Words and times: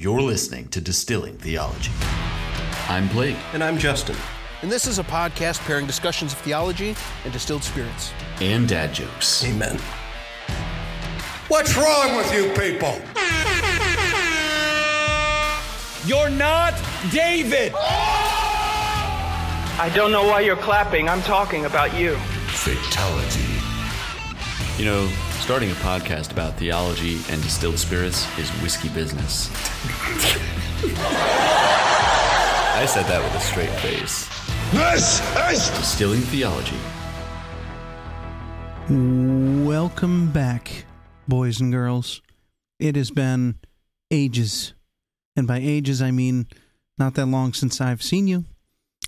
You're 0.00 0.22
listening 0.22 0.68
to 0.68 0.80
Distilling 0.80 1.38
Theology. 1.38 1.90
I'm 2.88 3.08
Blake. 3.08 3.36
And 3.52 3.64
I'm 3.64 3.76
Justin. 3.76 4.14
And 4.62 4.70
this 4.70 4.86
is 4.86 5.00
a 5.00 5.02
podcast 5.02 5.58
pairing 5.66 5.88
discussions 5.88 6.32
of 6.32 6.38
theology 6.38 6.94
and 7.24 7.32
distilled 7.32 7.64
spirits. 7.64 8.12
And 8.40 8.68
dad 8.68 8.94
jokes. 8.94 9.44
Amen. 9.44 9.76
What's 11.48 11.76
wrong 11.76 12.14
with 12.14 12.32
you 12.32 12.44
people? 12.50 12.94
You're 16.06 16.30
not 16.30 16.74
David! 17.10 17.72
I 19.80 19.90
don't 19.96 20.12
know 20.12 20.28
why 20.28 20.42
you're 20.42 20.54
clapping. 20.54 21.08
I'm 21.08 21.22
talking 21.22 21.64
about 21.64 21.98
you. 21.98 22.14
Fatality. 22.50 23.42
You 24.80 24.84
know, 24.84 25.10
starting 25.48 25.70
a 25.70 25.74
podcast 25.76 26.30
about 26.30 26.52
theology 26.58 27.14
and 27.30 27.42
distilled 27.42 27.78
spirits 27.78 28.26
is 28.38 28.50
whiskey 28.60 28.90
business. 28.90 29.50
I 32.76 32.84
said 32.86 33.06
that 33.06 33.22
with 33.24 33.34
a 33.34 33.40
straight 33.40 33.70
face. 33.80 34.28
This 34.72 35.22
is 35.50 35.70
Distilling 35.70 36.20
Theology. 36.20 36.76
Welcome 39.64 40.30
back, 40.32 40.84
boys 41.26 41.62
and 41.62 41.72
girls. 41.72 42.20
It 42.78 42.94
has 42.96 43.10
been 43.10 43.54
ages. 44.10 44.74
And 45.34 45.46
by 45.46 45.60
ages, 45.62 46.02
I 46.02 46.10
mean 46.10 46.46
not 46.98 47.14
that 47.14 47.24
long 47.24 47.54
since 47.54 47.80
I've 47.80 48.02
seen 48.02 48.28
you. 48.28 48.44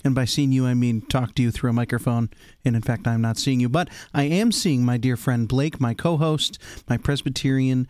And 0.03 0.15
by 0.15 0.25
seeing 0.25 0.51
you, 0.51 0.65
I 0.65 0.73
mean 0.73 1.01
talk 1.01 1.35
to 1.35 1.41
you 1.41 1.51
through 1.51 1.69
a 1.69 1.73
microphone. 1.73 2.29
And 2.65 2.75
in 2.75 2.81
fact, 2.81 3.07
I'm 3.07 3.21
not 3.21 3.37
seeing 3.37 3.59
you. 3.59 3.69
But 3.69 3.89
I 4.13 4.23
am 4.23 4.51
seeing 4.51 4.83
my 4.83 4.97
dear 4.97 5.17
friend 5.17 5.47
Blake, 5.47 5.79
my 5.79 5.93
co 5.93 6.17
host, 6.17 6.57
my 6.89 6.97
Presbyterian 6.97 7.87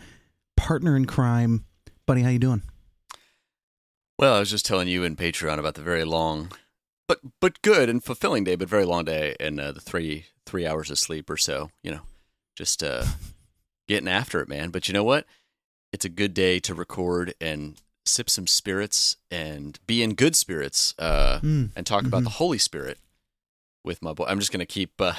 partner 0.58 0.96
in 0.96 1.06
crime. 1.06 1.66
Buddy, 2.06 2.22
how 2.22 2.30
you 2.30 2.40
doing? 2.40 2.64
Well, 4.18 4.36
I 4.36 4.40
was 4.40 4.52
just 4.52 4.66
telling 4.66 4.88
you 4.88 5.04
in 5.04 5.16
Patreon 5.16 5.58
about 5.58 5.74
the 5.76 5.82
very 5.82 6.06
long, 6.06 6.52
but 7.08 7.20
but 7.40 7.62
good 7.62 7.90
and 7.90 8.04
fulfilling 8.04 8.44
day, 8.44 8.56
but 8.56 8.70
very 8.70 8.86
long 8.86 9.06
day, 9.06 9.36
and 9.40 9.60
uh, 9.60 9.72
the 9.72 9.82
three 9.82 10.26
three 10.46 10.68
hours 10.68 10.92
of 10.92 11.00
sleep 11.00 11.30
or 11.30 11.38
so. 11.38 11.72
You 11.82 11.92
know, 11.92 12.02
just 12.56 12.84
uh, 12.84 13.06
getting 13.88 14.08
after 14.08 14.42
it, 14.42 14.50
man. 14.50 14.70
But 14.70 14.88
you 14.88 14.94
know 14.94 15.04
what? 15.04 15.26
It's 15.92 16.06
a 16.06 16.10
good 16.10 16.34
day 16.34 16.60
to 16.60 16.74
record 16.76 17.34
and 17.42 17.82
sip 18.06 18.30
some 18.30 18.48
spirits 18.48 19.18
and 19.30 19.80
be 19.88 20.02
in 20.04 20.14
good 20.16 20.36
spirits 20.36 20.94
uh, 21.00 21.40
Mm, 21.42 21.70
and 21.76 21.86
talk 21.86 22.06
about 22.06 22.22
mhm. 22.22 22.26
the 22.26 22.30
Holy 22.32 22.58
Spirit 22.58 22.98
with 23.84 24.02
my 24.02 24.14
boy. 24.14 24.26
I'm 24.28 24.40
just 24.40 24.52
gonna 24.52 24.66
keep 24.66 25.00
uh, 25.00 25.14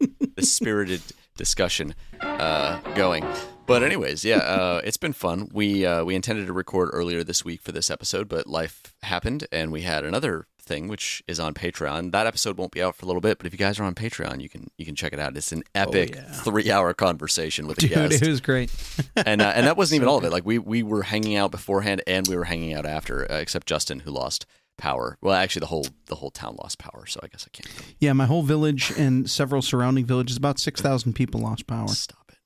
the 0.36 0.42
spirited 0.42 1.02
discussion 1.36 1.94
uh, 2.20 2.80
going. 2.94 3.24
But 3.66 3.82
anyways, 3.82 4.24
yeah, 4.24 4.38
uh, 4.38 4.80
it's 4.84 4.98
been 4.98 5.14
fun. 5.14 5.48
We 5.52 5.86
uh, 5.86 6.04
we 6.04 6.14
intended 6.14 6.46
to 6.46 6.52
record 6.52 6.90
earlier 6.92 7.24
this 7.24 7.44
week 7.44 7.62
for 7.62 7.72
this 7.72 7.90
episode, 7.90 8.28
but 8.28 8.46
life 8.46 8.94
happened, 9.02 9.46
and 9.50 9.72
we 9.72 9.82
had 9.82 10.04
another 10.04 10.46
thing 10.64 10.88
which 10.88 11.22
is 11.28 11.38
on 11.38 11.54
Patreon. 11.54 12.12
That 12.12 12.26
episode 12.26 12.56
won't 12.58 12.72
be 12.72 12.82
out 12.82 12.96
for 12.96 13.04
a 13.04 13.08
little 13.08 13.20
bit, 13.20 13.38
but 13.38 13.46
if 13.46 13.52
you 13.52 13.58
guys 13.58 13.78
are 13.78 13.84
on 13.84 13.94
Patreon, 13.94 14.40
you 14.40 14.48
can 14.48 14.68
you 14.78 14.84
can 14.84 14.94
check 14.94 15.12
it 15.12 15.18
out. 15.20 15.36
It's 15.36 15.52
an 15.52 15.62
epic 15.74 16.14
Oh, 16.16 16.20
yeah. 16.20 16.32
three 16.32 16.70
hour 16.70 16.92
conversation 16.94 17.66
with 17.66 17.78
a 17.78 17.80
Dude, 17.82 17.90
guest, 17.90 18.22
it 18.22 18.28
was 18.28 18.40
great. 18.40 18.70
and 19.16 19.40
uh, 19.42 19.52
and 19.54 19.66
that 19.66 19.76
wasn't 19.76 19.96
even 20.00 20.08
all 20.08 20.18
of 20.18 20.24
it. 20.24 20.30
Like 20.32 20.44
we 20.44 20.58
we 20.58 20.82
were 20.82 21.02
hanging 21.02 21.36
out 21.36 21.50
beforehand, 21.50 22.02
and 22.06 22.26
we 22.26 22.36
were 22.36 22.44
hanging 22.44 22.74
out 22.74 22.86
after, 22.86 23.30
uh, 23.30 23.36
except 23.36 23.66
Justin 23.66 24.00
who 24.00 24.10
lost 24.10 24.46
power. 24.76 25.16
Well, 25.20 25.34
actually, 25.34 25.60
the 25.60 25.66
whole 25.66 25.86
the 26.06 26.16
whole 26.16 26.30
town 26.30 26.56
lost 26.60 26.78
power, 26.78 27.06
so 27.06 27.20
I 27.22 27.28
guess 27.28 27.46
I 27.46 27.50
can't 27.56 27.72
really 27.78 27.96
Yeah, 28.00 28.12
my 28.12 28.26
whole 28.26 28.42
village 28.42 28.92
and 28.98 29.30
several 29.30 29.62
surrounding 29.62 30.04
villages, 30.04 30.36
about 30.36 30.58
6,000 30.58 31.12
people 31.12 31.40
lost 31.40 31.66
power. 31.68 31.86
stop 31.88 32.24
it. 32.32 32.38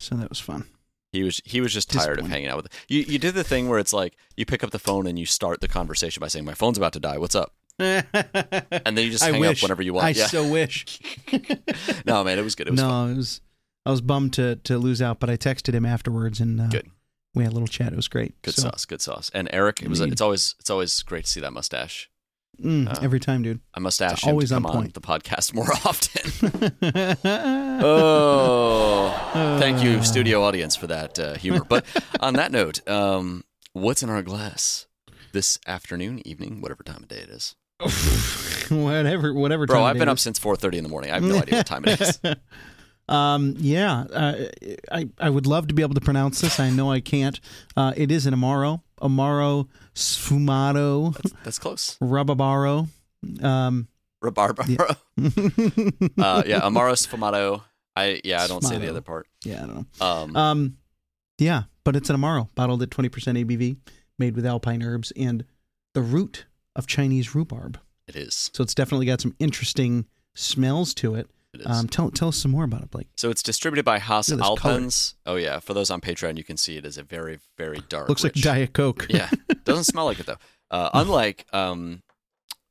So 0.00 0.14
that 0.16 0.28
was 0.30 0.40
fun. 0.40 0.64
He 1.12 1.22
was 1.22 1.40
he 1.44 1.60
was 1.60 1.72
just 1.72 1.90
tired 1.90 2.18
of 2.18 2.28
hanging 2.28 2.48
out 2.48 2.56
with 2.62 2.68
you. 2.88 3.00
You 3.00 3.18
did 3.18 3.34
the 3.34 3.44
thing 3.44 3.68
where 3.68 3.78
it's 3.78 3.92
like 3.92 4.16
you 4.36 4.44
pick 4.44 4.62
up 4.62 4.70
the 4.70 4.78
phone 4.78 5.06
and 5.06 5.18
you 5.18 5.24
start 5.26 5.60
the 5.60 5.68
conversation 5.68 6.20
by 6.20 6.28
saying, 6.28 6.44
"My 6.44 6.54
phone's 6.54 6.76
about 6.76 6.92
to 6.94 7.00
die. 7.00 7.18
What's 7.18 7.34
up?" 7.34 7.54
And 7.78 8.04
then 8.96 9.04
you 9.04 9.10
just 9.10 9.24
hang 9.24 9.44
up 9.44 9.62
whenever 9.62 9.82
you 9.82 9.94
want. 9.94 10.06
I 10.06 10.10
yeah. 10.10 10.26
so 10.26 10.46
wish. 10.50 11.00
no, 12.04 12.24
man, 12.24 12.38
it 12.38 12.42
was 12.42 12.54
good. 12.54 12.66
It 12.68 12.72
was 12.72 12.80
no, 12.82 12.88
fun. 12.88 13.12
it 13.12 13.16
was. 13.16 13.40
I 13.86 13.90
was 13.90 14.00
bummed 14.00 14.34
to 14.34 14.56
to 14.56 14.76
lose 14.78 15.00
out, 15.00 15.18
but 15.20 15.30
I 15.30 15.36
texted 15.36 15.72
him 15.74 15.86
afterwards, 15.86 16.40
and 16.40 16.60
uh, 16.60 16.66
Good. 16.66 16.90
we 17.34 17.44
had 17.44 17.52
a 17.52 17.54
little 17.54 17.68
chat. 17.68 17.92
It 17.92 17.96
was 17.96 18.08
great. 18.08 18.40
Good 18.42 18.54
So, 18.54 18.62
sauce. 18.62 18.84
Good 18.84 19.00
sauce. 19.00 19.30
And 19.32 19.48
Eric, 19.52 19.80
it 19.82 19.88
was. 19.88 20.00
It's 20.00 20.20
always 20.20 20.56
it's 20.58 20.68
always 20.70 21.00
great 21.02 21.24
to 21.24 21.30
see 21.30 21.40
that 21.40 21.52
mustache. 21.52 22.10
Mm, 22.62 22.88
Uh, 22.88 22.94
every 23.02 23.20
time, 23.20 23.42
dude. 23.42 23.60
I 23.74 23.80
must 23.80 24.00
ask 24.02 24.14
It's 24.14 24.22
him 24.24 24.30
always 24.30 24.48
to 24.50 24.56
on 24.56 24.62
come 24.62 24.70
on 24.70 24.76
point. 24.82 24.94
the 24.94 25.00
podcast 25.00 25.54
more 25.54 25.70
often. 25.84 27.16
oh, 27.84 29.56
thank 29.60 29.82
you, 29.82 30.02
studio 30.02 30.42
audience, 30.42 30.76
for 30.76 30.86
that 30.86 31.18
uh, 31.18 31.34
humor. 31.34 31.64
But 31.64 31.84
on 32.20 32.34
that 32.34 32.52
note, 32.52 32.86
um, 32.88 33.44
what's 33.72 34.02
in 34.02 34.10
our 34.10 34.22
glass 34.22 34.86
this 35.32 35.58
afternoon, 35.66 36.26
evening, 36.26 36.60
whatever 36.60 36.82
time 36.82 37.02
of 37.02 37.08
day 37.08 37.18
it 37.18 37.30
is? 37.30 37.54
whatever, 38.70 39.32
whatever. 39.32 39.66
Time. 39.66 39.74
Bro, 39.76 39.84
I've 39.84 39.98
been 39.98 40.08
up 40.08 40.16
is. 40.16 40.22
since 40.22 40.38
four 40.38 40.56
thirty 40.56 40.78
in 40.78 40.84
the 40.84 40.90
morning. 40.90 41.10
I 41.10 41.14
have 41.14 41.22
no 41.22 41.38
idea 41.38 41.58
what 41.58 41.66
time 41.66 41.84
it 41.86 42.00
is. 42.00 42.18
um, 43.08 43.54
yeah, 43.58 44.00
uh, 44.12 44.34
I 44.90 45.08
I 45.20 45.30
would 45.30 45.46
love 45.46 45.68
to 45.68 45.74
be 45.74 45.82
able 45.82 45.94
to 45.94 46.00
pronounce 46.00 46.40
this. 46.40 46.58
I 46.58 46.70
know 46.70 46.90
I 46.90 47.00
can't. 47.00 47.38
Uh, 47.76 47.92
it 47.96 48.10
is 48.10 48.26
an 48.26 48.34
amaro, 48.34 48.82
amaro 49.00 49.68
sfumato 49.98 51.14
That's, 51.14 51.32
that's 51.44 51.58
close. 51.58 51.96
rababaro. 52.00 52.88
Um, 53.42 53.88
Rabarbaro. 54.22 54.96
uh, 56.18 56.42
yeah, 56.46 56.60
Amaro 56.60 56.94
Sfumato. 56.94 57.62
I 57.96 58.20
yeah, 58.24 58.42
I 58.42 58.46
don't 58.46 58.62
say 58.62 58.78
the 58.78 58.88
other 58.90 59.00
part. 59.00 59.26
yeah, 59.44 59.62
I 59.64 59.66
don't 59.66 59.86
know. 60.00 60.06
Um, 60.06 60.36
Um, 60.36 60.76
yeah, 61.38 61.64
but 61.84 61.96
it's 61.96 62.10
an 62.10 62.16
amaro 62.16 62.48
bottled 62.54 62.82
at 62.82 62.90
twenty 62.90 63.08
percent 63.08 63.38
ABV, 63.38 63.76
made 64.18 64.36
with 64.36 64.46
alpine 64.46 64.82
herbs 64.82 65.12
and 65.16 65.44
the 65.94 66.02
root 66.02 66.46
of 66.76 66.86
Chinese 66.86 67.34
rhubarb. 67.34 67.78
it 68.06 68.14
is. 68.16 68.50
So 68.54 68.62
it's 68.62 68.74
definitely 68.74 69.06
got 69.06 69.20
some 69.20 69.34
interesting 69.40 70.06
smells 70.34 70.94
to 70.94 71.14
it. 71.16 71.28
Um, 71.64 71.88
tell 71.88 72.10
tell 72.10 72.28
us 72.28 72.36
some 72.36 72.50
more 72.50 72.64
about 72.64 72.82
it, 72.82 72.90
Blake. 72.90 73.08
so 73.16 73.30
it's 73.30 73.42
distributed 73.42 73.84
by 73.84 73.98
Haas 73.98 74.28
Look 74.28 74.38
at 74.40 74.42
this 74.52 74.60
color. 74.60 74.74
Alpens. 74.80 75.14
Oh 75.24 75.36
yeah, 75.36 75.60
for 75.60 75.72
those 75.74 75.90
on 75.90 76.00
Patreon, 76.00 76.36
you 76.36 76.44
can 76.44 76.56
see 76.58 76.76
it 76.76 76.84
is 76.84 76.98
a 76.98 77.02
very 77.02 77.38
very 77.56 77.80
dark. 77.88 78.08
Looks 78.08 78.22
like 78.22 78.34
rich- 78.34 78.44
Diet 78.44 78.72
Coke. 78.74 79.06
yeah, 79.08 79.30
doesn't 79.64 79.84
smell 79.84 80.04
like 80.04 80.20
it 80.20 80.26
though. 80.26 80.36
Uh, 80.70 80.90
unlike 80.92 81.46
um, 81.54 82.02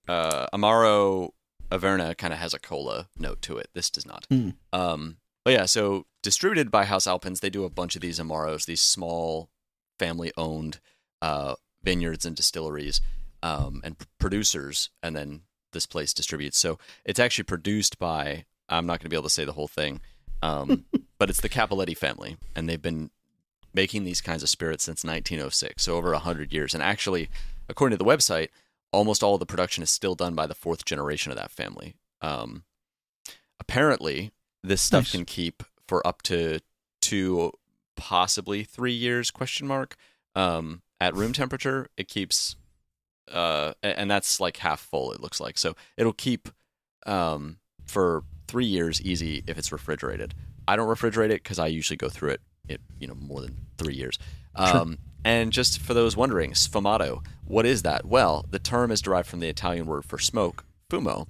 uh, 0.08 0.46
Amaro 0.54 1.32
Averna, 1.72 2.16
kind 2.16 2.32
of 2.34 2.40
has 2.40 2.54
a 2.54 2.60
cola 2.60 3.10
note 3.18 3.42
to 3.42 3.58
it. 3.58 3.68
This 3.74 3.90
does 3.90 4.06
not. 4.06 4.26
Hmm. 4.30 4.52
Um, 4.72 5.18
but 5.44 5.54
yeah, 5.54 5.66
so 5.66 6.06
distributed 6.22 6.70
by 6.70 6.86
Haus 6.86 7.08
Alpenz, 7.08 7.40
they 7.40 7.50
do 7.50 7.64
a 7.64 7.70
bunch 7.70 7.96
of 7.96 8.02
these 8.02 8.20
Amaros, 8.20 8.66
these 8.66 8.82
small 8.82 9.50
family-owned 9.98 10.80
uh, 11.22 11.56
vineyards 11.84 12.26
and 12.26 12.36
distilleries 12.36 13.02
um, 13.42 13.82
and 13.84 13.98
p- 13.98 14.06
producers, 14.20 14.90
and 15.02 15.16
then 15.16 15.42
this 15.74 15.86
place 15.88 16.14
distributes. 16.14 16.58
So 16.60 16.78
it's 17.04 17.20
actually 17.20 17.46
produced 17.46 17.98
by. 17.98 18.46
I'm 18.70 18.86
not 18.86 19.00
going 19.00 19.06
to 19.06 19.10
be 19.10 19.16
able 19.16 19.24
to 19.24 19.30
say 19.30 19.46
the 19.46 19.54
whole 19.54 19.68
thing, 19.68 20.02
um, 20.42 20.86
but 21.18 21.30
it's 21.30 21.42
the 21.42 21.50
Cappelletti 21.50 21.98
family, 21.98 22.38
and 22.56 22.68
they've 22.68 22.82
been 22.82 23.10
making 23.74 24.04
these 24.04 24.22
kinds 24.22 24.44
of 24.44 24.50
spirits 24.50 24.84
since 24.84 25.04
1906, 25.04 25.84
so 25.84 25.96
over 25.96 26.12
100 26.12 26.52
years. 26.52 26.74
And 26.74 26.82
actually, 26.82 27.30
according 27.70 27.98
to 27.98 28.04
the 28.04 28.10
website, 28.10 28.50
almost 28.92 29.22
all 29.22 29.36
of 29.36 29.40
the 29.40 29.46
production 29.46 29.84
is 29.84 29.90
still 29.92 30.16
done 30.16 30.34
by 30.36 30.48
the 30.48 30.56
fourth 30.56 30.86
generation 30.86 31.32
of 31.32 31.38
that 31.38 31.52
family. 31.52 31.96
Um, 32.22 32.64
apparently, 33.60 34.32
this 34.64 34.82
stuff 34.82 35.04
Nice. 35.04 35.12
can 35.12 35.26
keep 35.26 35.64
for 35.88 36.06
up 36.06 36.22
to 36.24 36.60
two, 37.02 37.52
possibly 37.96 38.64
three 38.64 38.94
years? 38.94 39.32
Question 39.32 39.68
mark. 39.68 39.96
Um, 40.36 40.82
at 41.00 41.16
room 41.16 41.34
temperature, 41.34 41.88
it 41.98 42.08
keeps, 42.08 42.56
uh, 43.32 43.74
and 43.84 44.10
that's 44.10 44.40
like 44.40 44.58
half 44.58 44.80
full. 44.80 45.12
It 45.12 45.22
looks 45.22 45.40
like 45.40 45.58
so 45.58 45.76
it'll 45.96 46.14
keep 46.14 46.50
um, 47.06 47.58
for 47.86 48.24
three 48.48 48.66
years 48.66 49.02
easy 49.02 49.44
if 49.48 49.58
it's 49.58 49.72
refrigerated. 49.72 50.34
I 50.68 50.76
don't 50.76 50.88
refrigerate 50.88 51.30
it 51.30 51.44
because 51.44 51.60
I 51.60 51.68
usually 51.68 51.98
go 51.98 52.10
through 52.10 52.32
it, 52.32 52.42
it 52.68 52.82
you 53.00 53.08
know 53.08 53.16
more 53.16 53.42
than 53.42 53.56
three 53.78 53.96
years. 53.96 54.18
Um, 54.56 54.98
and 55.24 55.52
just 55.52 55.80
for 55.80 55.94
those 55.94 56.18
wondering, 56.18 56.52
sfumato, 56.52 57.24
what 57.46 57.66
is 57.66 57.84
that? 57.84 58.06
Well, 58.06 58.46
the 58.50 58.60
term 58.60 58.92
is 58.92 59.02
derived 59.02 59.28
from 59.28 59.40
the 59.40 59.50
Italian 59.50 59.86
word 59.86 60.06
for 60.06 60.18
smoke, 60.18 60.66
fumo, 60.90 61.28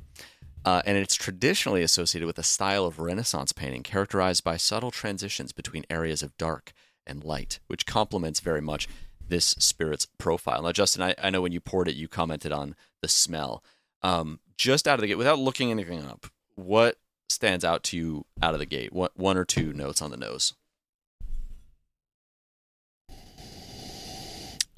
uh, 0.65 0.81
and 0.85 0.97
it's 0.97 1.15
traditionally 1.15 1.81
associated 1.81 2.27
with 2.27 2.37
a 2.37 2.43
style 2.43 2.85
of 2.85 2.99
Renaissance 2.99 3.53
painting 3.53 3.83
characterized 3.83 4.43
by 4.43 4.57
subtle 4.57 4.91
transitions 4.91 5.51
between 5.51 5.85
areas 5.89 6.21
of 6.21 6.37
dark 6.37 6.73
and 7.05 7.23
light, 7.23 7.59
which 7.67 7.85
complements 7.85 8.39
very 8.39 8.61
much 8.61 8.87
this 9.29 9.45
spirit's 9.45 10.05
profile. 10.17 10.61
Now, 10.61 10.71
Justin, 10.71 11.03
I, 11.03 11.15
I 11.21 11.29
know 11.29 11.41
when 11.41 11.51
you 11.51 11.59
poured 11.59 11.87
it, 11.87 11.95
you 11.95 12.07
commented 12.07 12.51
on 12.51 12.75
the 13.01 13.07
smell. 13.07 13.63
Um, 14.01 14.39
just 14.57 14.87
out 14.87 14.95
of 14.95 15.01
the 15.01 15.07
gate, 15.07 15.17
without 15.17 15.39
looking 15.39 15.71
anything 15.71 16.03
up, 16.03 16.27
what 16.55 16.97
stands 17.29 17.63
out 17.63 17.83
to 17.83 17.97
you 17.97 18.25
out 18.41 18.53
of 18.53 18.59
the 18.59 18.65
gate? 18.65 18.93
What 18.93 19.17
one 19.17 19.37
or 19.37 19.45
two 19.45 19.73
notes 19.73 20.01
on 20.01 20.11
the 20.11 20.17
nose? 20.17 20.53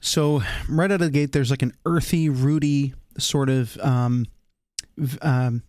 So 0.02 0.42
right 0.68 0.92
out 0.92 1.02
of 1.02 1.08
the 1.08 1.12
gate, 1.12 1.32
there's 1.34 1.52
like 1.52 1.62
an 1.62 1.74
earthy, 1.86 2.30
rooty 2.30 2.94
sort 3.18 3.50
of, 3.50 3.78
um, 3.80 4.28
um, 5.22 5.64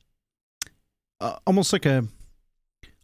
uh, 1.21 1.37
almost 1.47 1.73
like 1.73 1.85
a, 1.85 2.05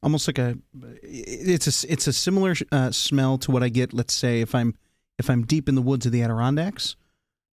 almost 0.02 0.28
like 0.28 0.38
a, 0.38 0.56
it's 1.02 1.84
a 1.84 1.92
it's 1.92 2.06
a 2.06 2.12
similar 2.12 2.54
uh, 2.70 2.90
smell 2.92 3.38
to 3.38 3.50
what 3.50 3.62
I 3.62 3.68
get. 3.68 3.92
Let's 3.92 4.14
say 4.14 4.40
if 4.40 4.54
I'm 4.54 4.74
if 5.18 5.28
I'm 5.28 5.44
deep 5.44 5.68
in 5.68 5.74
the 5.74 5.82
woods 5.82 6.06
of 6.06 6.12
the 6.12 6.22
Adirondacks, 6.22 6.96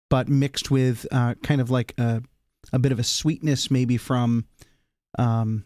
but 0.10 0.30
mixed 0.30 0.70
with 0.70 1.08
uh, 1.12 1.34
kind 1.42 1.60
of 1.60 1.72
like 1.72 1.94
a, 1.98 2.22
a 2.72 2.80
bit 2.80 2.92
of 2.92 3.00
a 3.00 3.04
sweetness, 3.04 3.72
maybe 3.72 3.98
from 3.98 4.46
um, 5.18 5.66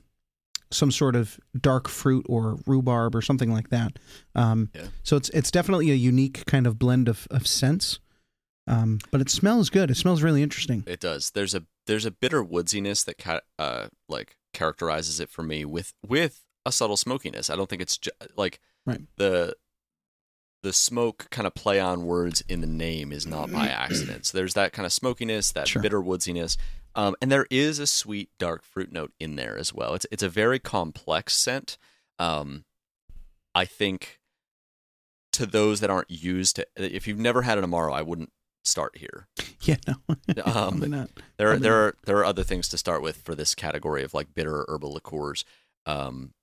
some 0.72 0.92
sort 0.92 1.16
of 1.16 1.40
dark 1.60 1.88
fruit 1.88 2.26
or 2.30 2.58
rhubarb 2.66 3.16
or 3.16 3.22
something 3.22 3.52
like 3.52 3.70
that. 3.70 3.98
Um, 4.36 4.70
Yeah. 4.76 4.88
So 5.04 5.16
it's 5.18 5.30
it's 5.30 5.52
definitely 5.52 5.92
a 5.92 5.96
unique 5.96 6.46
kind 6.46 6.68
of 6.68 6.78
blend 6.78 7.08
of, 7.08 7.28
of 7.32 7.48
scents. 7.48 8.00
Um, 8.70 9.00
but 9.12 9.22
it 9.22 9.30
smells 9.30 9.70
good. 9.70 9.90
It 9.90 9.96
smells 9.96 10.22
really 10.22 10.44
interesting. 10.44 10.84
It 10.88 11.00
does. 11.00 11.32
There's 11.32 11.56
a 11.56 11.64
there's 11.86 12.06
a 12.06 12.12
bitter 12.12 12.44
woodsiness 12.44 13.06
that 13.06 13.18
ca- 13.18 13.40
uh 13.58 13.88
like 14.10 14.36
characterizes 14.54 15.20
it 15.22 15.30
for 15.30 15.42
me 15.44 15.64
with 15.64 15.94
with 16.06 16.44
a 16.66 16.72
subtle 16.72 16.98
smokiness. 16.98 17.50
I 17.50 17.56
don't 17.56 17.70
think 17.70 17.82
it's 17.82 17.98
ju- 17.98 18.12
like 18.36 18.60
Right. 18.86 19.02
the 19.18 19.56
the 20.64 20.74
smoke 20.74 21.28
kind 21.30 21.46
of 21.48 21.54
play 21.54 21.80
on 21.80 22.06
words 22.06 22.44
in 22.50 22.62
the 22.62 22.68
name 22.68 23.12
is 23.12 23.26
not 23.28 23.52
by 23.52 23.68
accident. 23.68 24.26
So 24.26 24.38
there's 24.38 24.56
that 24.56 24.74
kind 24.74 24.86
of 24.86 24.92
smokiness, 24.94 25.52
that 25.52 25.68
Sure. 25.68 25.82
bitter 25.82 26.02
woodsiness, 26.02 26.58
um, 26.96 27.16
and 27.22 27.32
there 27.32 27.46
is 27.52 27.78
a 27.80 27.86
sweet 27.88 28.30
dark 28.40 28.64
fruit 28.64 28.92
note 28.92 29.14
in 29.20 29.36
there 29.36 29.58
as 29.58 29.74
well. 29.74 29.94
It's 29.94 30.06
it's 30.12 30.24
a 30.24 30.30
very 30.30 30.60
complex 30.60 31.36
scent. 31.36 31.78
Um, 32.20 32.66
I 33.54 33.66
think 33.66 34.20
to 35.34 35.46
those 35.46 35.80
that 35.82 35.90
aren't 35.92 36.10
used 36.10 36.56
to, 36.56 36.66
if 36.76 37.08
you've 37.08 37.20
never 37.20 37.44
had 37.44 37.58
an 37.60 37.64
amaro, 37.66 37.94
I 37.94 38.02
wouldn't 38.02 38.32
start 38.64 38.98
here. 38.98 39.28
Yeah, 39.62 39.76
no, 39.88 39.96
Um, 40.46 40.54
probably 40.54 40.88
not. 40.90 41.10
There, 41.38 41.48
are, 41.48 41.52
Probably 41.52 41.64
there 41.64 41.74
are 41.76 41.96
there 42.06 42.18
are 42.20 42.26
other 42.26 42.44
things 42.44 42.70
to 42.70 42.78
start 42.78 43.02
with 43.02 43.18
for 43.18 43.36
this 43.36 43.54
category 43.54 44.02
of 44.04 44.14
like 44.14 44.34
bitter 44.34 44.64
herbal 44.70 44.94
liqueurs, 44.94 45.44
um, 45.86 46.34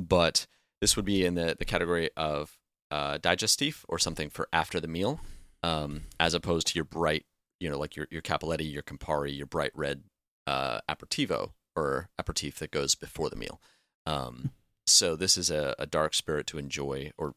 but 0.00 0.46
this 0.80 0.96
would 0.96 1.04
be 1.04 1.24
in 1.24 1.34
the 1.36 1.54
the 1.56 1.64
category 1.66 2.10
of 2.16 2.56
uh, 2.94 3.18
digestif 3.18 3.84
or 3.88 3.98
something 3.98 4.30
for 4.30 4.46
after 4.52 4.80
the 4.80 4.86
meal, 4.86 5.18
um, 5.64 6.02
as 6.20 6.32
opposed 6.32 6.68
to 6.68 6.76
your 6.76 6.84
bright, 6.84 7.26
you 7.58 7.68
know, 7.68 7.76
like 7.76 7.96
your 7.96 8.06
your 8.08 8.22
Cappelletti, 8.22 8.72
your 8.72 8.84
Campari, 8.84 9.36
your 9.36 9.46
bright 9.46 9.72
red 9.74 10.04
uh, 10.46 10.78
aperitivo 10.88 11.50
or 11.74 12.08
aperitif 12.20 12.60
that 12.60 12.70
goes 12.70 12.94
before 12.94 13.28
the 13.28 13.36
meal. 13.36 13.60
Um, 14.06 14.52
so 14.86 15.16
this 15.16 15.36
is 15.36 15.50
a, 15.50 15.74
a 15.76 15.86
dark 15.86 16.14
spirit 16.14 16.46
to 16.48 16.58
enjoy 16.58 17.10
or 17.18 17.34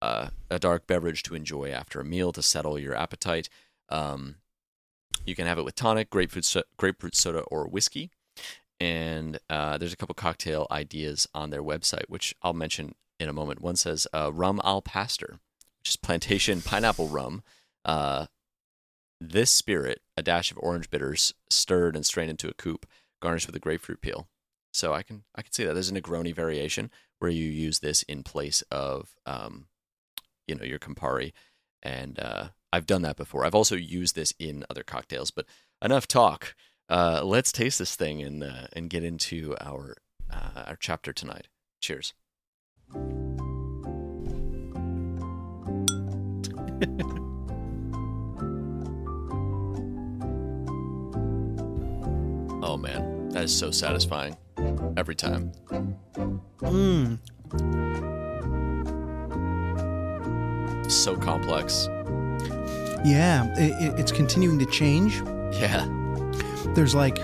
uh, 0.00 0.28
a 0.48 0.60
dark 0.60 0.86
beverage 0.86 1.24
to 1.24 1.34
enjoy 1.34 1.70
after 1.70 1.98
a 1.98 2.04
meal 2.04 2.30
to 2.30 2.42
settle 2.42 2.78
your 2.78 2.94
appetite. 2.94 3.48
Um, 3.88 4.36
you 5.26 5.34
can 5.34 5.46
have 5.46 5.58
it 5.58 5.64
with 5.64 5.74
tonic, 5.74 6.08
grapefruit, 6.08 6.44
so- 6.44 6.62
grapefruit 6.76 7.16
soda, 7.16 7.40
or 7.40 7.66
whiskey. 7.66 8.10
And 8.78 9.40
uh, 9.50 9.76
there's 9.78 9.92
a 9.92 9.96
couple 9.96 10.14
cocktail 10.14 10.68
ideas 10.70 11.26
on 11.34 11.50
their 11.50 11.62
website, 11.62 12.04
which 12.08 12.34
I'll 12.42 12.52
mention 12.52 12.94
in 13.18 13.28
a 13.28 13.32
moment. 13.32 13.60
One 13.60 13.76
says 13.76 14.06
uh, 14.12 14.32
rum 14.32 14.60
al 14.64 14.82
pastor, 14.82 15.38
which 15.80 15.90
is 15.90 15.96
plantation 15.96 16.62
pineapple 16.64 17.08
rum. 17.08 17.42
Uh, 17.84 18.26
this 19.20 19.50
spirit, 19.50 20.00
a 20.16 20.22
dash 20.22 20.50
of 20.50 20.58
orange 20.58 20.90
bitters, 20.90 21.32
stirred 21.48 21.96
and 21.96 22.04
strained 22.04 22.30
into 22.30 22.48
a 22.48 22.54
coupe, 22.54 22.86
garnished 23.20 23.46
with 23.46 23.56
a 23.56 23.60
grapefruit 23.60 24.00
peel. 24.00 24.28
So 24.72 24.92
I 24.92 25.02
can 25.02 25.24
I 25.34 25.42
can 25.42 25.52
see 25.52 25.64
that 25.64 25.74
there's 25.74 25.90
a 25.90 25.94
Negroni 25.94 26.34
variation 26.34 26.90
where 27.20 27.30
you 27.30 27.44
use 27.44 27.78
this 27.78 28.02
in 28.02 28.22
place 28.22 28.62
of 28.70 29.14
um, 29.24 29.66
you 30.48 30.54
know 30.54 30.64
your 30.64 30.80
Campari, 30.80 31.32
and 31.82 32.18
uh, 32.18 32.48
I've 32.72 32.86
done 32.86 33.02
that 33.02 33.16
before. 33.16 33.46
I've 33.46 33.54
also 33.54 33.76
used 33.76 34.16
this 34.16 34.34
in 34.38 34.64
other 34.68 34.82
cocktails. 34.82 35.30
But 35.30 35.46
enough 35.80 36.08
talk. 36.08 36.56
Uh, 36.88 37.22
let's 37.24 37.52
taste 37.52 37.78
this 37.78 37.94
thing 37.94 38.20
and 38.20 38.42
uh, 38.42 38.66
and 38.72 38.90
get 38.90 39.04
into 39.04 39.56
our 39.60 39.96
uh, 40.30 40.64
our 40.66 40.76
chapter 40.78 41.12
tonight. 41.12 41.46
Cheers. 41.80 42.14
oh 52.62 52.76
man, 52.78 53.28
that 53.30 53.44
is 53.44 53.56
so 53.56 53.70
satisfying 53.70 54.36
every 54.96 55.14
time. 55.14 55.52
Mm. 56.60 57.18
So 60.90 61.16
complex. 61.16 61.88
Yeah, 63.04 63.52
it, 63.58 63.72
it- 63.82 64.00
it's 64.00 64.12
continuing 64.12 64.58
to 64.58 64.66
change. 64.66 65.16
Yeah. 65.60 65.86
There's 66.74 66.94
like 66.94 67.18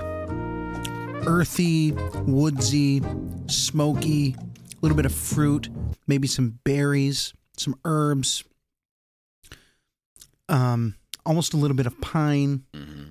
earthy, 1.26 1.92
woodsy, 2.26 3.02
smoky, 3.46 4.36
a 4.80 4.82
little 4.82 4.96
bit 4.96 5.06
of 5.06 5.14
fruit, 5.14 5.68
maybe 6.06 6.26
some 6.26 6.58
berries, 6.64 7.34
some 7.56 7.78
herbs, 7.84 8.44
um, 10.48 10.94
almost 11.26 11.52
a 11.52 11.56
little 11.56 11.76
bit 11.76 11.86
of 11.86 12.00
pine. 12.00 12.64
hmm 12.74 13.08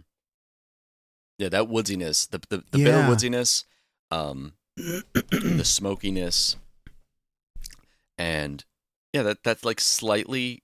Yeah, 1.38 1.50
that 1.50 1.66
woodsiness, 1.66 2.28
the 2.30 2.40
the, 2.50 2.58
the 2.72 2.78
bitter 2.80 2.90
Yeah. 3.00 3.10
woodsiness, 3.10 3.66
um, 4.12 4.54
the 4.76 5.64
smokiness, 5.64 6.56
and 8.18 8.64
yeah, 9.14 9.24
that 9.24 9.44
that's 9.44 9.64
like 9.64 9.80
slightly 9.80 10.64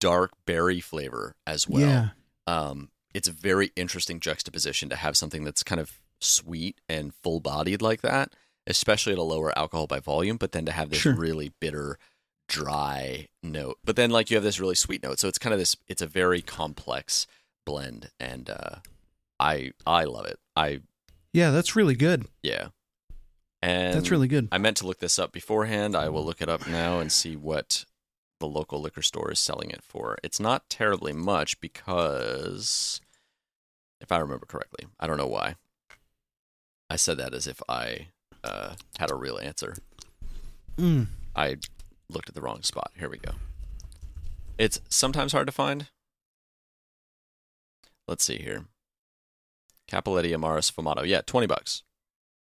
dark 0.00 0.32
berry 0.46 0.80
flavor 0.80 1.36
as 1.46 1.68
well. 1.68 1.80
Yeah, 1.82 2.08
Um, 2.46 2.90
it's 3.14 3.28
a 3.28 3.32
very 3.32 3.70
interesting 3.76 4.18
juxtaposition 4.20 4.88
to 4.88 4.96
have 4.96 5.16
something 5.16 5.44
that's 5.44 5.62
kind 5.62 5.80
of 5.80 6.00
sweet 6.20 6.80
and 6.88 7.14
full 7.14 7.40
bodied 7.40 7.82
like 7.82 8.00
that, 8.02 8.34
especially 8.70 9.12
at 9.12 9.18
a 9.18 9.22
lower 9.22 9.56
alcohol 9.58 9.86
by 9.86 10.00
volume, 10.00 10.36
but 10.36 10.52
then 10.52 10.64
to 10.66 10.72
have 10.72 10.90
this 10.90 11.00
Sure. 11.00 11.14
really 11.14 11.52
bitter, 11.60 11.98
dry 12.48 13.28
note. 13.42 13.78
But 13.84 13.96
then 13.96 14.10
like 14.10 14.30
you 14.30 14.36
have 14.36 14.44
this 14.44 14.60
really 14.60 14.74
sweet 14.74 15.02
note. 15.02 15.18
So 15.18 15.28
it's 15.28 15.38
kind 15.38 15.52
of 15.52 15.58
this 15.58 15.76
it's 15.88 16.02
a 16.02 16.06
very 16.06 16.40
complex 16.42 17.26
blend 17.66 18.10
and 18.18 18.48
uh 18.50 18.76
I 19.38 19.72
I 19.86 20.04
love 20.04 20.26
it. 20.26 20.38
I 20.56 20.80
yeah, 21.32 21.50
that's 21.50 21.76
really 21.76 21.94
good. 21.94 22.26
yeah. 22.42 22.68
And 23.62 23.92
That's 23.94 24.10
really 24.10 24.26
good. 24.26 24.48
I 24.50 24.56
meant 24.56 24.78
to 24.78 24.86
look 24.86 25.00
this 25.00 25.18
up 25.18 25.32
beforehand. 25.32 25.94
I 25.94 26.08
will 26.08 26.24
look 26.24 26.40
it 26.40 26.48
up 26.48 26.66
now 26.66 26.98
and 26.98 27.12
see 27.12 27.36
what 27.36 27.84
the 28.38 28.46
local 28.48 28.80
liquor 28.80 29.02
store 29.02 29.30
is 29.30 29.38
selling 29.38 29.70
it 29.70 29.82
for. 29.82 30.16
It's 30.24 30.40
not 30.40 30.70
terribly 30.70 31.12
much 31.12 31.60
because, 31.60 33.02
if 34.00 34.10
I 34.10 34.16
remember 34.16 34.46
correctly, 34.46 34.86
I 34.98 35.06
don't 35.06 35.18
know 35.18 35.26
why. 35.26 35.56
I 36.88 36.96
said 36.96 37.18
that 37.18 37.34
as 37.34 37.46
if 37.46 37.60
I 37.68 38.08
uh, 38.44 38.74
had 38.98 39.10
a 39.10 39.14
real 39.14 39.38
answer. 39.38 39.76
Mm. 40.76 41.06
I 41.34 41.56
looked 42.08 42.28
at 42.28 42.34
the 42.34 42.40
wrong 42.40 42.62
spot. 42.62 42.92
Here 42.98 43.08
we 43.08 43.18
go. 43.18 43.32
It's 44.58 44.80
sometimes 44.88 45.32
hard 45.32 45.46
to 45.46 45.52
find. 45.52 45.86
Let's 48.06 48.24
see 48.24 48.38
here. 48.38 48.66
Cappelletti 49.90 50.32
Amaro 50.32 50.60
Sfumato. 50.60 51.06
Yeah, 51.06 51.20
20 51.24 51.46
bucks 51.46 51.82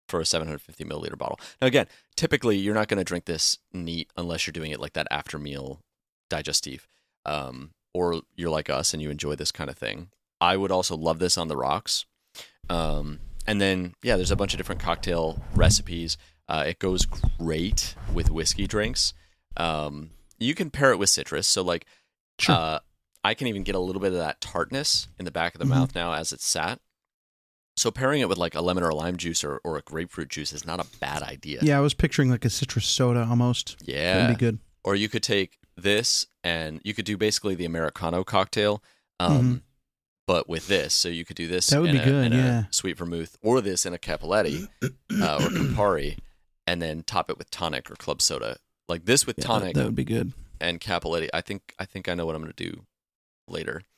for 0.08 0.20
a 0.20 0.24
750 0.24 0.84
milliliter 0.84 1.18
bottle. 1.18 1.38
Now, 1.60 1.66
again, 1.66 1.86
typically 2.16 2.56
you're 2.56 2.74
not 2.74 2.88
going 2.88 2.98
to 2.98 3.04
drink 3.04 3.26
this 3.26 3.58
neat 3.72 4.10
unless 4.16 4.46
you're 4.46 4.52
doing 4.52 4.70
it 4.70 4.80
like 4.80 4.94
that 4.94 5.06
after 5.10 5.38
meal 5.38 5.80
digestive, 6.30 6.86
um, 7.26 7.70
or 7.94 8.22
you're 8.34 8.50
like 8.50 8.70
us 8.70 8.92
and 8.92 9.02
you 9.02 9.10
enjoy 9.10 9.34
this 9.34 9.52
kind 9.52 9.68
of 9.70 9.76
thing. 9.76 10.08
I 10.40 10.56
would 10.56 10.70
also 10.70 10.96
love 10.96 11.18
this 11.18 11.36
on 11.36 11.48
the 11.48 11.56
rocks. 11.56 12.06
Um, 12.70 13.20
and 13.48 13.60
then, 13.60 13.94
yeah, 14.02 14.14
there's 14.16 14.30
a 14.30 14.36
bunch 14.36 14.52
of 14.54 14.58
different 14.58 14.80
cocktail 14.80 15.42
recipes. 15.54 16.16
Uh, 16.48 16.64
it 16.68 16.78
goes 16.78 17.04
great 17.06 17.94
with 18.14 18.30
whiskey 18.30 18.66
drinks. 18.68 19.12
Um, 19.56 20.10
you 20.38 20.54
can 20.54 20.70
pair 20.70 20.92
it 20.92 20.98
with 20.98 21.10
citrus. 21.10 21.46
So, 21.48 21.62
like, 21.62 21.84
Sure. 22.38 22.54
uh, 22.54 22.78
I 23.24 23.34
can 23.34 23.48
even 23.48 23.64
get 23.64 23.74
a 23.74 23.80
little 23.80 24.00
bit 24.00 24.12
of 24.12 24.18
that 24.18 24.40
tartness 24.40 25.08
in 25.18 25.24
the 25.24 25.30
back 25.32 25.54
of 25.54 25.58
the 25.58 25.64
Mhm. 25.64 25.70
mouth 25.70 25.94
now 25.94 26.12
as 26.12 26.32
it's 26.32 26.46
sat. 26.46 26.80
So 27.76 27.90
pairing 27.90 28.20
it 28.20 28.28
with 28.28 28.38
like 28.38 28.54
a 28.54 28.60
lemon 28.60 28.82
or 28.84 28.88
a 28.90 28.94
lime 28.94 29.16
juice 29.16 29.42
or, 29.44 29.60
or 29.64 29.76
a 29.76 29.82
grapefruit 29.82 30.28
juice 30.30 30.52
is 30.52 30.64
not 30.64 30.80
a 30.80 30.86
bad 31.00 31.22
idea. 31.22 31.60
Yeah, 31.62 31.78
I 31.78 31.80
was 31.80 31.94
picturing 31.94 32.30
like 32.30 32.44
a 32.44 32.50
citrus 32.50 32.86
soda 32.86 33.26
almost. 33.28 33.76
Yeah. 33.84 34.18
That'd 34.18 34.36
be 34.36 34.40
good. 34.40 34.58
Or 34.84 34.94
you 34.96 35.08
could 35.08 35.22
take 35.22 35.58
this 35.76 36.26
and 36.42 36.80
you 36.84 36.94
could 36.94 37.04
do 37.04 37.16
basically 37.16 37.54
the 37.54 37.64
Americano 37.64 38.24
cocktail, 38.24 38.82
um, 39.20 39.62
but 40.28 40.46
with 40.46 40.68
this. 40.68 40.92
So 40.92 41.08
you 41.08 41.24
could 41.24 41.36
do 41.36 41.48
this. 41.48 41.68
That 41.68 41.80
would 41.80 41.88
in 41.90 41.96
be 41.96 42.02
a, 42.02 42.04
good, 42.04 42.32
yeah. 42.34 42.64
sweet 42.70 42.98
vermouth 42.98 43.38
or 43.42 43.62
this 43.62 43.86
in 43.86 43.94
a 43.94 43.98
Cappelletti 43.98 44.68
uh, 44.82 44.86
or 45.40 45.48
Campari 45.48 46.18
and 46.66 46.82
then 46.82 47.02
top 47.02 47.30
it 47.30 47.38
with 47.38 47.50
tonic 47.50 47.90
or 47.90 47.94
club 47.96 48.20
soda. 48.20 48.58
Like 48.88 49.06
this 49.06 49.26
with 49.26 49.38
Yeah, 49.38 49.44
tonic 49.46 49.74
that 49.74 49.86
would 49.86 49.94
be 49.94 50.04
good. 50.04 50.34
and 50.60 50.80
Cappelletti. 50.80 51.30
I 51.32 51.40
think 51.40 51.74
I 51.78 51.86
think 51.86 52.08
I 52.10 52.14
know 52.14 52.26
what 52.26 52.36
I'm 52.36 52.42
going 52.42 52.52
to 52.54 52.70
do 52.70 52.84
later. 53.48 53.82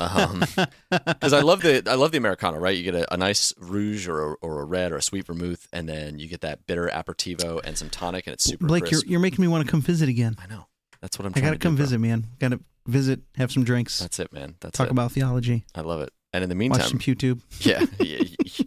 Um, 0.00 0.42
because 0.88 1.34
I 1.34 1.42
love 1.42 1.60
the 1.60 1.82
I 1.86 1.96
love 1.96 2.12
the 2.12 2.16
Americano, 2.16 2.56
right? 2.56 2.74
You 2.74 2.82
get 2.82 2.94
a, 2.94 3.12
a 3.12 3.18
nice 3.18 3.52
rouge 3.58 4.08
or 4.08 4.32
a, 4.32 4.34
or 4.36 4.62
a 4.62 4.64
red 4.64 4.90
or 4.90 4.96
a 4.96 5.02
sweet 5.02 5.26
vermouth, 5.26 5.68
and 5.70 5.86
then 5.86 6.18
you 6.18 6.28
get 6.28 6.40
that 6.40 6.66
bitter 6.66 6.88
aperitivo 6.90 7.60
and 7.62 7.76
some 7.76 7.90
tonic, 7.90 8.26
and 8.26 8.32
it's 8.32 8.42
super 8.44 8.66
Blake, 8.66 8.84
crisp. 8.84 9.04
you're 9.04 9.10
you're 9.10 9.20
making 9.20 9.42
me 9.42 9.48
want 9.48 9.66
to 9.66 9.70
come 9.70 9.82
visit 9.82 10.08
again. 10.08 10.34
I 10.42 10.46
know. 10.46 10.66
That's 11.02 11.18
what 11.18 11.26
I'm. 11.26 11.32
I 11.36 11.40
gotta 11.40 11.52
to 11.52 11.58
do, 11.58 11.62
come 11.68 11.76
bro. 11.76 11.84
visit, 11.84 11.98
man. 11.98 12.24
Gotta 12.38 12.60
visit, 12.86 13.20
have 13.36 13.52
some 13.52 13.64
drinks, 13.64 13.98
That's 13.98 14.18
it, 14.18 14.32
man. 14.32 14.54
That's 14.60 14.76
talk 14.78 14.86
it. 14.86 14.92
about 14.92 15.12
theology, 15.12 15.64
I 15.74 15.82
love 15.82 16.00
it. 16.00 16.10
And 16.32 16.42
in 16.42 16.48
the 16.48 16.54
meantime, 16.54 16.80
watch 16.80 16.88
some 16.88 16.98
PewTube. 16.98 17.40
yeah, 17.60 17.84
yeah, 18.00 18.64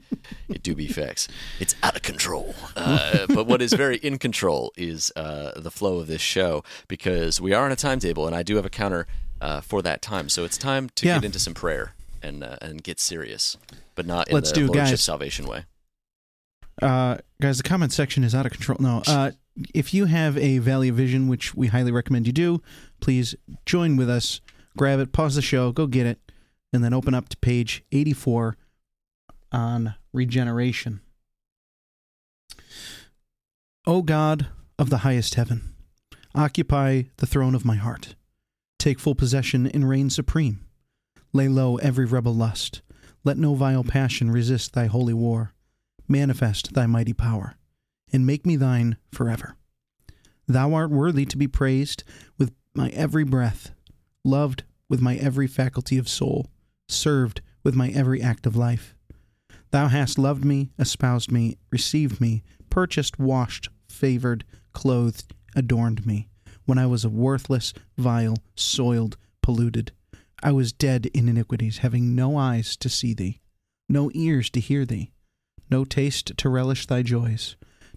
it 0.50 0.62
do 0.62 0.76
be 0.76 0.88
facts. 0.88 1.28
It's 1.60 1.74
out 1.82 1.96
of 1.96 2.04
control. 2.04 2.54
Uh, 2.78 3.26
but 3.28 3.48
what 3.48 3.62
is 3.64 3.74
very 3.74 3.98
in 3.98 4.20
control 4.20 4.72
is 4.78 5.12
uh, 5.16 5.52
the 5.60 5.72
flow 5.72 5.98
of 6.00 6.06
this 6.08 6.22
show 6.22 6.64
because 6.88 7.42
we 7.42 7.52
are 7.54 7.66
on 7.66 7.72
a 7.72 7.76
timetable, 7.76 8.28
and 8.28 8.36
I 8.36 8.44
do 8.44 8.58
have 8.58 8.66
a 8.66 8.70
counter 8.70 9.08
uh, 9.42 9.62
for 9.62 9.82
that 9.82 10.02
time. 10.04 10.30
So 10.30 10.44
it's 10.44 10.58
time 10.58 10.90
to 10.96 11.08
Yeah. 11.08 11.16
get 11.16 11.24
into 11.26 11.40
some 11.40 11.54
prayer 11.56 11.94
and 12.22 12.44
uh, 12.44 12.58
and 12.62 12.84
get 12.84 13.00
serious, 13.00 13.58
but 13.96 14.06
not 14.06 14.28
in 14.28 14.36
Let's 14.36 14.50
the 14.52 14.56
do, 14.56 14.62
Lordship 14.68 14.86
guys. 14.92 15.02
salvation 15.02 15.48
way. 15.48 15.66
Uh, 16.82 17.18
guys, 17.42 17.58
the 17.58 17.64
comment 17.64 17.92
section 17.94 18.24
is 18.24 18.36
out 18.36 18.46
of 18.46 18.52
control. 18.52 18.78
No, 18.80 19.02
uh, 19.08 19.32
if 19.74 19.94
you 19.94 20.06
have 20.06 20.38
a 20.38 20.60
Valley 20.60 20.90
of 20.90 20.96
Vision, 20.96 21.28
which 21.28 21.56
we 21.56 21.68
highly 21.68 21.92
recommend 21.92 22.28
you 22.28 22.34
do, 22.34 22.62
please 23.00 23.36
join 23.66 23.96
with 23.96 24.10
us. 24.10 24.42
Grab 24.78 25.00
it, 25.00 25.14
pause 25.14 25.36
the 25.36 25.42
show, 25.42 25.72
go 25.72 25.88
get 25.88 26.06
it, 26.06 26.20
and 26.74 26.84
then 26.84 26.94
open 26.94 27.14
up 27.14 27.30
to 27.30 27.38
page 27.38 27.84
84 27.92 28.58
on 29.52 29.96
regeneration. 30.14 31.02
O 33.88 34.02
God 34.02 34.48
of 34.78 34.90
the 34.90 35.00
highest 35.00 35.36
heaven, 35.36 35.76
occupy 36.34 37.04
the 37.18 37.28
throne 37.28 37.56
of 37.56 37.66
my 37.66 37.76
heart. 37.76 38.16
Take 38.80 39.00
full 39.00 39.16
possession 39.16 39.68
and 39.68 39.88
reign 39.88 40.10
supreme. 40.10 40.66
Lay 41.32 41.48
low 41.48 41.78
every 41.78 42.06
rebel 42.06 42.34
lust. 42.34 42.82
Let 43.24 43.38
no 43.38 43.56
vile 43.56 43.84
passion 43.84 44.30
resist 44.30 44.74
thy 44.74 44.88
holy 44.88 45.14
war 45.14 45.56
manifest 46.08 46.74
thy 46.74 46.86
mighty 46.86 47.14
power, 47.14 47.56
and 48.12 48.26
make 48.26 48.46
me 48.46 48.56
thine 48.56 48.98
forever. 49.12 49.56
Thou 50.48 50.74
art 50.74 50.92
worthy 50.92 51.26
to 51.26 51.38
be 51.38 51.48
praised 51.48 52.04
with 52.38 52.54
my 52.74 52.90
every 52.90 53.24
breath, 53.24 53.72
loved 54.24 54.64
with 54.90 55.02
my 55.02 55.16
every 55.16 55.48
faculty 55.48 55.98
of 55.98 56.08
soul, 56.08 56.48
served 56.88 57.42
with 57.64 57.76
my 57.76 57.90
every 57.90 58.22
act 58.22 58.46
of 58.46 58.56
life. 58.56 58.96
Thou 59.72 59.88
hast 59.88 60.20
loved 60.20 60.46
me, 60.46 60.72
espoused 60.78 61.32
me, 61.32 61.58
received 61.72 62.22
me, 62.22 62.44
purchased, 62.70 63.18
washed, 63.18 63.70
favored, 63.90 64.46
clothed, 64.74 65.34
adorned 65.56 66.06
me, 66.06 66.30
when 66.66 66.78
I 66.78 66.86
was 66.86 67.04
a 67.04 67.10
worthless, 67.10 67.74
vile, 67.98 68.38
soiled, 68.56 69.18
polluted. 69.42 69.92
I 70.44 70.52
was 70.52 70.72
dead 70.72 71.08
in 71.08 71.28
iniquities, 71.28 71.80
having 71.80 72.14
no 72.14 72.38
eyes 72.38 72.76
to 72.78 72.90
see 72.90 73.14
thee, 73.14 73.42
no 73.90 74.12
ears 74.14 74.50
to 74.52 74.60
hear 74.60 74.86
thee 74.86 75.12
no 75.70 75.86
taste 75.86 76.32
to 76.38 76.50
relish 76.50 76.86
thy 76.86 77.02
joys, 77.02 77.56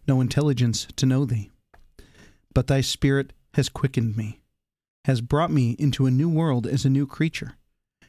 no 0.09 0.21
intelligence 0.21 0.89
to 0.97 1.07
know 1.07 1.25
thee. 1.25 1.51
But 2.55 2.67
thy 2.67 2.81
Spirit 2.81 3.33
has 3.55 3.69
quickened 3.69 4.17
me, 4.17 4.41
has 5.05 5.21
brought 5.21 5.51
me 5.51 5.77
into 5.79 6.07
a 6.07 6.11
new 6.11 6.29
world 6.29 6.67
as 6.67 6.85
a 6.85 6.91
new 6.91 7.07
creature, 7.07 7.57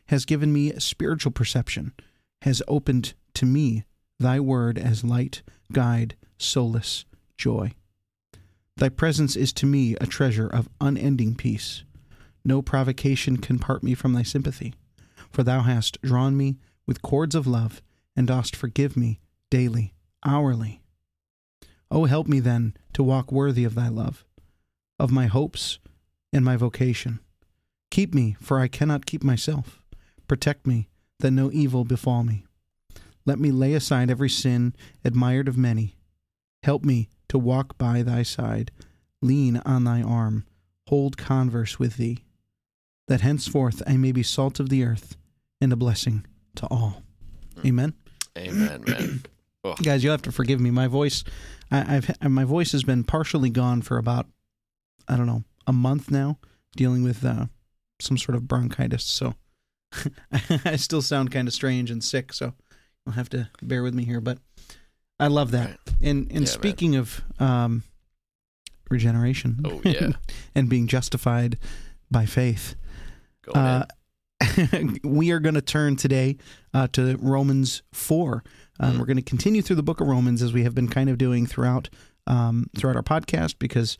has 0.08 0.26
given 0.26 0.52
me 0.52 0.72
spiritual 0.80 1.32
perception, 1.32 1.94
has 2.42 2.64
opened 2.68 3.14
to 3.36 3.46
me 3.46 3.84
thy 4.20 4.40
word 4.40 4.78
as 4.80 5.04
light, 5.04 5.44
guide, 5.72 6.16
solace, 6.38 7.06
joy. 7.38 7.74
Thy 8.78 8.90
presence 8.90 9.36
is 9.36 9.52
to 9.54 9.66
me 9.66 9.96
a 10.00 10.08
treasure 10.08 10.48
of 10.48 10.70
unending 10.80 11.36
peace. 11.36 11.84
No 12.46 12.62
provocation 12.62 13.38
can 13.38 13.60
part 13.60 13.84
me 13.84 13.94
from 13.94 14.14
thy 14.14 14.24
sympathy, 14.24 14.74
for 15.30 15.44
thou 15.44 15.62
hast 15.62 16.02
drawn 16.02 16.38
me 16.38 16.58
with 16.88 17.02
cords 17.02 17.36
of 17.36 17.46
love, 17.46 17.82
and 18.16 18.28
dost 18.28 18.56
forgive 18.56 18.96
me 18.96 19.20
daily, 19.52 19.94
hourly. 20.26 20.82
Oh, 21.92 22.06
help 22.06 22.28
me 22.28 22.40
then 22.40 22.76
to 22.94 23.04
walk 23.04 23.32
worthy 23.32 23.64
of 23.64 23.76
thy 23.76 23.88
love, 23.88 24.26
of 25.00 25.12
my 25.12 25.28
hopes 25.28 25.80
and 26.32 26.46
my 26.46 26.56
vocation. 26.56 27.20
Keep 27.90 28.14
me, 28.14 28.36
for 28.40 28.60
I 28.60 28.68
cannot 28.68 29.06
keep 29.06 29.24
myself. 29.24 29.82
Protect 30.28 30.68
me, 30.68 30.90
that 31.20 31.32
no 31.32 31.50
evil 31.52 31.84
befall 31.84 32.24
me. 32.24 32.46
Let 33.26 33.40
me 33.40 33.52
lay 33.52 33.74
aside 33.74 34.10
every 34.10 34.30
sin 34.30 34.76
admired 35.04 35.48
of 35.48 35.58
many. 35.58 35.96
Help 36.64 36.84
me 36.84 37.10
to 37.30 37.38
walk 37.38 37.78
by 37.78 38.04
thy 38.04 38.24
side, 38.24 38.72
lean 39.22 39.62
on 39.66 39.84
thy 39.84 40.02
arm, 40.02 40.46
hold 40.88 41.18
converse 41.18 41.80
with 41.80 41.98
thee, 41.98 42.24
that 43.08 43.22
henceforth 43.22 43.82
I 43.88 43.98
may 43.98 44.12
be 44.12 44.24
salt 44.24 44.60
of 44.60 44.70
the 44.70 44.84
earth 44.84 45.18
and 45.62 45.74
a 45.74 45.76
blessing 45.76 46.26
to 46.56 46.68
all. 46.68 47.04
Hmm. 47.56 47.68
Amen. 47.68 47.94
Amen, 48.38 48.84
man. 48.86 49.24
Oh, 49.64 49.76
Guys, 49.76 50.04
you'll 50.04 50.14
have 50.14 50.22
to 50.24 50.32
forgive 50.32 50.60
me. 50.60 50.72
My 50.72 50.88
voice, 50.88 51.24
I, 51.70 51.98
I've 51.98 52.32
my 52.32 52.46
voice 52.46 52.72
has 52.72 52.84
been 52.84 53.04
partially 53.04 53.50
gone 53.50 53.82
for 53.82 53.98
about, 53.98 54.26
I 55.08 55.18
don't 55.18 55.28
know, 55.28 55.44
a 55.68 55.74
month 55.74 56.10
now, 56.10 56.40
dealing 56.78 57.04
with 57.04 57.26
uh, 57.26 57.48
some 58.00 58.18
sort 58.18 58.36
of 58.36 58.48
bronchitis. 58.48 59.04
So 59.04 59.36
I 60.66 60.76
still 60.78 61.02
sound 61.02 61.32
kind 61.32 61.48
of 61.48 61.54
strange 61.54 61.92
and 61.92 62.04
sick. 62.04 62.32
So 62.34 62.54
you'll 63.06 63.16
have 63.16 63.30
to 63.32 63.50
bear 63.62 63.84
with 63.84 63.94
me 63.94 64.06
here. 64.06 64.22
But 64.22 64.38
I 65.20 65.28
love 65.28 65.52
that. 65.52 65.68
Right. 65.70 65.80
And 66.02 66.20
and 66.28 66.32
Yeah, 66.32 66.40
man. 66.40 66.48
speaking 66.48 66.96
of 66.96 67.22
um, 67.40 67.84
regeneration, 68.90 69.60
Oh, 69.66 69.82
yeah. 69.84 70.12
and 70.56 70.70
being 70.70 70.88
justified 70.88 71.58
by 72.10 72.26
faith, 72.26 72.76
uh, 73.54 73.84
we 75.04 75.32
are 75.32 75.40
going 75.40 75.56
to 75.56 75.62
turn 75.62 75.96
today 75.98 76.38
uh, 76.74 76.88
to 76.94 77.18
Romans 77.18 77.82
four. 77.92 78.44
Um, 78.80 78.94
Mm. 78.96 79.00
We're 79.00 79.06
going 79.06 79.18
to 79.18 79.24
continue 79.24 79.62
through 79.62 79.76
the 79.76 79.84
book 79.84 80.00
of 80.02 80.08
Romans 80.08 80.42
as 80.42 80.54
we 80.54 80.64
have 80.64 80.74
been 80.76 80.88
kind 80.88 81.10
of 81.10 81.18
doing 81.18 81.46
throughout 81.46 81.90
um, 82.28 82.70
throughout 82.78 82.96
our 82.96 83.02
podcast 83.04 83.56
because 83.60 83.98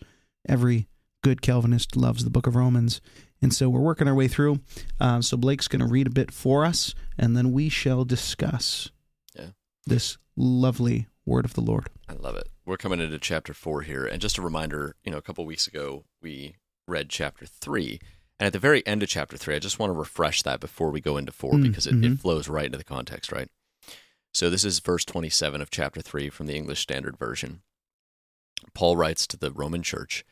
every 0.48 0.88
good 1.24 1.42
Calvinist 1.42 1.96
loves 1.98 2.24
the 2.24 2.30
book 2.30 2.48
of 2.48 2.56
Romans, 2.56 3.02
and 3.42 3.54
so 3.54 3.68
we're 3.70 3.80
working 3.82 4.08
our 4.08 4.16
way 4.16 4.28
through. 4.28 4.60
Uh, 5.00 5.20
so 5.22 5.36
Blake's 5.36 5.68
going 5.68 5.80
to 5.82 5.86
read 5.88 6.08
a 6.08 6.12
bit 6.12 6.32
for 6.32 6.64
us, 6.64 6.94
and 7.18 7.36
then 7.36 7.52
we 7.52 7.68
shall 7.70 8.06
discuss 8.06 8.90
Yeah. 9.36 9.50
this 9.86 10.18
lovely 10.38 11.08
word 11.26 11.44
of 11.46 11.54
the 11.56 11.62
Lord. 11.62 11.88
I 12.08 12.14
love 12.14 12.36
it. 12.36 12.48
We're 12.66 12.78
coming 12.78 13.00
into 13.02 13.18
chapter 13.20 13.54
four 13.54 13.82
here, 13.82 14.06
and 14.06 14.22
just 14.22 14.38
a 14.38 14.42
reminder, 14.42 14.96
you 15.04 15.12
know, 15.12 15.18
a 15.18 15.22
couple 15.24 15.46
weeks 15.46 15.68
ago 15.68 16.06
we 16.22 16.56
read 16.88 17.10
chapter 17.10 17.46
three, 17.46 18.00
and 18.40 18.48
at 18.48 18.54
the 18.54 18.60
very 18.60 18.86
end 18.88 19.04
of 19.04 19.10
chapter 19.10 19.36
three, 19.38 19.56
I 19.56 19.60
just 19.60 19.80
want 19.80 19.92
to 19.92 19.98
refresh 19.98 20.44
that 20.44 20.60
before 20.60 20.90
we 20.92 21.02
go 21.02 21.18
into 21.18 21.32
four 21.32 21.54
Mm, 21.54 21.64
because 21.64 21.86
it, 21.88 21.96
mhm. 21.96 22.14
it 22.14 22.20
flows 22.20 22.48
right 22.48 22.66
into 22.68 22.78
the 22.78 22.84
context, 22.84 23.32
right? 23.32 23.50
So 24.34 24.50
this 24.50 24.64
is 24.64 24.80
verse 24.80 25.06
twenty-seven 25.06 25.62
of 25.62 25.72
chapter 25.72 26.02
three 26.02 26.30
from 26.30 26.48
the 26.48 26.56
English 26.56 26.82
Standard 26.82 27.18
Version. 27.18 27.62
Paul 28.74 28.96
writes 28.96 29.26
to 29.28 29.38
the 29.38 29.52
Roman 29.52 29.84
Church, 29.84 30.24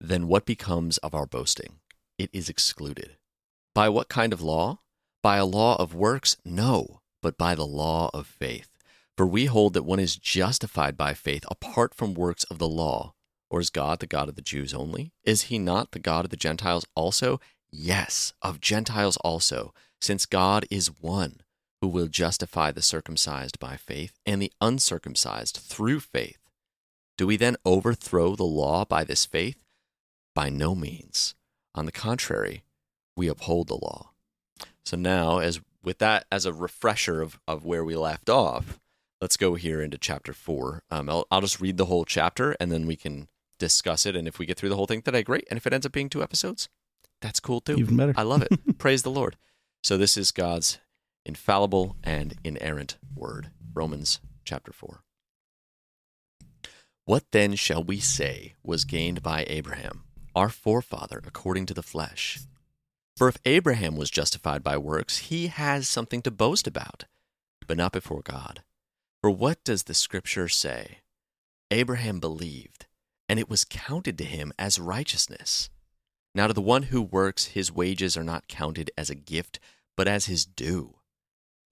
"Then 0.00 0.28
what 0.28 0.46
becomes 0.46 0.98
of 0.98 1.14
our 1.14 1.26
boasting? 1.26 1.80
It 2.18 2.30
is 2.32 2.48
excluded. 2.48 3.16
By 3.74 3.88
what 3.88 4.08
kind 4.08 4.32
of 4.32 4.40
law? 4.40 4.80
By 5.22 5.38
a 5.38 5.44
law 5.44 5.76
of 5.76 5.94
works? 5.94 6.36
No, 6.44 7.00
but 7.22 7.36
by 7.36 7.54
the 7.54 7.66
law 7.66 8.10
of 8.14 8.26
faith." 8.26 8.70
For 9.16 9.26
we 9.26 9.46
hold 9.46 9.74
that 9.74 9.84
one 9.84 10.00
is 10.00 10.16
justified 10.16 10.96
by 10.96 11.14
faith 11.14 11.44
apart 11.48 11.94
from 11.94 12.14
works 12.14 12.44
of 12.44 12.58
the 12.58 12.68
law. 12.68 13.14
Or 13.48 13.60
is 13.60 13.70
God 13.70 14.00
the 14.00 14.08
God 14.08 14.28
of 14.28 14.34
the 14.34 14.42
Jews 14.42 14.74
only? 14.74 15.12
Is 15.22 15.42
he 15.42 15.58
not 15.58 15.92
the 15.92 16.00
God 16.00 16.24
of 16.24 16.30
the 16.30 16.36
Gentiles 16.36 16.84
also? 16.96 17.40
Yes, 17.70 18.32
of 18.42 18.60
Gentiles 18.60 19.16
also, 19.18 19.72
since 20.00 20.26
God 20.26 20.66
is 20.68 21.00
one 21.00 21.42
who 21.84 21.88
will 21.88 22.06
justify 22.06 22.72
the 22.72 22.80
circumcised 22.80 23.60
by 23.60 23.76
faith 23.76 24.18
and 24.24 24.40
the 24.40 24.50
uncircumcised 24.58 25.58
through 25.58 26.00
faith. 26.00 26.38
Do 27.18 27.26
we 27.26 27.36
then 27.36 27.58
overthrow 27.66 28.34
the 28.34 28.44
law 28.44 28.86
by 28.86 29.04
this 29.04 29.26
faith? 29.26 29.58
By 30.34 30.48
no 30.48 30.74
means. 30.74 31.34
On 31.74 31.84
the 31.84 31.92
contrary, 31.92 32.64
we 33.18 33.28
uphold 33.28 33.68
the 33.68 33.74
law. 33.74 34.12
So 34.86 34.96
now, 34.96 35.40
as 35.40 35.60
with 35.82 35.98
that 35.98 36.24
as 36.32 36.46
a 36.46 36.54
refresher 36.54 37.20
of, 37.20 37.38
of 37.46 37.66
where 37.66 37.84
we 37.84 37.96
left 37.96 38.30
off, 38.30 38.80
let's 39.20 39.36
go 39.36 39.54
here 39.54 39.82
into 39.82 39.98
chapter 39.98 40.32
four. 40.32 40.84
Um, 40.90 41.10
I'll, 41.10 41.26
I'll 41.30 41.42
just 41.42 41.60
read 41.60 41.76
the 41.76 41.84
whole 41.84 42.06
chapter 42.06 42.56
and 42.58 42.72
then 42.72 42.86
we 42.86 42.96
can 42.96 43.28
discuss 43.58 44.06
it. 44.06 44.16
And 44.16 44.26
if 44.26 44.38
we 44.38 44.46
get 44.46 44.56
through 44.56 44.70
the 44.70 44.76
whole 44.76 44.86
thing 44.86 45.02
today, 45.02 45.22
great. 45.22 45.46
And 45.50 45.58
if 45.58 45.66
it 45.66 45.74
ends 45.74 45.84
up 45.84 45.92
being 45.92 46.08
two 46.08 46.22
episodes, 46.22 46.70
that's 47.20 47.40
cool 47.40 47.60
too. 47.60 47.76
Even 47.76 47.98
better. 47.98 48.14
I 48.16 48.22
love 48.22 48.40
it. 48.40 48.48
Praise 48.78 49.02
the 49.02 49.10
Lord. 49.10 49.36
So 49.82 49.98
this 49.98 50.16
is 50.16 50.30
God's 50.30 50.78
infallible 51.24 51.96
and 52.02 52.34
inerrant 52.44 52.96
word. 53.14 53.50
Romans 53.74 54.20
chapter 54.44 54.72
4. 54.72 55.02
What 57.06 57.24
then 57.32 57.54
shall 57.54 57.84
we 57.84 58.00
say 58.00 58.54
was 58.62 58.84
gained 58.84 59.22
by 59.22 59.44
Abraham, 59.48 60.04
our 60.34 60.48
forefather, 60.48 61.22
according 61.26 61.66
to 61.66 61.74
the 61.74 61.82
flesh? 61.82 62.38
For 63.16 63.28
if 63.28 63.38
Abraham 63.44 63.96
was 63.96 64.10
justified 64.10 64.62
by 64.62 64.76
works, 64.76 65.18
he 65.18 65.48
has 65.48 65.88
something 65.88 66.22
to 66.22 66.30
boast 66.30 66.66
about, 66.66 67.04
but 67.66 67.76
not 67.76 67.92
before 67.92 68.22
God. 68.22 68.62
For 69.20 69.30
what 69.30 69.62
does 69.64 69.84
the 69.84 69.94
scripture 69.94 70.48
say? 70.48 70.98
Abraham 71.70 72.20
believed, 72.20 72.86
and 73.28 73.38
it 73.38 73.48
was 73.48 73.64
counted 73.64 74.18
to 74.18 74.24
him 74.24 74.52
as 74.58 74.78
righteousness. 74.78 75.70
Now, 76.34 76.48
to 76.48 76.52
the 76.52 76.60
one 76.60 76.84
who 76.84 77.00
works, 77.00 77.46
his 77.46 77.70
wages 77.70 78.16
are 78.16 78.24
not 78.24 78.48
counted 78.48 78.90
as 78.98 79.10
a 79.10 79.14
gift, 79.14 79.60
but 79.96 80.08
as 80.08 80.26
his 80.26 80.44
due. 80.44 80.96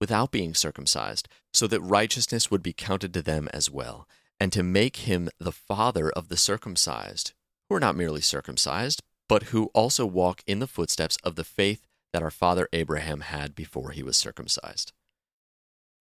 without 0.00 0.30
being 0.30 0.54
circumcised, 0.54 1.28
so 1.52 1.66
that 1.66 1.80
righteousness 1.80 2.50
would 2.50 2.62
be 2.62 2.72
counted 2.72 3.12
to 3.14 3.22
them 3.22 3.48
as 3.52 3.70
well, 3.70 4.08
and 4.40 4.52
to 4.52 4.62
make 4.62 4.96
him 4.96 5.28
the 5.38 5.52
father 5.52 6.10
of 6.10 6.28
the 6.28 6.36
circumcised, 6.36 7.32
who 7.68 7.76
are 7.76 7.80
not 7.80 7.96
merely 7.96 8.20
circumcised, 8.20 9.02
but 9.28 9.44
who 9.44 9.66
also 9.74 10.06
walk 10.06 10.42
in 10.46 10.58
the 10.58 10.66
footsteps 10.66 11.16
of 11.22 11.36
the 11.36 11.44
faith 11.44 11.86
that 12.12 12.22
our 12.22 12.30
father 12.30 12.68
Abraham 12.72 13.20
had 13.20 13.54
before 13.54 13.90
he 13.90 14.02
was 14.02 14.16
circumcised. 14.16 14.92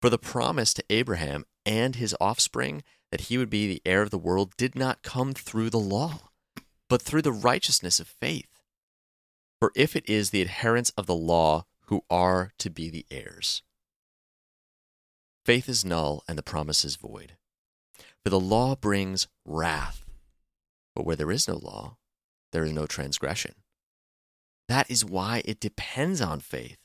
For 0.02 0.10
the 0.10 0.18
promise 0.18 0.74
to 0.74 0.84
Abraham 0.90 1.46
and 1.66 1.96
his 1.96 2.16
offspring 2.22 2.84
that 3.12 3.22
he 3.22 3.38
would 3.38 3.50
be 3.50 3.68
the 3.68 3.82
heir 3.86 4.02
of 4.02 4.12
the 4.12 4.18
world 4.18 4.54
did 4.58 4.76
not 4.76 5.04
come 5.04 5.34
through 5.34 5.70
the 5.70 5.80
law, 5.80 6.30
but 6.88 7.02
through 7.02 7.22
the 7.22 7.32
righteousness 7.32 8.00
of 8.00 8.08
faith. 8.08 8.62
For 9.60 9.72
if 9.76 9.96
it 9.96 10.08
is 10.10 10.30
the 10.30 10.42
adherents 10.42 10.92
of 10.92 11.06
the 11.06 11.16
law 11.16 11.66
who 11.88 12.04
are 12.10 12.54
to 12.60 12.70
be 12.70 12.90
the 12.90 13.06
heirs, 13.12 13.62
faith 15.50 15.68
is 15.68 15.84
null 15.84 16.24
and 16.28 16.38
the 16.38 16.44
promise 16.44 16.86
is 16.86 16.96
void. 16.96 17.34
For 18.24 18.30
the 18.30 18.40
law 18.40 18.76
brings 18.76 19.28
wrath, 19.46 20.06
but 20.94 21.08
where 21.08 21.16
there 21.16 21.32
is 21.32 21.48
no 21.48 21.56
law, 21.56 21.98
there 22.52 22.64
is 22.64 22.72
no 22.72 22.86
transgression. 22.86 23.56
That 24.68 24.92
is 24.92 25.04
why 25.04 25.42
it 25.46 25.60
depends 25.60 26.22
on 26.22 26.40
faith, 26.40 26.78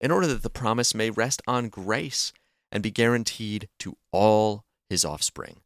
in 0.00 0.10
order 0.10 0.26
that 0.28 0.42
the 0.42 0.48
promise 0.48 0.94
may 0.94 1.10
rest 1.10 1.42
on 1.46 1.68
grace 1.68 2.32
and 2.72 2.82
be 2.82 2.90
guaranteed 2.90 3.68
to 3.80 3.98
all 4.10 4.64
his 4.88 5.04
offspring, 5.04 5.60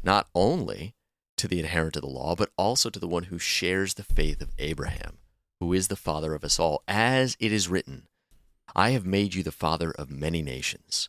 not 0.00 0.28
only 0.36 0.94
to 1.36 1.48
the 1.48 1.58
adherent 1.58 1.96
of 1.96 2.02
the 2.02 2.08
law, 2.08 2.36
but 2.36 2.50
also 2.56 2.90
to 2.90 3.00
the 3.00 3.08
one 3.08 3.24
who 3.24 3.40
shares 3.40 3.94
the 3.94 4.04
faith 4.04 4.40
of 4.40 4.52
Abraham, 4.60 5.18
who 5.58 5.72
is 5.72 5.88
the 5.88 5.96
father 5.96 6.32
of 6.32 6.44
us 6.44 6.60
all, 6.60 6.80
as 6.86 7.36
it 7.40 7.50
is 7.50 7.68
written, 7.68 8.06
I 8.76 8.90
have 8.90 9.04
made 9.04 9.34
you 9.34 9.42
the 9.42 9.50
father 9.50 9.90
of 9.90 10.12
many 10.12 10.42
nations. 10.42 11.08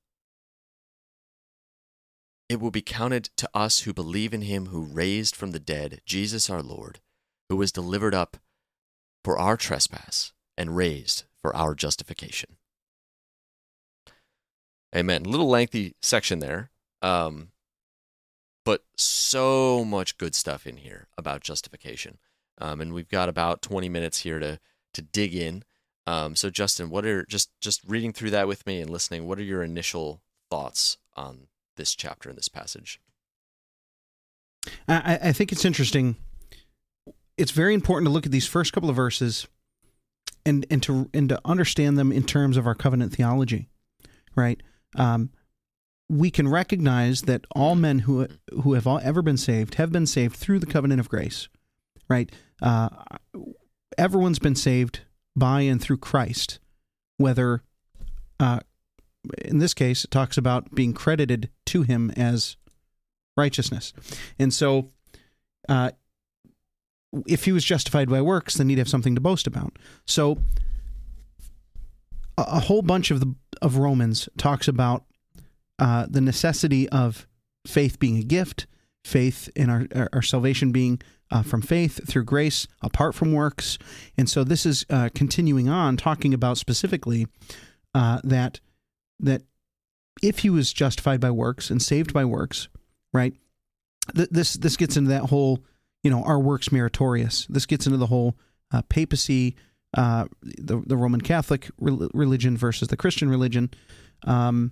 It 2.51 2.59
will 2.59 2.69
be 2.69 2.81
counted 2.81 3.29
to 3.37 3.49
us 3.53 3.79
who 3.79 3.93
believe 3.93 4.33
in 4.33 4.41
him 4.41 4.65
who 4.65 4.81
raised 4.81 5.37
from 5.37 5.51
the 5.51 5.59
dead 5.59 6.01
Jesus 6.05 6.49
our 6.49 6.61
Lord, 6.61 6.99
who 7.47 7.55
was 7.55 7.71
delivered 7.71 8.13
up 8.13 8.35
for 9.23 9.39
our 9.39 9.55
trespass 9.55 10.33
and 10.57 10.75
raised 10.75 11.23
for 11.41 11.55
our 11.55 11.73
justification. 11.73 12.57
Amen. 14.93 15.23
Little 15.23 15.47
lengthy 15.47 15.95
section 16.01 16.39
there. 16.39 16.71
Um, 17.01 17.53
but 18.65 18.83
so 18.97 19.85
much 19.85 20.17
good 20.17 20.35
stuff 20.35 20.67
in 20.67 20.75
here 20.75 21.07
about 21.17 21.39
justification. 21.39 22.17
Um, 22.57 22.81
and 22.81 22.91
we've 22.91 23.07
got 23.07 23.29
about 23.29 23.61
20 23.61 23.87
minutes 23.87 24.23
here 24.23 24.39
to 24.39 24.59
to 24.93 25.01
dig 25.01 25.33
in. 25.33 25.63
Um, 26.05 26.35
so 26.35 26.49
Justin, 26.49 26.89
what 26.89 27.05
are 27.05 27.25
just 27.27 27.49
just 27.61 27.81
reading 27.87 28.11
through 28.11 28.31
that 28.31 28.49
with 28.49 28.67
me 28.67 28.81
and 28.81 28.89
listening? 28.89 29.25
What 29.25 29.39
are 29.39 29.43
your 29.43 29.63
initial 29.63 30.21
thoughts 30.49 30.97
on 31.15 31.47
this 31.75 31.95
chapter 31.95 32.29
and 32.29 32.37
this 32.37 32.49
passage? 32.49 32.99
I, 34.87 35.19
I 35.23 35.31
think 35.31 35.51
it's 35.51 35.65
interesting. 35.65 36.15
It's 37.37 37.51
very 37.51 37.73
important 37.73 38.07
to 38.07 38.11
look 38.11 38.25
at 38.25 38.31
these 38.31 38.47
first 38.47 38.73
couple 38.73 38.89
of 38.89 38.95
verses 38.95 39.47
and 40.45 40.65
and 40.69 40.81
to 40.83 41.09
and 41.13 41.29
to 41.29 41.39
understand 41.45 41.97
them 41.97 42.11
in 42.11 42.23
terms 42.23 42.57
of 42.57 42.67
our 42.67 42.75
covenant 42.75 43.13
theology, 43.13 43.69
right? 44.35 44.61
Um, 44.95 45.31
we 46.09 46.29
can 46.29 46.47
recognize 46.47 47.23
that 47.23 47.45
all 47.55 47.75
men 47.75 47.99
who 47.99 48.27
who 48.63 48.73
have 48.73 48.85
all, 48.85 48.99
ever 49.03 49.21
been 49.21 49.37
saved 49.37 49.75
have 49.75 49.91
been 49.91 50.05
saved 50.05 50.35
through 50.35 50.59
the 50.59 50.65
covenant 50.65 50.99
of 50.99 51.09
grace, 51.09 51.47
right? 52.09 52.31
Uh, 52.61 52.89
everyone's 53.97 54.39
been 54.39 54.55
saved 54.55 55.01
by 55.35 55.61
and 55.61 55.81
through 55.81 55.97
Christ, 55.97 56.59
whether 57.17 57.63
uh, 58.39 58.59
in 59.43 59.59
this 59.59 59.73
case 59.73 60.03
it 60.03 60.11
talks 60.11 60.37
about 60.37 60.73
being 60.73 60.93
credited 60.93 61.49
to 61.67 61.83
him 61.83 62.11
as 62.11 62.57
righteousness, 63.37 63.93
and 64.39 64.53
so. 64.53 64.91
Uh, 65.69 65.91
if 67.27 67.43
he 67.43 67.51
was 67.51 67.65
justified 67.65 68.09
by 68.09 68.21
works, 68.21 68.55
then 68.55 68.69
he'd 68.69 68.77
have 68.77 68.87
something 68.87 69.15
to 69.15 69.21
boast 69.21 69.45
about. 69.45 69.77
So, 70.05 70.37
a, 72.37 72.61
whole 72.61 72.81
bunch 72.81 73.11
of 73.11 73.19
the 73.19 73.35
of 73.61 73.77
Romans 73.77 74.29
talks 74.37 74.67
about 74.67 75.03
uh, 75.79 76.05
the 76.09 76.21
necessity 76.21 76.87
of 76.89 77.27
faith 77.65 77.99
being 77.99 78.17
a 78.17 78.23
gift, 78.23 78.67
faith 79.03 79.49
in 79.55 79.69
our, 79.69 79.87
our, 79.95 80.09
our 80.13 80.21
salvation 80.21 80.71
being 80.71 81.01
uh, 81.31 81.41
from 81.41 81.61
faith 81.61 82.07
through 82.07 82.25
grace, 82.25 82.67
apart 82.81 83.15
from 83.15 83.33
works. 83.33 83.77
And 84.17 84.29
so 84.29 84.43
this 84.43 84.65
is 84.65 84.85
uh, 84.89 85.09
continuing 85.15 85.69
on, 85.69 85.97
talking 85.97 86.33
about 86.33 86.57
specifically 86.57 87.27
uh, 87.93 88.19
that 88.23 88.59
that 89.21 89.43
if 90.21 90.39
he 90.39 90.49
was 90.49 90.73
justified 90.73 91.19
by 91.19 91.31
works 91.31 91.69
and 91.69 91.81
saved 91.81 92.13
by 92.13 92.25
works, 92.25 92.67
right? 93.13 93.33
Th- 94.15 94.29
this 94.29 94.53
this 94.53 94.77
gets 94.77 94.97
into 94.97 95.09
that 95.09 95.23
whole, 95.23 95.59
you 96.03 96.11
know, 96.11 96.23
our 96.23 96.39
works 96.39 96.71
meritorious. 96.71 97.45
This 97.49 97.65
gets 97.65 97.85
into 97.85 97.97
the 97.97 98.07
whole 98.07 98.35
uh, 98.71 98.81
papacy, 98.83 99.55
uh, 99.95 100.25
the 100.41 100.81
the 100.85 100.97
Roman 100.97 101.21
Catholic 101.21 101.69
re- 101.79 102.09
religion 102.13 102.57
versus 102.57 102.87
the 102.87 102.97
Christian 102.97 103.29
religion. 103.29 103.69
Um, 104.25 104.71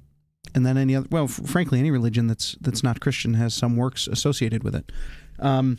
and 0.56 0.66
then 0.66 0.78
any 0.78 0.96
other 0.96 1.08
well 1.12 1.26
f- 1.26 1.42
frankly 1.46 1.80
any 1.80 1.92
religion 1.92 2.28
that's 2.28 2.56
that's 2.62 2.84
not 2.84 3.00
christian 3.00 3.34
has 3.34 3.54
some 3.54 3.76
works 3.76 4.08
associated 4.08 4.64
with 4.64 4.76
it 4.76 4.92
um, 5.40 5.78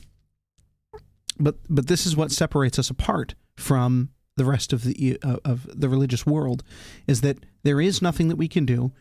but 1.38 1.56
but 1.68 1.86
this 1.86 2.06
is 2.06 2.16
what 2.16 2.30
separates 2.30 2.78
us 2.78 2.90
apart 2.90 3.34
from 3.56 4.10
the 4.36 4.44
rest 4.44 4.72
of 4.72 4.84
the 4.84 5.18
uh, 5.22 5.36
of 5.44 5.68
the 5.78 5.88
religious 5.88 6.26
world 6.26 6.62
is 7.06 7.20
that 7.20 7.44
there 7.62 7.80
is 7.80 8.00
nothing 8.02 8.28
that 8.28 8.36
we 8.36 8.48
can 8.48 8.64
do 8.66 8.92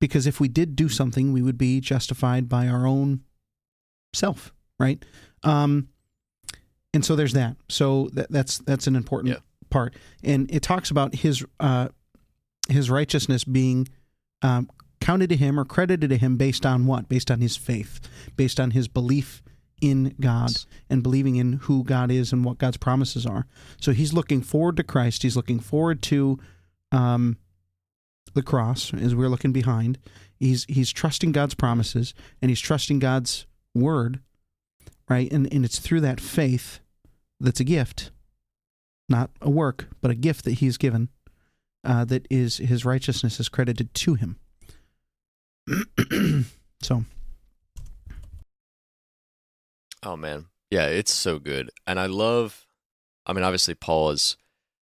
because 0.00 0.26
if 0.26 0.40
we 0.40 0.48
did 0.48 0.76
do 0.76 0.88
something 0.88 1.32
we 1.32 1.42
would 1.42 1.58
be 1.58 1.80
justified 1.80 2.48
by 2.48 2.66
our 2.68 2.86
own 2.86 3.20
self 4.12 4.52
right 4.78 5.04
um, 5.44 5.88
and 6.94 7.04
so 7.04 7.14
there's 7.16 7.32
that 7.34 7.56
so 7.68 8.08
that, 8.12 8.30
that's 8.30 8.58
that's 8.58 8.86
an 8.86 8.96
important 8.96 9.34
Yeah. 9.34 9.40
part 9.70 9.94
and 10.24 10.50
it 10.52 10.62
talks 10.62 10.90
about 10.90 11.14
his 11.16 11.44
uh, 11.60 11.88
his 12.68 12.90
righteousness 12.90 13.44
being 13.44 13.88
um, 14.42 14.68
counted 15.00 15.30
to 15.30 15.36
him 15.36 15.58
or 15.58 15.64
credited 15.64 16.10
to 16.10 16.16
him 16.16 16.36
based 16.36 16.66
on 16.66 16.86
what? 16.86 17.08
Based 17.08 17.30
on 17.30 17.40
his 17.40 17.56
faith, 17.56 17.98
based 18.36 18.60
on 18.60 18.72
his 18.72 18.88
belief 18.88 19.42
in 19.80 20.14
God 20.20 20.50
and 20.90 21.02
believing 21.02 21.36
in 21.36 21.54
who 21.54 21.82
God 21.84 22.10
is 22.10 22.32
and 22.32 22.44
what 22.44 22.58
God's 22.58 22.76
promises 22.76 23.24
are. 23.24 23.46
So 23.80 23.92
he's 23.92 24.12
looking 24.12 24.42
forward 24.42 24.76
to 24.76 24.82
Christ. 24.82 25.22
He's 25.22 25.36
looking 25.36 25.60
forward 25.60 26.02
to 26.02 26.38
um, 26.92 27.36
the 28.34 28.42
cross, 28.42 28.92
as 28.94 29.14
we're 29.14 29.28
looking 29.28 29.52
behind, 29.52 29.98
he's 30.38 30.64
he's 30.68 30.92
trusting 30.92 31.32
God's 31.32 31.54
promises 31.54 32.14
and 32.40 32.50
he's 32.50 32.60
trusting 32.60 32.98
God's 32.98 33.46
word, 33.74 34.20
right? 35.08 35.30
And 35.32 35.52
and 35.52 35.64
it's 35.64 35.78
through 35.78 36.00
that 36.02 36.20
faith 36.20 36.80
that's 37.40 37.60
a 37.60 37.64
gift, 37.64 38.10
not 39.08 39.30
a 39.40 39.50
work, 39.50 39.88
but 40.00 40.10
a 40.10 40.16
gift 40.16 40.44
that 40.44 40.54
he's 40.54 40.76
given, 40.76 41.08
uh, 41.84 42.04
that 42.06 42.26
is 42.30 42.58
his 42.58 42.84
righteousness 42.84 43.40
is 43.40 43.48
credited 43.48 43.94
to 43.94 44.14
him. 44.14 44.36
so 46.82 47.04
Oh 50.02 50.16
man. 50.16 50.46
Yeah, 50.70 50.86
it's 50.86 51.12
so 51.12 51.38
good. 51.38 51.70
And 51.86 51.98
I 51.98 52.06
love 52.06 52.66
I 53.26 53.32
mean 53.32 53.44
obviously 53.44 53.74
Paul 53.74 54.10
is 54.10 54.36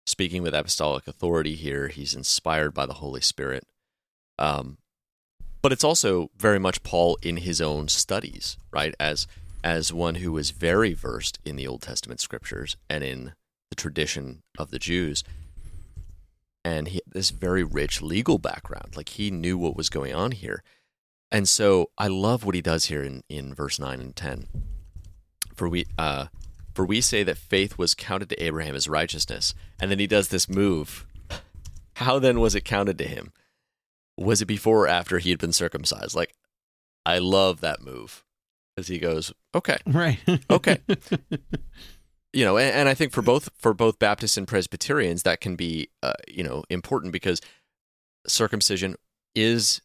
speaking 0.05 0.43
with 0.43 0.53
apostolic 0.53 1.07
authority 1.07 1.55
here. 1.55 1.87
He's 1.87 2.13
inspired 2.13 2.73
by 2.73 2.85
the 2.85 2.95
Holy 2.95 3.21
Spirit. 3.21 3.65
Um 4.37 4.77
but 5.61 5.71
it's 5.71 5.83
also 5.83 6.29
very 6.37 6.59
much 6.59 6.83
Paul 6.83 7.17
in 7.21 7.37
his 7.37 7.61
own 7.61 7.87
studies, 7.87 8.57
right? 8.71 8.93
As 8.99 9.27
as 9.63 9.93
one 9.93 10.15
who 10.15 10.33
was 10.33 10.51
very 10.51 10.93
versed 10.93 11.39
in 11.45 11.55
the 11.55 11.67
Old 11.67 11.81
Testament 11.81 12.19
scriptures 12.19 12.75
and 12.89 13.03
in 13.03 13.33
the 13.69 13.75
tradition 13.75 14.43
of 14.57 14.71
the 14.71 14.79
Jews. 14.79 15.23
And 16.65 16.89
he 16.89 17.01
this 17.07 17.29
very 17.29 17.63
rich 17.63 18.01
legal 18.01 18.37
background. 18.37 18.95
Like 18.97 19.09
he 19.09 19.31
knew 19.31 19.57
what 19.57 19.75
was 19.77 19.89
going 19.89 20.13
on 20.13 20.31
here. 20.31 20.63
And 21.31 21.49
so 21.49 21.89
I 21.97 22.07
love 22.07 22.45
what 22.45 22.55
he 22.55 22.61
does 22.61 22.85
here 22.85 23.03
in, 23.03 23.23
in 23.27 23.53
verse 23.53 23.79
9 23.79 23.99
and 23.99 24.15
10 24.15 24.47
for 25.55 25.69
we 25.69 25.85
uh 25.97 26.27
for 26.73 26.85
we 26.85 27.01
say 27.01 27.23
that 27.23 27.37
faith 27.37 27.77
was 27.77 27.93
counted 27.93 28.29
to 28.29 28.43
Abraham 28.43 28.75
as 28.75 28.87
righteousness. 28.87 29.53
And 29.79 29.91
then 29.91 29.99
he 29.99 30.07
does 30.07 30.29
this 30.29 30.49
move. 30.49 31.05
How 31.97 32.19
then 32.19 32.39
was 32.39 32.55
it 32.55 32.65
counted 32.65 32.97
to 32.97 33.07
him? 33.07 33.31
Was 34.17 34.41
it 34.41 34.45
before 34.45 34.85
or 34.85 34.87
after 34.87 35.19
he 35.19 35.29
had 35.29 35.39
been 35.39 35.53
circumcised? 35.53 36.15
Like 36.15 36.33
I 37.05 37.19
love 37.19 37.61
that 37.61 37.81
move. 37.81 38.23
As 38.75 38.87
he 38.87 38.97
goes, 38.97 39.31
okay, 39.53 39.77
right, 39.85 40.17
okay, 40.49 40.79
you 42.33 42.43
know, 42.43 42.57
and, 42.57 42.75
and, 42.75 42.89
I 42.89 42.95
think 42.95 43.11
for 43.11 43.21
both 43.21 43.49
for 43.55 43.71
both 43.71 43.99
Baptists 43.99 44.35
and 44.35 44.47
Presbyterians 44.47 45.21
that 45.23 45.41
can 45.41 45.55
be, 45.55 45.89
uh, 46.01 46.13
you 46.27 46.43
know, 46.43 46.63
important 46.71 47.13
because 47.13 47.39
circumcision 48.25 48.95
is 49.35 49.79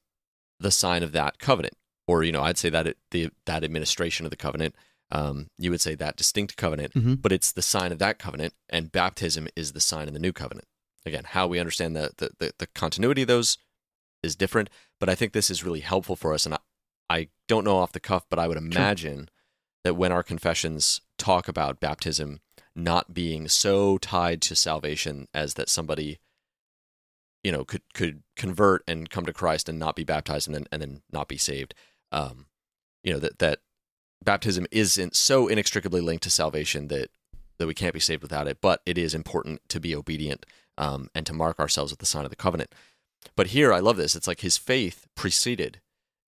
the 0.58 0.70
sign 0.70 1.02
of 1.02 1.12
that 1.12 1.38
covenant, 1.38 1.74
or 2.06 2.24
you 2.24 2.32
know, 2.32 2.42
I'd 2.42 2.56
say 2.56 2.70
that 2.70 2.86
it, 2.86 2.96
the 3.10 3.28
that 3.44 3.62
administration 3.62 4.24
of 4.24 4.30
the 4.30 4.36
covenant 4.36 4.74
um, 5.10 5.48
you 5.58 5.70
would 5.70 5.80
say 5.80 5.94
that 5.94 6.16
distinct 6.16 6.56
covenant, 6.56 6.94
mm-hmm. 6.94 7.14
but 7.14 7.32
it's 7.32 7.52
the 7.52 7.62
sign 7.62 7.92
of 7.92 7.98
that 7.98 8.18
covenant, 8.18 8.54
and 8.68 8.92
baptism 8.92 9.48
is 9.56 9.72
the 9.72 9.80
sign 9.80 10.08
of 10.08 10.14
the 10.14 10.20
new 10.20 10.32
covenant. 10.32 10.66
Again, 11.06 11.24
how 11.24 11.46
we 11.46 11.58
understand 11.58 11.96
the, 11.96 12.10
the, 12.18 12.30
the, 12.38 12.52
the 12.58 12.66
continuity 12.68 13.22
of 13.22 13.28
those 13.28 13.56
is 14.22 14.36
different, 14.36 14.68
but 15.00 15.08
I 15.08 15.14
think 15.14 15.32
this 15.32 15.50
is 15.50 15.64
really 15.64 15.80
helpful 15.80 16.16
for 16.16 16.34
us. 16.34 16.44
And 16.44 16.54
I, 16.54 16.58
I 17.08 17.28
don't 17.46 17.64
know 17.64 17.78
off 17.78 17.92
the 17.92 18.00
cuff, 18.00 18.26
but 18.28 18.38
I 18.38 18.48
would 18.48 18.58
imagine 18.58 19.18
sure. 19.18 19.26
that 19.84 19.94
when 19.94 20.12
our 20.12 20.22
confessions 20.22 21.00
talk 21.16 21.48
about 21.48 21.80
baptism 21.80 22.40
not 22.74 23.14
being 23.14 23.48
so 23.48 23.98
tied 23.98 24.40
to 24.42 24.54
salvation 24.54 25.26
as 25.34 25.54
that 25.54 25.68
somebody 25.68 26.18
you 27.42 27.52
know 27.52 27.64
could 27.64 27.82
could 27.94 28.22
convert 28.36 28.82
and 28.86 29.10
come 29.10 29.24
to 29.26 29.32
Christ 29.32 29.68
and 29.68 29.78
not 29.78 29.96
be 29.96 30.04
baptized 30.04 30.46
and 30.46 30.54
then 30.54 30.66
and 30.70 30.82
then 30.82 31.02
not 31.10 31.28
be 31.28 31.38
saved 31.38 31.74
um 32.12 32.46
you 33.02 33.12
know 33.12 33.18
that 33.18 33.38
that 33.38 33.60
baptism 34.28 34.66
isn't 34.70 35.16
so 35.16 35.48
inextricably 35.48 36.02
linked 36.02 36.22
to 36.22 36.28
salvation 36.28 36.88
that 36.88 37.08
that 37.56 37.66
we 37.66 37.72
can't 37.72 37.94
be 37.94 38.00
saved 38.00 38.22
without 38.22 38.46
it, 38.46 38.58
but 38.60 38.82
it 38.84 38.98
is 38.98 39.14
important 39.14 39.66
to 39.70 39.80
be 39.80 39.96
obedient 39.96 40.44
um, 40.76 41.08
and 41.14 41.24
to 41.24 41.32
mark 41.32 41.58
ourselves 41.58 41.90
with 41.90 41.98
the 41.98 42.04
sign 42.04 42.24
of 42.24 42.30
the 42.30 42.36
covenant. 42.36 42.74
But 43.34 43.48
here, 43.48 43.72
I 43.72 43.80
love 43.80 43.96
this. 43.96 44.14
It's 44.14 44.28
like 44.28 44.40
his 44.40 44.58
faith 44.58 45.06
preceded, 45.14 45.80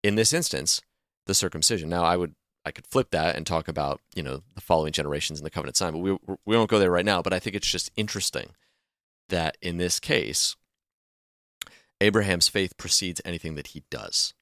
in 0.05 0.15
this 0.15 0.33
instance, 0.33 0.81
the 1.27 1.35
circumcision. 1.35 1.89
Now, 1.89 2.05
I 2.05 2.17
would 2.17 2.37
I 2.65 2.71
could 2.71 2.87
flip 2.87 3.11
that 3.11 3.35
and 3.35 3.45
talk 3.45 3.67
about 3.67 4.01
you 4.15 4.23
know 4.23 4.45
the 4.55 4.61
following 4.61 4.93
generations 4.93 5.41
in 5.41 5.45
the 5.45 5.51
covenant 5.51 5.77
sign, 5.77 5.93
but 5.93 5.99
we 5.99 6.13
we 6.47 6.57
won't 6.57 6.71
go 6.71 6.79
there 6.79 6.93
right 6.93 7.05
now. 7.05 7.21
But 7.21 7.33
I 7.33 7.41
think 7.41 7.57
it's 7.57 7.67
just 7.67 7.91
interesting 7.97 8.51
that 9.29 9.59
in 9.61 9.79
this 9.79 9.99
case, 9.99 10.55
Abraham's 12.01 12.47
faith 12.47 12.77
precedes 12.77 13.21
anything 13.25 13.57
that 13.57 13.69
he 13.69 13.83
does 13.91 14.35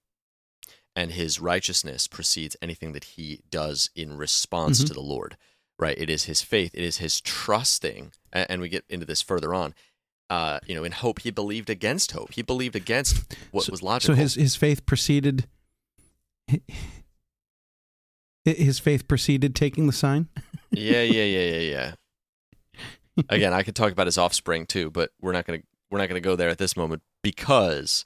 and 0.97 1.13
his 1.13 1.39
righteousness 1.41 2.09
precedes 2.09 2.57
anything 2.61 2.93
that 2.93 3.05
he 3.05 3.41
does 3.51 3.91
in 3.95 4.17
response 4.17 4.79
mm-hmm. 4.79 4.89
to 4.89 4.95
the 4.95 5.01
Lord. 5.01 5.37
Right? 5.79 5.97
It 5.99 6.09
is 6.09 6.25
his 6.25 6.41
faith, 6.41 6.71
it 6.75 6.83
is 6.83 6.97
his 6.97 7.21
trusting, 7.21 8.13
and 8.33 8.61
we 8.63 8.69
get 8.69 8.85
into 8.89 9.07
this 9.07 9.23
further 9.23 9.55
on. 9.55 9.75
Uh, 10.29 10.59
you 10.67 10.75
know, 10.75 10.83
in 10.83 10.91
hope, 10.91 11.21
he 11.21 11.31
believed 11.31 11.71
against 11.71 12.11
hope. 12.13 12.33
He 12.33 12.43
believed 12.43 12.75
against 12.75 13.33
what 13.53 13.65
so, 13.65 13.71
was 13.71 13.83
logical. 13.83 14.17
So 14.17 14.21
his 14.21 14.35
his 14.35 14.57
faith 14.57 14.85
preceded 14.87 15.47
his 18.45 18.79
faith 18.79 19.09
preceded 19.09 19.55
taking 19.55 19.87
the 19.87 19.93
sign. 19.93 20.29
yeah, 20.71 21.03
yeah, 21.03 21.25
yeah, 21.25 21.59
yeah, 21.59 21.93
yeah. 23.17 23.25
Again, 23.29 23.53
I 23.53 23.63
could 23.63 23.75
talk 23.75 23.93
about 23.93 24.07
his 24.07 24.19
offspring 24.19 24.67
too, 24.67 24.91
but 24.91 25.11
we're 25.21 25.33
not 25.33 25.47
gonna 25.47 25.61
we're 25.91 25.99
not 25.99 26.09
gonna 26.09 26.21
go 26.21 26.37
there 26.37 26.51
at 26.51 26.59
this 26.59 26.77
moment 26.77 27.03
because 27.23 28.05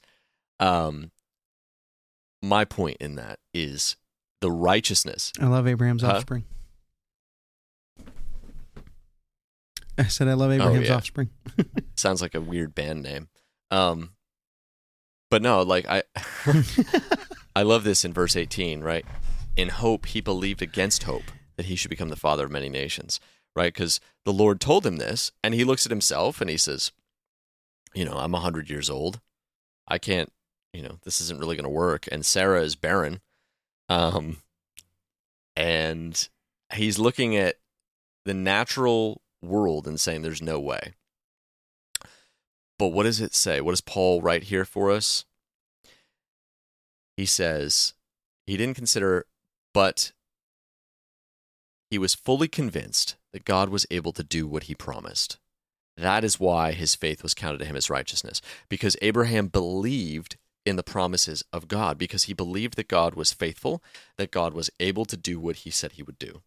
um, 0.59 1.11
my 2.41 2.65
point 2.65 2.97
in 2.99 3.15
that 3.15 3.39
is 3.53 3.95
the 4.41 4.51
righteousness. 4.51 5.31
I 5.39 5.45
love 5.45 5.67
Abraham's 5.67 6.01
huh? 6.01 6.13
offspring. 6.13 6.45
I 9.97 10.05
said 10.05 10.27
I 10.27 10.33
love 10.33 10.49
oh, 10.49 10.53
Abraham's 10.53 10.89
oh, 10.89 10.91
yeah. 10.91 10.97
offspring. 10.97 11.29
Sounds 11.95 12.21
like 12.21 12.33
a 12.33 12.41
weird 12.41 12.73
band 12.73 13.03
name. 13.03 13.29
Um, 13.69 14.11
but 15.29 15.41
no, 15.41 15.61
like 15.61 15.85
I, 15.87 16.03
I 17.55 17.63
love 17.63 17.83
this 17.83 18.03
in 18.03 18.13
verse 18.13 18.35
eighteen. 18.35 18.81
Right, 18.81 19.05
in 19.55 19.69
hope 19.69 20.07
he 20.07 20.21
believed 20.21 20.61
against 20.61 21.03
hope 21.03 21.23
that 21.57 21.67
he 21.67 21.75
should 21.75 21.89
become 21.89 22.09
the 22.09 22.15
father 22.15 22.45
of 22.45 22.51
many 22.51 22.69
nations. 22.69 23.19
Right, 23.55 23.73
because 23.73 23.99
the 24.25 24.33
Lord 24.33 24.59
told 24.59 24.85
him 24.85 24.95
this, 24.95 25.31
and 25.43 25.53
he 25.53 25.63
looks 25.63 25.85
at 25.85 25.91
himself 25.91 26.41
and 26.41 26.49
he 26.49 26.57
says, 26.57 26.91
"You 27.93 28.05
know, 28.05 28.17
I'm 28.17 28.33
a 28.33 28.39
hundred 28.39 28.69
years 28.69 28.89
old. 28.89 29.19
I 29.87 29.97
can't 29.97 30.31
you 30.73 30.81
know, 30.81 30.97
this 31.03 31.21
isn't 31.21 31.39
really 31.39 31.55
going 31.55 31.63
to 31.63 31.69
work. 31.69 32.07
And 32.11 32.25
Sarah 32.25 32.61
is 32.61 32.75
barren. 32.75 33.21
Um, 33.89 34.37
and 35.55 36.29
he's 36.73 36.97
looking 36.97 37.35
at 37.35 37.57
the 38.25 38.33
natural 38.33 39.21
world 39.41 39.87
and 39.87 39.99
saying 39.99 40.21
there's 40.21 40.41
no 40.41 40.59
way. 40.59 40.93
But 42.79 42.87
what 42.87 43.03
does 43.03 43.21
it 43.21 43.35
say? 43.35 43.61
What 43.61 43.71
does 43.71 43.81
Paul 43.81 44.21
write 44.21 44.43
here 44.43 44.65
for 44.65 44.89
us? 44.89 45.25
He 47.17 47.25
says 47.25 47.93
he 48.47 48.57
didn't 48.57 48.77
consider, 48.77 49.25
but 49.73 50.13
he 51.89 51.97
was 51.97 52.15
fully 52.15 52.47
convinced 52.47 53.17
that 53.33 53.45
God 53.45 53.69
was 53.69 53.85
able 53.91 54.13
to 54.13 54.23
do 54.23 54.47
what 54.47 54.63
he 54.63 54.73
promised. 54.73 55.37
That 55.97 56.23
is 56.23 56.39
why 56.39 56.71
his 56.71 56.95
faith 56.95 57.21
was 57.21 57.33
counted 57.33 57.59
to 57.59 57.65
him 57.65 57.75
as 57.75 57.89
righteousness, 57.89 58.41
because 58.69 58.95
Abraham 59.01 59.47
believed 59.47 60.37
in 60.65 60.75
the 60.75 60.83
promises 60.83 61.43
of 61.51 61.67
God 61.67 61.97
because 61.97 62.23
he 62.23 62.33
believed 62.33 62.75
that 62.75 62.87
God 62.87 63.15
was 63.15 63.33
faithful, 63.33 63.83
that 64.17 64.31
God 64.31 64.53
was 64.53 64.69
able 64.79 65.05
to 65.05 65.17
do 65.17 65.39
what 65.39 65.57
he 65.57 65.71
said 65.71 65.93
he 65.93 66.03
would 66.03 66.19
do. 66.19 66.41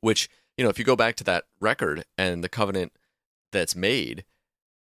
Which, 0.00 0.28
you 0.56 0.64
know, 0.64 0.70
if 0.70 0.78
you 0.78 0.84
go 0.84 0.96
back 0.96 1.16
to 1.16 1.24
that 1.24 1.44
record 1.60 2.04
and 2.16 2.42
the 2.42 2.48
covenant 2.48 2.92
that's 3.52 3.76
made, 3.76 4.24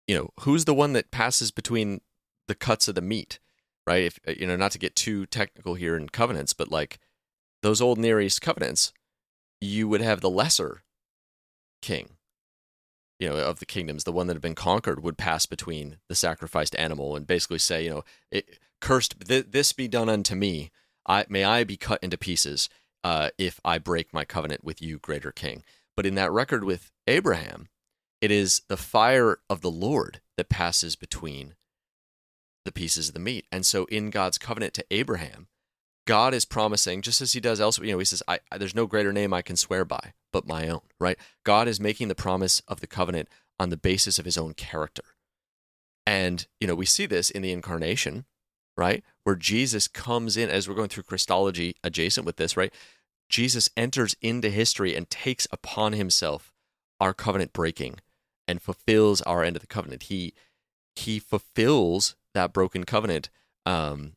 you 0.07 0.15
know, 0.15 0.29
who's 0.41 0.65
the 0.65 0.73
one 0.73 0.93
that 0.93 1.11
passes 1.11 1.51
between 1.51 2.01
the 2.47 2.55
cuts 2.55 2.87
of 2.87 2.95
the 2.95 3.01
meat, 3.01 3.39
right? 3.87 4.03
If 4.03 4.19
you 4.39 4.47
know, 4.47 4.55
not 4.55 4.71
to 4.71 4.79
get 4.79 4.95
too 4.95 5.25
technical 5.25 5.75
here 5.75 5.95
in 5.95 6.09
covenants, 6.09 6.53
but 6.53 6.71
like 6.71 6.99
those 7.61 7.81
old 7.81 7.97
Near 7.97 8.19
East 8.19 8.41
covenants, 8.41 8.93
you 9.59 9.87
would 9.87 10.01
have 10.01 10.21
the 10.21 10.29
lesser 10.29 10.83
king 11.81 12.17
you 13.21 13.29
know, 13.29 13.35
of 13.35 13.59
the 13.59 13.67
kingdoms, 13.67 14.03
the 14.03 14.11
one 14.11 14.25
that 14.25 14.33
had 14.33 14.41
been 14.41 14.55
conquered 14.55 15.03
would 15.03 15.15
pass 15.15 15.45
between 15.45 15.97
the 16.09 16.15
sacrificed 16.15 16.75
animal 16.75 17.15
and 17.15 17.27
basically 17.27 17.59
say, 17.59 17.83
you 17.83 17.89
know, 17.91 18.03
it, 18.31 18.57
cursed, 18.81 19.27
th- 19.27 19.45
this 19.51 19.73
be 19.73 19.87
done 19.87 20.09
unto 20.09 20.33
me. 20.33 20.71
I, 21.05 21.25
may 21.29 21.43
I 21.43 21.63
be 21.63 21.77
cut 21.77 21.99
into 22.01 22.17
pieces 22.17 22.67
uh, 23.03 23.29
if 23.37 23.59
I 23.63 23.77
break 23.77 24.11
my 24.11 24.25
covenant 24.25 24.63
with 24.63 24.81
you, 24.81 24.97
greater 24.97 25.31
king. 25.31 25.63
But 25.95 26.07
in 26.07 26.15
that 26.15 26.31
record 26.31 26.63
with 26.63 26.89
Abraham, 27.05 27.67
it 28.21 28.31
is 28.31 28.63
the 28.69 28.77
fire 28.77 29.37
of 29.47 29.61
the 29.61 29.69
Lord 29.69 30.19
that 30.35 30.49
passes 30.49 30.95
between 30.95 31.53
the 32.65 32.71
pieces 32.71 33.09
of 33.09 33.13
the 33.13 33.19
meat. 33.19 33.45
And 33.51 33.67
so 33.67 33.85
in 33.85 34.09
God's 34.09 34.39
covenant 34.39 34.73
to 34.75 34.85
Abraham, 34.89 35.47
God 36.07 36.33
is 36.33 36.45
promising, 36.45 37.03
just 37.03 37.21
as 37.21 37.33
he 37.33 37.39
does 37.39 37.61
elsewhere, 37.61 37.85
you 37.85 37.93
know, 37.93 37.99
he 37.99 38.05
says, 38.05 38.23
I, 38.27 38.39
I, 38.51 38.57
there's 38.57 38.73
no 38.73 38.87
greater 38.87 39.13
name 39.13 39.31
I 39.31 39.43
can 39.43 39.55
swear 39.55 39.85
by 39.85 40.13
but 40.31 40.47
my 40.47 40.67
own, 40.67 40.81
right? 40.99 41.17
God 41.43 41.67
is 41.67 41.79
making 41.79 42.07
the 42.07 42.15
promise 42.15 42.61
of 42.67 42.81
the 42.81 42.87
covenant 42.87 43.29
on 43.59 43.69
the 43.69 43.77
basis 43.77 44.17
of 44.17 44.25
his 44.25 44.37
own 44.37 44.53
character. 44.53 45.03
And, 46.05 46.47
you 46.59 46.67
know, 46.67 46.75
we 46.75 46.85
see 46.85 47.05
this 47.05 47.29
in 47.29 47.41
the 47.41 47.51
incarnation, 47.51 48.25
right? 48.75 49.03
Where 49.23 49.35
Jesus 49.35 49.87
comes 49.87 50.35
in, 50.37 50.49
as 50.49 50.67
we're 50.67 50.75
going 50.75 50.89
through 50.89 51.03
Christology 51.03 51.75
adjacent 51.83 52.25
with 52.25 52.37
this, 52.37 52.57
right? 52.57 52.73
Jesus 53.29 53.69
enters 53.77 54.15
into 54.21 54.49
history 54.49 54.95
and 54.95 55.09
takes 55.09 55.47
upon 55.51 55.93
himself 55.93 56.53
our 56.99 57.13
covenant 57.13 57.53
breaking 57.53 57.99
and 58.47 58.61
fulfills 58.61 59.21
our 59.21 59.43
end 59.43 59.55
of 59.55 59.61
the 59.61 59.67
covenant. 59.67 60.03
He 60.03 60.33
he 60.95 61.19
fulfills 61.19 62.15
that 62.33 62.51
broken 62.51 62.83
covenant. 62.83 63.29
Um, 63.65 64.13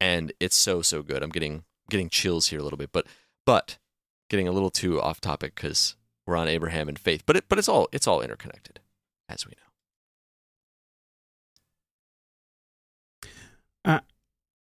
and 0.00 0.32
it's 0.38 0.56
so 0.56 0.82
so 0.82 1.02
good. 1.02 1.22
I'm 1.22 1.30
getting 1.30 1.64
getting 1.90 2.10
chills 2.10 2.48
here 2.48 2.60
a 2.60 2.62
little 2.62 2.76
bit, 2.76 2.92
but 2.92 3.06
but 3.46 3.78
getting 4.28 4.48
a 4.48 4.52
little 4.52 4.70
too 4.70 5.00
off 5.00 5.20
topic 5.20 5.54
because 5.54 5.96
we're 6.26 6.36
on 6.36 6.48
Abraham 6.48 6.88
and 6.88 6.98
faith. 6.98 7.22
But 7.26 7.36
it 7.36 7.44
but 7.48 7.58
it's 7.58 7.68
all 7.68 7.88
it's 7.92 8.06
all 8.06 8.20
interconnected, 8.20 8.80
as 9.28 9.46
we 9.46 9.50
know. 9.50 9.68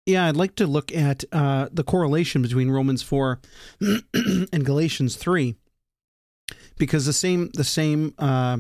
Yeah, 0.06 0.28
I'd 0.28 0.38
like 0.38 0.56
to 0.56 0.68
look 0.68 0.94
at 0.94 1.24
uh, 1.32 1.68
the 1.72 1.84
correlation 1.84 2.44
between 2.44 2.70
Romans 2.70 3.02
four 3.02 3.40
and 4.14 4.66
Galatians 4.66 5.16
three, 5.16 5.56
because 6.78 7.08
the 7.08 7.14
same 7.14 7.50
the 7.56 7.64
same 7.64 8.14
uh, 8.20 8.60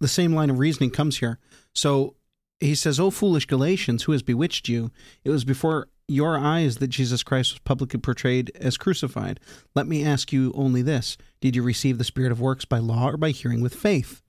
the 0.00 0.08
same 0.08 0.34
line 0.34 0.48
of 0.48 0.58
reasoning 0.58 0.90
comes 0.90 1.18
here. 1.18 1.38
So 1.74 2.14
he 2.62 2.74
says, 2.74 3.00
"O 3.00 3.10
foolish 3.10 3.46
Galatians, 3.46 4.04
who 4.04 4.12
has 4.12 4.22
bewitched 4.22 4.68
you? 4.68 4.90
It 5.24 5.30
was 5.30 5.44
before 5.44 5.88
your 6.08 6.38
eyes 6.38 6.76
that 6.76 6.88
Jesus 6.88 7.22
Christ 7.22 7.52
was 7.52 7.60
publicly 7.60 7.98
portrayed 7.98 8.50
as 8.56 8.76
crucified. 8.76 9.40
Let 9.74 9.86
me 9.86 10.04
ask 10.04 10.32
you 10.32 10.52
only 10.54 10.82
this: 10.82 11.16
Did 11.40 11.56
you 11.56 11.62
receive 11.62 11.98
the 11.98 12.04
Spirit 12.04 12.32
of 12.32 12.40
works 12.40 12.64
by 12.64 12.78
law 12.78 13.08
or 13.08 13.16
by 13.16 13.30
hearing 13.30 13.60
with 13.60 13.74
faith? 13.74 14.22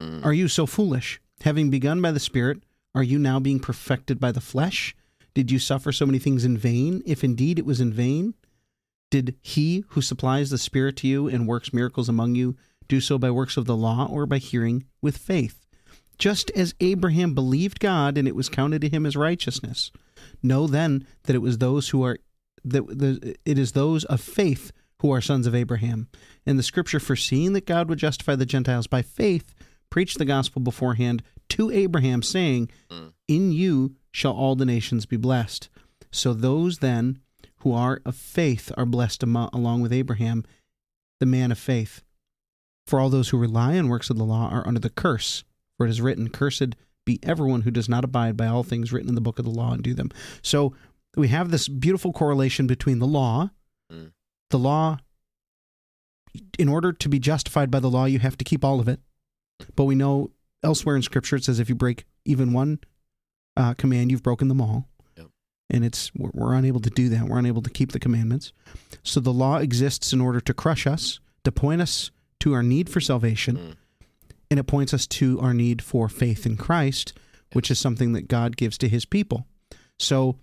Hmm. 0.00 0.20
Are 0.24 0.32
you 0.32 0.48
so 0.48 0.66
foolish? 0.66 1.20
Having 1.42 1.70
begun 1.70 2.00
by 2.00 2.12
the 2.12 2.20
Spirit, 2.20 2.62
are 2.94 3.02
you 3.02 3.18
now 3.18 3.38
being 3.38 3.60
perfected 3.60 4.18
by 4.18 4.32
the 4.32 4.40
flesh? 4.40 4.96
Did 5.34 5.50
you 5.50 5.58
suffer 5.58 5.92
so 5.92 6.06
many 6.06 6.18
things 6.18 6.44
in 6.44 6.58
vain, 6.58 7.02
if 7.06 7.22
indeed 7.22 7.58
it 7.58 7.66
was 7.66 7.80
in 7.80 7.92
vain? 7.92 8.34
Did 9.10 9.36
he 9.40 9.84
who 9.90 10.02
supplies 10.02 10.50
the 10.50 10.58
Spirit 10.58 10.96
to 10.96 11.08
you 11.08 11.28
and 11.28 11.46
works 11.46 11.72
miracles 11.72 12.08
among 12.08 12.34
you 12.34 12.56
do 12.88 13.00
so 13.00 13.18
by 13.18 13.30
works 13.30 13.56
of 13.56 13.66
the 13.66 13.76
law 13.76 14.06
or 14.10 14.26
by 14.26 14.38
hearing 14.38 14.84
with 15.00 15.16
faith? 15.16 15.57
Just 16.18 16.50
as 16.52 16.74
Abraham 16.80 17.34
believed 17.34 17.80
God 17.80 18.18
and 18.18 18.26
it 18.26 18.34
was 18.34 18.48
counted 18.48 18.80
to 18.82 18.88
him 18.88 19.06
as 19.06 19.16
righteousness. 19.16 19.92
Know 20.42 20.66
then 20.66 21.06
that 21.24 21.36
it 21.36 21.40
was 21.42 21.58
those 21.58 21.90
who 21.90 22.02
are 22.04 22.18
that 22.64 22.86
the, 22.86 23.36
it 23.44 23.58
is 23.58 23.72
those 23.72 24.04
of 24.04 24.20
faith 24.20 24.72
who 25.00 25.12
are 25.12 25.20
sons 25.20 25.46
of 25.46 25.54
Abraham. 25.54 26.08
And 26.44 26.58
the 26.58 26.64
scripture 26.64 26.98
foreseeing 26.98 27.52
that 27.52 27.66
God 27.66 27.88
would 27.88 27.98
justify 27.98 28.34
the 28.34 28.46
Gentiles 28.46 28.88
by 28.88 29.02
faith 29.02 29.54
preached 29.90 30.18
the 30.18 30.24
gospel 30.24 30.60
beforehand 30.60 31.22
to 31.50 31.70
Abraham, 31.70 32.22
saying, 32.22 32.70
mm. 32.90 33.12
In 33.26 33.52
you 33.52 33.94
shall 34.10 34.32
all 34.32 34.56
the 34.56 34.66
nations 34.66 35.06
be 35.06 35.16
blessed. 35.16 35.68
So 36.10 36.32
those 36.32 36.78
then 36.78 37.20
who 37.58 37.72
are 37.72 38.00
of 38.04 38.16
faith 38.16 38.72
are 38.76 38.86
blessed 38.86 39.22
amo- 39.22 39.50
along 39.52 39.82
with 39.82 39.92
Abraham, 39.92 40.44
the 41.20 41.26
man 41.26 41.52
of 41.52 41.58
faith. 41.58 42.02
For 42.86 43.00
all 43.00 43.10
those 43.10 43.28
who 43.28 43.38
rely 43.38 43.76
on 43.78 43.88
works 43.88 44.08
of 44.10 44.16
the 44.16 44.24
law 44.24 44.48
are 44.50 44.66
under 44.66 44.80
the 44.80 44.90
curse. 44.90 45.44
For 45.78 45.86
it 45.86 45.90
is 45.90 46.00
written, 46.02 46.28
Cursed 46.28 46.74
be 47.06 47.18
everyone 47.22 47.62
who 47.62 47.70
does 47.70 47.88
not 47.88 48.04
abide 48.04 48.36
by 48.36 48.46
all 48.46 48.62
things 48.62 48.92
written 48.92 49.08
in 49.08 49.14
the 49.14 49.20
book 49.22 49.38
of 49.38 49.46
the 49.46 49.50
law 49.50 49.72
and 49.72 49.82
do 49.82 49.94
them. 49.94 50.10
So 50.42 50.74
we 51.16 51.28
have 51.28 51.50
this 51.50 51.66
beautiful 51.68 52.12
correlation 52.12 52.66
between 52.66 52.98
the 52.98 53.06
law. 53.06 53.50
Mm. 53.90 54.12
The 54.50 54.58
law, 54.58 54.98
in 56.58 56.68
order 56.68 56.92
to 56.92 57.08
be 57.08 57.18
justified 57.18 57.70
by 57.70 57.80
the 57.80 57.88
law, 57.90 58.04
you 58.04 58.18
have 58.18 58.36
to 58.38 58.44
keep 58.44 58.64
all 58.64 58.80
of 58.80 58.88
it. 58.88 59.00
But 59.74 59.84
we 59.84 59.94
know 59.94 60.30
elsewhere 60.62 60.96
in 60.96 61.02
Scripture 61.02 61.36
it 61.36 61.44
says 61.44 61.58
if 61.60 61.68
you 61.68 61.74
break 61.74 62.04
even 62.24 62.52
one 62.52 62.80
uh, 63.56 63.74
command, 63.74 64.10
you've 64.10 64.22
broken 64.22 64.48
them 64.48 64.60
all. 64.60 64.88
Yep. 65.16 65.26
And 65.70 65.84
it's 65.84 66.12
we're, 66.14 66.30
we're 66.34 66.54
unable 66.54 66.80
to 66.80 66.90
do 66.90 67.08
that. 67.08 67.24
We're 67.24 67.38
unable 67.38 67.62
to 67.62 67.70
keep 67.70 67.92
the 67.92 67.98
commandments. 67.98 68.52
So 69.02 69.20
the 69.20 69.32
law 69.32 69.56
exists 69.58 70.12
in 70.12 70.20
order 70.20 70.40
to 70.40 70.54
crush 70.54 70.86
us, 70.86 71.20
to 71.44 71.52
point 71.52 71.80
us 71.80 72.10
to 72.40 72.52
our 72.52 72.62
need 72.62 72.88
for 72.90 73.00
salvation, 73.00 73.56
Mm. 73.56 73.74
And 74.50 74.58
it 74.58 74.64
points 74.64 74.94
us 74.94 75.06
to 75.06 75.40
our 75.40 75.54
need 75.54 75.82
for 75.82 76.08
faith 76.08 76.46
in 76.46 76.56
Christ, 76.56 77.12
which 77.52 77.70
is 77.70 77.78
something 77.78 78.12
that 78.12 78.28
God 78.28 78.56
gives 78.56 78.78
to 78.78 78.88
His 78.88 79.04
people. 79.04 79.46
So 79.98 80.38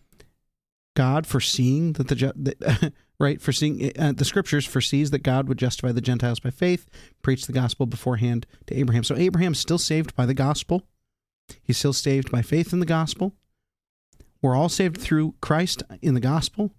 God, 0.96 1.28
foreseeing 1.28 1.94
that 1.94 2.08
the 2.08 2.34
that, 2.36 2.94
right, 3.20 3.42
foreseeing 3.42 3.92
uh, 3.98 4.14
the 4.14 4.26
Scriptures 4.26 4.66
foresees 4.66 5.12
that 5.12 5.24
God 5.24 5.48
would 5.48 5.58
justify 5.58 5.92
the 5.92 6.02
Gentiles 6.02 6.40
by 6.40 6.50
faith, 6.50 6.90
preach 7.22 7.46
the 7.46 7.54
gospel 7.54 7.86
beforehand 7.86 8.46
to 8.68 8.78
Abraham. 8.78 9.04
So 9.04 9.16
Abraham's 9.16 9.60
still 9.60 9.78
saved 9.78 10.16
by 10.16 10.26
the 10.26 10.34
gospel. 10.34 10.84
He's 11.62 11.78
still 11.78 11.94
saved 11.94 12.32
by 12.32 12.42
faith 12.42 12.74
in 12.74 12.80
the 12.80 12.86
gospel. 12.86 13.34
We're 14.42 14.56
all 14.56 14.70
saved 14.70 14.98
through 14.98 15.36
Christ 15.42 15.84
in 16.02 16.14
the 16.14 16.20
gospel. 16.20 16.72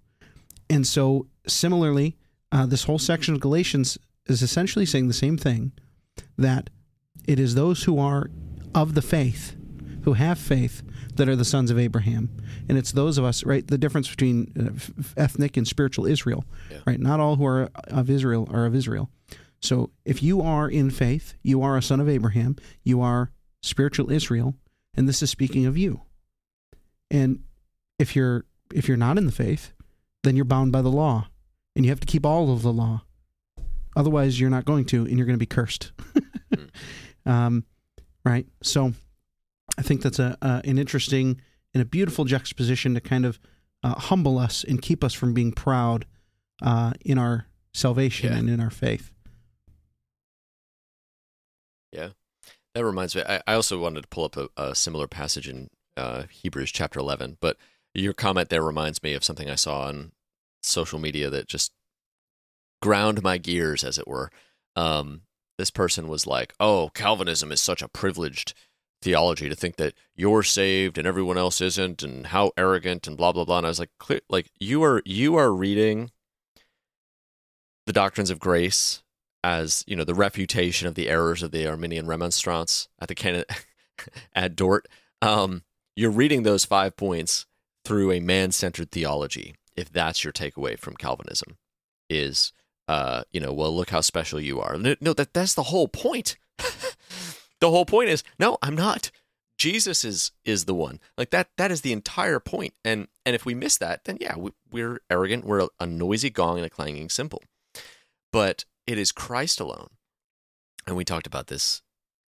And 0.69 0.87
so, 0.87 1.27
similarly, 1.47 2.17
uh, 2.53 2.67
this 2.67 2.85
whole 2.85 2.99
section 2.99 3.35
of 3.35 3.41
Galatians 3.41 3.99
is 4.27 4.43
essentially 4.43 4.87
saying 4.87 5.09
the 5.09 5.15
same 5.15 5.37
thing 5.37 5.73
that 6.37 6.71
it 7.27 7.39
is 7.39 7.55
those 7.55 7.85
who 7.85 7.99
are 7.99 8.31
of 8.75 8.95
the 8.95 9.03
faith, 9.03 9.57
who 10.05 10.15
have 10.15 10.39
faith, 10.39 10.83
that 11.15 11.29
are 11.29 11.37
the 11.37 11.45
sons 11.45 11.71
of 11.71 11.79
Abraham. 11.79 12.29
And 12.69 12.77
it's 12.77 12.93
those 12.93 13.17
of 13.17 13.25
us, 13.25 13.43
right? 13.45 13.67
The 13.67 13.79
difference 13.79 14.09
between 14.11 14.53
uh, 14.59 15.03
ethnic 15.17 15.57
and 15.57 15.67
spiritual 15.67 16.07
Israel, 16.07 16.45
Yeah. 16.71 16.79
right? 16.87 17.01
Not 17.01 17.21
all 17.21 17.37
who 17.37 17.47
are 17.47 17.71
of 17.89 18.11
Israel 18.11 18.49
are 18.53 18.67
of 18.67 18.75
Israel. 18.75 19.11
So 19.63 19.91
if 20.05 20.23
you 20.23 20.43
are 20.43 20.69
in 20.69 20.91
faith, 20.91 21.35
you 21.43 21.63
are 21.63 21.77
a 21.77 21.83
son 21.83 22.01
of 22.01 22.09
Abraham, 22.09 22.57
you 22.85 23.01
are 23.01 23.31
spiritual 23.63 24.11
Israel, 24.13 24.55
and 24.95 25.09
this 25.09 25.23
is 25.23 25.31
speaking 25.31 25.65
of 25.65 25.79
you. 25.79 26.03
And 27.11 27.41
if 27.99 28.15
you're 28.15 28.45
if 28.75 28.89
you're 28.89 28.97
not 28.99 29.17
in 29.17 29.27
the 29.27 29.33
faith, 29.33 29.73
then 30.23 30.37
you're 30.37 30.45
bound 30.45 30.73
by 30.73 30.83
the 30.83 30.91
law, 30.91 31.29
and 31.75 31.85
you 31.85 31.91
have 31.91 32.01
to 32.01 32.07
keep 32.07 32.27
all 32.27 32.53
of 32.53 32.63
the 32.63 32.73
law. 32.73 33.03
Otherwise, 33.97 34.39
you're 34.39 34.51
not 34.51 34.67
going 34.67 34.85
to, 34.87 35.07
and 35.07 35.17
you're 35.17 35.27
going 35.27 35.39
to 35.39 35.43
be 35.43 35.47
cursed. 35.47 35.93
um, 37.27 37.65
right. 38.25 38.47
So, 38.63 38.93
I 39.79 39.83
think 39.83 40.03
that's 40.03 40.19
a, 40.19 40.37
an 40.41 40.79
interesting 40.79 41.41
and 41.75 41.83
a 41.83 41.85
beautiful 41.85 42.25
juxtaposition 42.25 42.95
to 42.95 43.01
kind 43.01 43.27
of 43.27 43.39
uh, 43.83 43.95
humble 43.95 44.39
us 44.39 44.65
and 44.65 44.81
keep 44.81 45.05
us 45.05 45.13
from 45.13 45.35
being 45.35 45.53
proud 45.53 46.07
uh, 46.63 46.93
in 47.05 47.19
our 47.19 47.47
salvation 47.75 48.33
Yeah. 48.33 48.39
and 48.39 48.49
in 48.49 48.61
our 48.61 48.71
faith. 48.71 49.11
Yeah, 51.93 52.11
that 52.75 52.85
reminds 52.85 53.15
me. 53.15 53.23
I, 53.29 53.43
I 53.47 53.55
also 53.55 53.79
wanted 53.79 54.03
to 54.03 54.09
pull 54.09 54.25
up 54.25 54.37
a, 54.37 54.49
a 54.57 54.75
similar 54.75 55.07
passage 55.07 55.49
in 55.49 55.69
uh, 55.97 56.25
Hebrews 56.31 56.73
chapter 56.73 56.99
eleven, 57.01 57.37
but 57.41 57.57
your 57.95 58.13
comment 58.13 58.49
there 58.49 58.63
reminds 58.63 59.03
me 59.03 59.15
of 59.15 59.25
something 59.25 59.49
I 59.49 59.55
saw 59.55 59.83
on 59.83 60.13
social 60.63 60.99
media 60.99 61.31
that 61.31 61.49
just 61.49 61.73
ground 62.83 63.23
my 63.23 63.39
gears, 63.39 63.85
as 63.85 63.99
it 63.99 64.07
were. 64.07 64.31
Um, 64.75 65.23
this 65.59 65.71
person 65.71 66.09
was 66.09 66.27
like, 66.27 66.55
"Oh, 66.61 66.91
Calvinism 66.95 67.53
is 67.53 67.61
such 67.63 67.83
a 67.83 67.89
privileged 67.89 68.55
theology 69.03 69.49
to 69.49 69.55
think 69.55 69.77
that 69.77 69.95
you're 70.15 70.43
saved 70.43 70.99
and 70.99 71.07
everyone 71.07 71.39
else 71.39 71.61
isn't, 71.61 72.03
and 72.03 72.29
how 72.29 72.53
arrogant 72.57 73.07
and 73.07 73.17
blah 73.17 73.33
blah 73.33 73.45
blah." 73.45 73.59
And 73.59 73.67
I 73.67 73.71
was 73.71 73.79
like, 73.79 73.91
Clear, 73.99 74.21
"Like 74.29 74.51
you 74.59 74.83
are 74.85 75.03
you 75.05 75.37
are 75.37 75.53
reading 75.53 76.11
the 77.87 77.93
doctrines 77.93 78.31
of 78.31 78.39
grace 78.39 79.03
as 79.43 79.85
you 79.87 79.95
know 79.95 80.05
the 80.05 80.15
refutation 80.15 80.89
of 80.89 80.97
the 80.97 81.09
errors 81.09 81.43
of 81.43 81.53
the 81.53 81.67
Arminian 81.67 82.07
Remonstrance 82.07 82.89
at 83.01 83.09
the 83.09 83.15
Can- 83.15 83.45
at 84.35 84.57
Dort. 84.57 84.89
Um, 85.23 85.63
you're 85.95 86.11
reading 86.11 86.43
those 86.43 86.65
five 86.65 86.97
points 86.97 87.47
through 87.85 88.13
a 88.13 88.21
man-centered 88.21 88.91
theology. 88.91 89.55
If 89.77 89.93
that's 89.93 90.25
your 90.25 90.33
takeaway 90.33 90.79
from 90.79 90.97
Calvinism, 90.97 91.59
is 92.11 92.53
uh, 92.89 93.25
you 93.33 93.41
know, 93.41 93.53
well, 93.53 93.75
look 93.75 93.91
how 93.91 94.01
special 94.01 94.41
you 94.41 94.61
are. 94.61 94.77
No, 94.79 95.13
that 95.13 95.33
that's 95.33 95.55
the 95.55 95.65
whole 95.65 95.89
point. 95.89 96.37
the 96.59 97.71
whole 97.71 97.87
point 97.87 98.09
is 98.09 98.23
no, 98.39 98.59
I'm 98.63 98.75
not. 98.75 99.11
Jesus 99.59 100.05
is 100.05 100.33
is 100.45 100.67
the 100.67 100.75
one. 100.75 101.01
Like 101.17 101.31
that. 101.31 101.49
That 101.57 101.71
is 101.71 101.81
the 101.81 101.93
entire 101.93 102.41
point. 102.41 102.75
And 102.85 103.09
and 103.25 103.35
if 103.35 103.45
we 103.45 103.55
miss 103.55 103.79
that, 103.79 104.05
then 104.05 104.19
yeah, 104.21 104.37
we, 104.37 104.51
we're 104.71 105.01
arrogant. 105.11 105.45
We're 105.45 105.61
a, 105.61 105.69
a 105.81 105.87
noisy 105.87 106.31
gong 106.31 106.59
and 106.59 106.67
a 106.67 106.71
clanging 106.71 107.09
cymbal 107.09 107.43
but 108.37 108.67
it 108.87 108.99
is 108.99 109.13
Christ 109.13 109.61
alone. 109.61 109.89
And 110.87 110.95
we 110.95 111.07
talked 111.07 111.27
about 111.27 111.47
this 111.47 111.81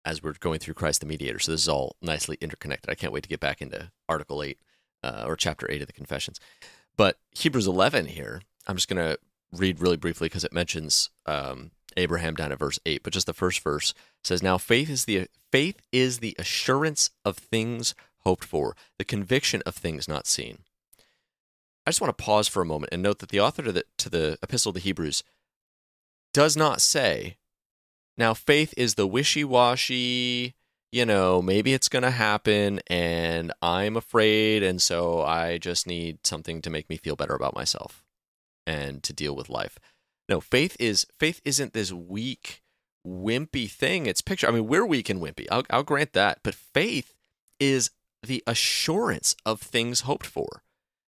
as 0.06 0.24
we're 0.24 0.32
going 0.40 0.60
through 0.60 0.76
Christ 0.76 1.02
the 1.02 1.06
mediator. 1.06 1.40
So 1.40 1.52
this 1.52 1.64
is 1.64 1.68
all 1.68 1.98
nicely 2.02 2.38
interconnected. 2.40 2.90
I 2.90 2.96
can't 2.96 3.12
wait 3.12 3.24
to 3.24 3.30
get 3.30 3.42
back 3.42 3.62
into 3.62 3.92
Article 4.08 4.42
8 4.42 4.58
uh, 5.04 5.24
or 5.28 5.36
Chapter 5.36 5.70
8 5.70 5.82
of 5.82 5.88
the 5.88 5.94
Confessions. 5.94 6.40
But 6.96 7.18
Hebrews 7.32 7.68
11 7.68 8.06
here, 8.06 8.42
I'm 8.66 8.78
just 8.78 8.88
going 8.88 9.06
to 9.06 9.20
read 9.52 9.80
really 9.80 9.98
briefly 9.98 10.26
because 10.26 10.44
it 10.44 10.54
mentions 10.54 11.10
um, 11.26 11.72
Abraham 11.98 12.36
down 12.36 12.52
at 12.52 12.60
verse 12.60 12.80
8. 12.86 13.04
But 13.04 13.14
just 13.14 13.26
the 13.26 13.34
first 13.34 13.62
verse 13.62 13.94
says, 14.24 14.44
Now 14.44 14.58
faith 14.58 14.90
is 14.90 15.06
the 15.06 15.28
faith 15.52 15.82
is 15.92 16.20
the 16.20 16.36
assurance 16.40 17.12
of 17.26 17.38
things 17.38 17.96
hoped 18.20 18.44
for, 18.44 18.76
the 18.98 19.06
conviction 19.06 19.62
of 19.66 19.76
things 19.76 20.08
not 20.08 20.28
seen. 20.28 20.60
I 21.86 21.92
just 21.92 22.02
want 22.02 22.16
to 22.16 22.24
pause 22.24 22.48
for 22.48 22.62
a 22.62 22.66
moment 22.66 22.94
and 22.94 23.02
note 23.02 23.20
that 23.20 23.30
the 23.30 23.40
author 23.40 23.64
to 23.64 23.72
the, 23.72 23.84
to 23.98 24.10
the 24.10 24.38
Epistle 24.44 24.74
to 24.74 24.80
Hebrews 24.80 25.24
does 26.34 26.56
not 26.56 26.82
say, 26.82 27.38
now 28.18 28.34
faith 28.34 28.74
is 28.78 28.96
the 28.96 29.08
wishy 29.08 29.44
washy, 29.44 30.54
you 30.92 31.06
know, 31.06 31.42
maybe 31.42 31.74
it's 31.74 31.90
going 31.90 32.04
to 32.04 32.12
happen 32.12 32.82
and 32.88 33.52
I'm 33.62 33.96
afraid. 33.96 34.62
And 34.62 34.82
so 34.82 35.24
I 35.24 35.58
just 35.58 35.88
need 35.88 36.28
something 36.28 36.62
to 36.62 36.70
make 36.70 36.90
me 36.90 36.98
feel 36.98 37.16
better 37.16 37.34
about 37.34 37.56
myself 37.56 38.04
and 38.70 39.02
to 39.04 39.14
deal 39.14 39.36
with 39.36 39.50
life. 39.50 39.80
No, 40.30 40.40
faith 40.40 40.78
is, 40.80 41.08
faith 41.18 41.42
isn't 41.44 41.74
this 41.74 41.92
weak, 41.92 42.62
wimpy 43.06 43.70
thing. 43.70 44.06
It's 44.06 44.22
picture. 44.22 44.48
I 44.48 44.52
mean, 44.52 44.68
we're 44.68 44.86
weak 44.86 45.10
and 45.10 45.20
wimpy. 45.20 45.48
I'll, 45.52 45.64
I'll 45.72 45.84
grant 45.84 46.14
that. 46.14 46.40
But 46.44 46.54
faith 46.54 47.16
is 47.60 47.90
the 48.22 48.44
assurance 48.46 49.36
of 49.46 49.60
things 49.60 50.02
hoped 50.02 50.28
for. 50.28 50.62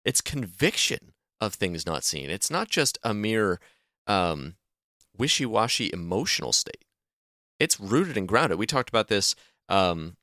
It's 0.06 0.22
conviction 0.22 1.13
of 1.41 1.56
things 1.56 1.86
not 1.86 2.04
seen. 2.04 2.30
It's 2.30 2.52
not 2.52 2.70
just 2.70 3.00
a 3.04 3.13
mere 3.13 3.60
um, 4.06 4.56
wishy-washy 5.17 5.89
emotional 5.91 6.54
state. 6.54 6.86
It's 7.60 7.80
rooted 7.80 8.17
and 8.17 8.28
grounded. 8.28 8.60
We 8.60 8.67
talked 8.67 8.89
about 8.89 9.08
this, 9.08 9.36
um, 9.67 10.15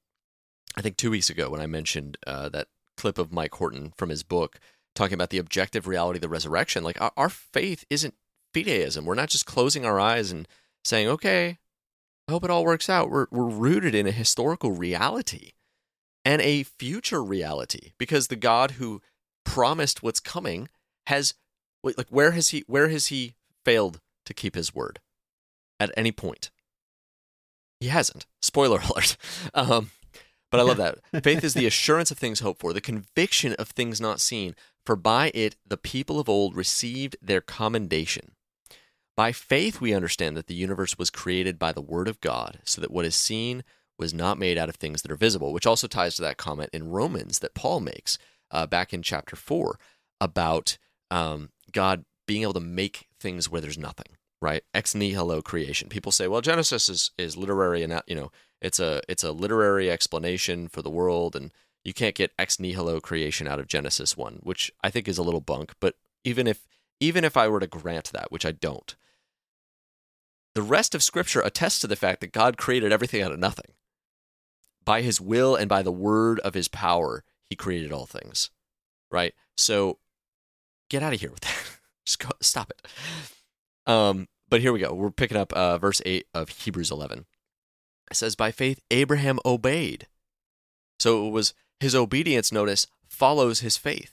I 0.76 0.82
think, 0.82 0.96
two 0.96 1.10
weeks 1.10 1.30
ago 1.30 1.50
when 1.50 1.60
I 1.60 1.66
mentioned 1.66 2.16
uh, 2.26 2.48
that 2.50 2.68
clip 2.96 3.18
of 3.18 3.32
Mike 3.32 3.54
Horton 3.56 3.92
from 3.96 4.10
his 4.10 4.22
book 4.22 4.60
talking 4.94 5.14
about 5.14 5.30
the 5.30 5.38
objective 5.38 5.86
reality 5.86 6.18
of 6.18 6.22
the 6.22 6.28
resurrection. 6.28 6.84
Like 6.84 7.00
our, 7.00 7.12
our 7.16 7.28
faith 7.28 7.84
isn't 7.90 8.14
fideism. 8.54 9.04
We're 9.04 9.14
not 9.14 9.30
just 9.30 9.46
closing 9.46 9.84
our 9.84 9.98
eyes 9.98 10.30
and 10.30 10.48
saying, 10.84 11.08
"Okay, 11.08 11.58
I 12.28 12.32
hope 12.32 12.44
it 12.44 12.50
all 12.50 12.64
works 12.64 12.88
out." 12.88 13.10
We're 13.10 13.26
we're 13.30 13.48
rooted 13.48 13.94
in 13.94 14.06
a 14.06 14.12
historical 14.12 14.72
reality 14.72 15.52
and 16.24 16.40
a 16.40 16.62
future 16.62 17.22
reality 17.22 17.92
because 17.98 18.28
the 18.28 18.36
God 18.36 18.72
who 18.72 19.02
promised 19.44 20.02
what's 20.02 20.20
coming 20.20 20.68
has 21.06 21.34
like 21.82 22.08
where 22.08 22.32
has 22.32 22.50
he 22.50 22.64
where 22.66 22.88
has 22.88 23.08
he 23.08 23.34
failed 23.64 24.00
to 24.26 24.34
keep 24.34 24.54
his 24.54 24.74
word 24.74 25.00
at 25.78 25.90
any 25.96 26.12
point? 26.12 26.50
He 27.80 27.88
hasn't. 27.88 28.26
Spoiler 28.40 28.78
alert. 28.90 29.16
Um, 29.52 29.90
but 30.50 30.60
I 30.60 30.62
love 30.62 30.76
that. 31.12 31.24
Faith 31.24 31.44
is 31.44 31.54
the 31.54 31.66
assurance 31.66 32.10
of 32.10 32.18
things 32.18 32.40
hoped 32.40 32.60
for, 32.60 32.72
the 32.72 32.80
conviction 32.80 33.54
of 33.54 33.68
things 33.68 34.00
not 34.00 34.20
seen, 34.20 34.54
for 34.84 34.96
by 34.96 35.30
it 35.34 35.56
the 35.66 35.76
people 35.76 36.20
of 36.20 36.28
old 36.28 36.54
received 36.54 37.16
their 37.22 37.40
commendation. 37.40 38.32
By 39.16 39.32
faith 39.32 39.80
we 39.80 39.94
understand 39.94 40.36
that 40.36 40.46
the 40.46 40.54
universe 40.54 40.98
was 40.98 41.10
created 41.10 41.58
by 41.58 41.72
the 41.72 41.80
word 41.80 42.08
of 42.08 42.20
God, 42.20 42.58
so 42.64 42.80
that 42.80 42.90
what 42.90 43.04
is 43.04 43.14
seen 43.14 43.62
was 43.98 44.12
not 44.12 44.38
made 44.38 44.58
out 44.58 44.68
of 44.68 44.76
things 44.76 45.02
that 45.02 45.10
are 45.10 45.16
visible, 45.16 45.52
which 45.52 45.66
also 45.66 45.86
ties 45.86 46.16
to 46.16 46.22
that 46.22 46.36
comment 46.36 46.70
in 46.72 46.90
Romans 46.90 47.38
that 47.38 47.54
Paul 47.54 47.80
makes 47.80 48.18
uh, 48.50 48.66
back 48.66 48.92
in 48.92 49.02
chapter 49.02 49.36
4 49.36 49.78
about 50.20 50.78
um, 51.10 51.50
God 51.70 52.04
being 52.26 52.42
able 52.42 52.54
to 52.54 52.60
make 52.60 53.08
things 53.20 53.48
where 53.48 53.60
there's 53.60 53.78
nothing, 53.78 54.16
right? 54.40 54.64
Ex 54.72 54.94
nihilo 54.94 55.42
creation. 55.42 55.88
People 55.88 56.10
say, 56.10 56.26
well, 56.26 56.40
Genesis 56.40 56.88
is, 56.88 57.10
is 57.16 57.36
literary 57.36 57.82
and, 57.82 58.00
you 58.06 58.16
know, 58.16 58.32
it's 58.60 58.80
a, 58.80 59.02
it's 59.08 59.22
a 59.22 59.32
literary 59.32 59.90
explanation 59.90 60.68
for 60.68 60.82
the 60.82 60.90
world 60.90 61.36
and 61.36 61.52
you 61.84 61.92
can't 61.92 62.14
get 62.14 62.32
ex 62.38 62.58
nihilo 62.58 63.00
creation 63.00 63.46
out 63.46 63.60
of 63.60 63.68
Genesis 63.68 64.16
1, 64.16 64.40
which 64.42 64.72
I 64.82 64.90
think 64.90 65.06
is 65.06 65.18
a 65.18 65.22
little 65.22 65.40
bunk, 65.40 65.72
but 65.80 65.94
even 66.24 66.46
if, 66.46 66.66
even 66.98 67.24
if 67.24 67.36
I 67.36 67.48
were 67.48 67.60
to 67.60 67.66
grant 67.66 68.10
that, 68.12 68.32
which 68.32 68.46
I 68.46 68.52
don't, 68.52 68.96
the 70.54 70.62
rest 70.62 70.94
of 70.94 71.02
Scripture 71.02 71.40
attests 71.40 71.80
to 71.80 71.86
the 71.86 71.96
fact 71.96 72.20
that 72.20 72.32
God 72.32 72.56
created 72.56 72.92
everything 72.92 73.22
out 73.22 73.32
of 73.32 73.38
nothing. 73.38 73.72
By 74.84 75.02
his 75.02 75.20
will 75.20 75.56
and 75.56 75.68
by 75.68 75.82
the 75.82 75.92
word 75.92 76.40
of 76.40 76.54
his 76.54 76.68
power, 76.68 77.24
he 77.44 77.56
created 77.56 77.92
all 77.92 78.06
things. 78.06 78.50
Right? 79.10 79.34
So 79.56 79.98
get 80.90 81.02
out 81.02 81.12
of 81.14 81.20
here 81.20 81.30
with 81.30 81.40
that. 81.40 81.56
Just 82.06 82.18
go, 82.18 82.28
stop 82.40 82.70
it. 82.70 82.86
Um, 83.90 84.28
but 84.48 84.60
here 84.60 84.72
we 84.72 84.80
go. 84.80 84.92
We're 84.94 85.10
picking 85.10 85.36
up 85.36 85.52
uh, 85.52 85.78
verse 85.78 86.00
8 86.04 86.26
of 86.34 86.48
Hebrews 86.50 86.90
11. 86.90 87.26
It 88.10 88.16
says, 88.16 88.36
By 88.36 88.52
faith, 88.52 88.80
Abraham 88.90 89.38
obeyed. 89.44 90.06
So 90.98 91.26
it 91.26 91.30
was 91.30 91.54
his 91.84 91.94
obedience, 91.94 92.50
notice, 92.50 92.86
follows 93.06 93.60
his 93.60 93.76
faith. 93.76 94.12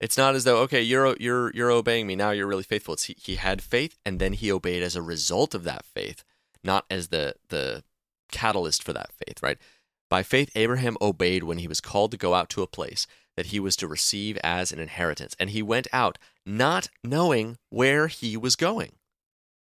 It's 0.00 0.16
not 0.16 0.34
as 0.34 0.44
though, 0.44 0.58
okay, 0.62 0.82
you're, 0.82 1.16
you're, 1.18 1.50
you're 1.52 1.70
obeying 1.70 2.06
me. 2.06 2.16
Now 2.16 2.30
you're 2.30 2.46
really 2.46 2.62
faithful. 2.62 2.94
It's 2.94 3.04
he, 3.04 3.16
he 3.18 3.34
had 3.36 3.62
faith 3.62 3.98
and 4.04 4.18
then 4.18 4.32
he 4.32 4.50
obeyed 4.50 4.82
as 4.82 4.96
a 4.96 5.02
result 5.02 5.54
of 5.54 5.64
that 5.64 5.84
faith, 5.84 6.24
not 6.62 6.84
as 6.90 7.08
the, 7.08 7.34
the 7.48 7.84
catalyst 8.32 8.82
for 8.82 8.92
that 8.92 9.10
faith, 9.12 9.42
right? 9.42 9.58
By 10.08 10.22
faith, 10.22 10.50
Abraham 10.54 10.96
obeyed 11.00 11.44
when 11.44 11.58
he 11.58 11.68
was 11.68 11.80
called 11.80 12.10
to 12.12 12.16
go 12.16 12.34
out 12.34 12.48
to 12.50 12.62
a 12.62 12.66
place 12.66 13.06
that 13.36 13.46
he 13.46 13.58
was 13.58 13.76
to 13.76 13.88
receive 13.88 14.38
as 14.44 14.72
an 14.72 14.78
inheritance. 14.78 15.34
And 15.38 15.50
he 15.50 15.62
went 15.62 15.88
out 15.92 16.18
not 16.46 16.88
knowing 17.02 17.58
where 17.70 18.06
he 18.06 18.36
was 18.36 18.56
going. 18.56 18.92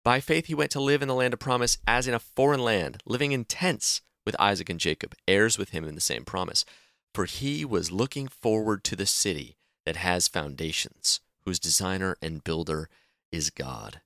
By 0.05 0.21
faith, 0.21 0.47
he 0.47 0.55
went 0.55 0.71
to 0.73 0.81
live 0.81 1.03
in 1.03 1.09
the 1.09 1.15
land 1.15 1.35
of 1.35 1.41
promise 1.41 1.79
as 1.87 2.07
in 2.07 2.15
a 2.15 2.19
foreign 2.19 2.63
land, 2.63 2.99
living 3.07 3.33
in 3.33 3.45
tents 3.45 4.03
with 4.27 4.37
Isaac 4.39 4.69
and 4.69 4.81
Jacob, 4.81 5.15
heirs 5.27 5.57
with 5.57 5.71
him 5.71 5.85
in 5.85 5.95
the 5.95 6.01
same 6.01 6.25
promise. 6.25 6.65
For 7.15 7.25
he 7.25 7.65
was 7.65 7.91
looking 7.91 8.29
forward 8.29 8.85
to 8.85 8.97
the 8.97 9.07
city 9.07 9.57
that 9.87 9.97
has 9.97 10.29
foundations, 10.29 11.21
whose 11.47 11.59
designer 11.59 12.17
and 12.21 12.45
builder 12.45 12.91
is 13.33 13.49
God. 13.49 14.03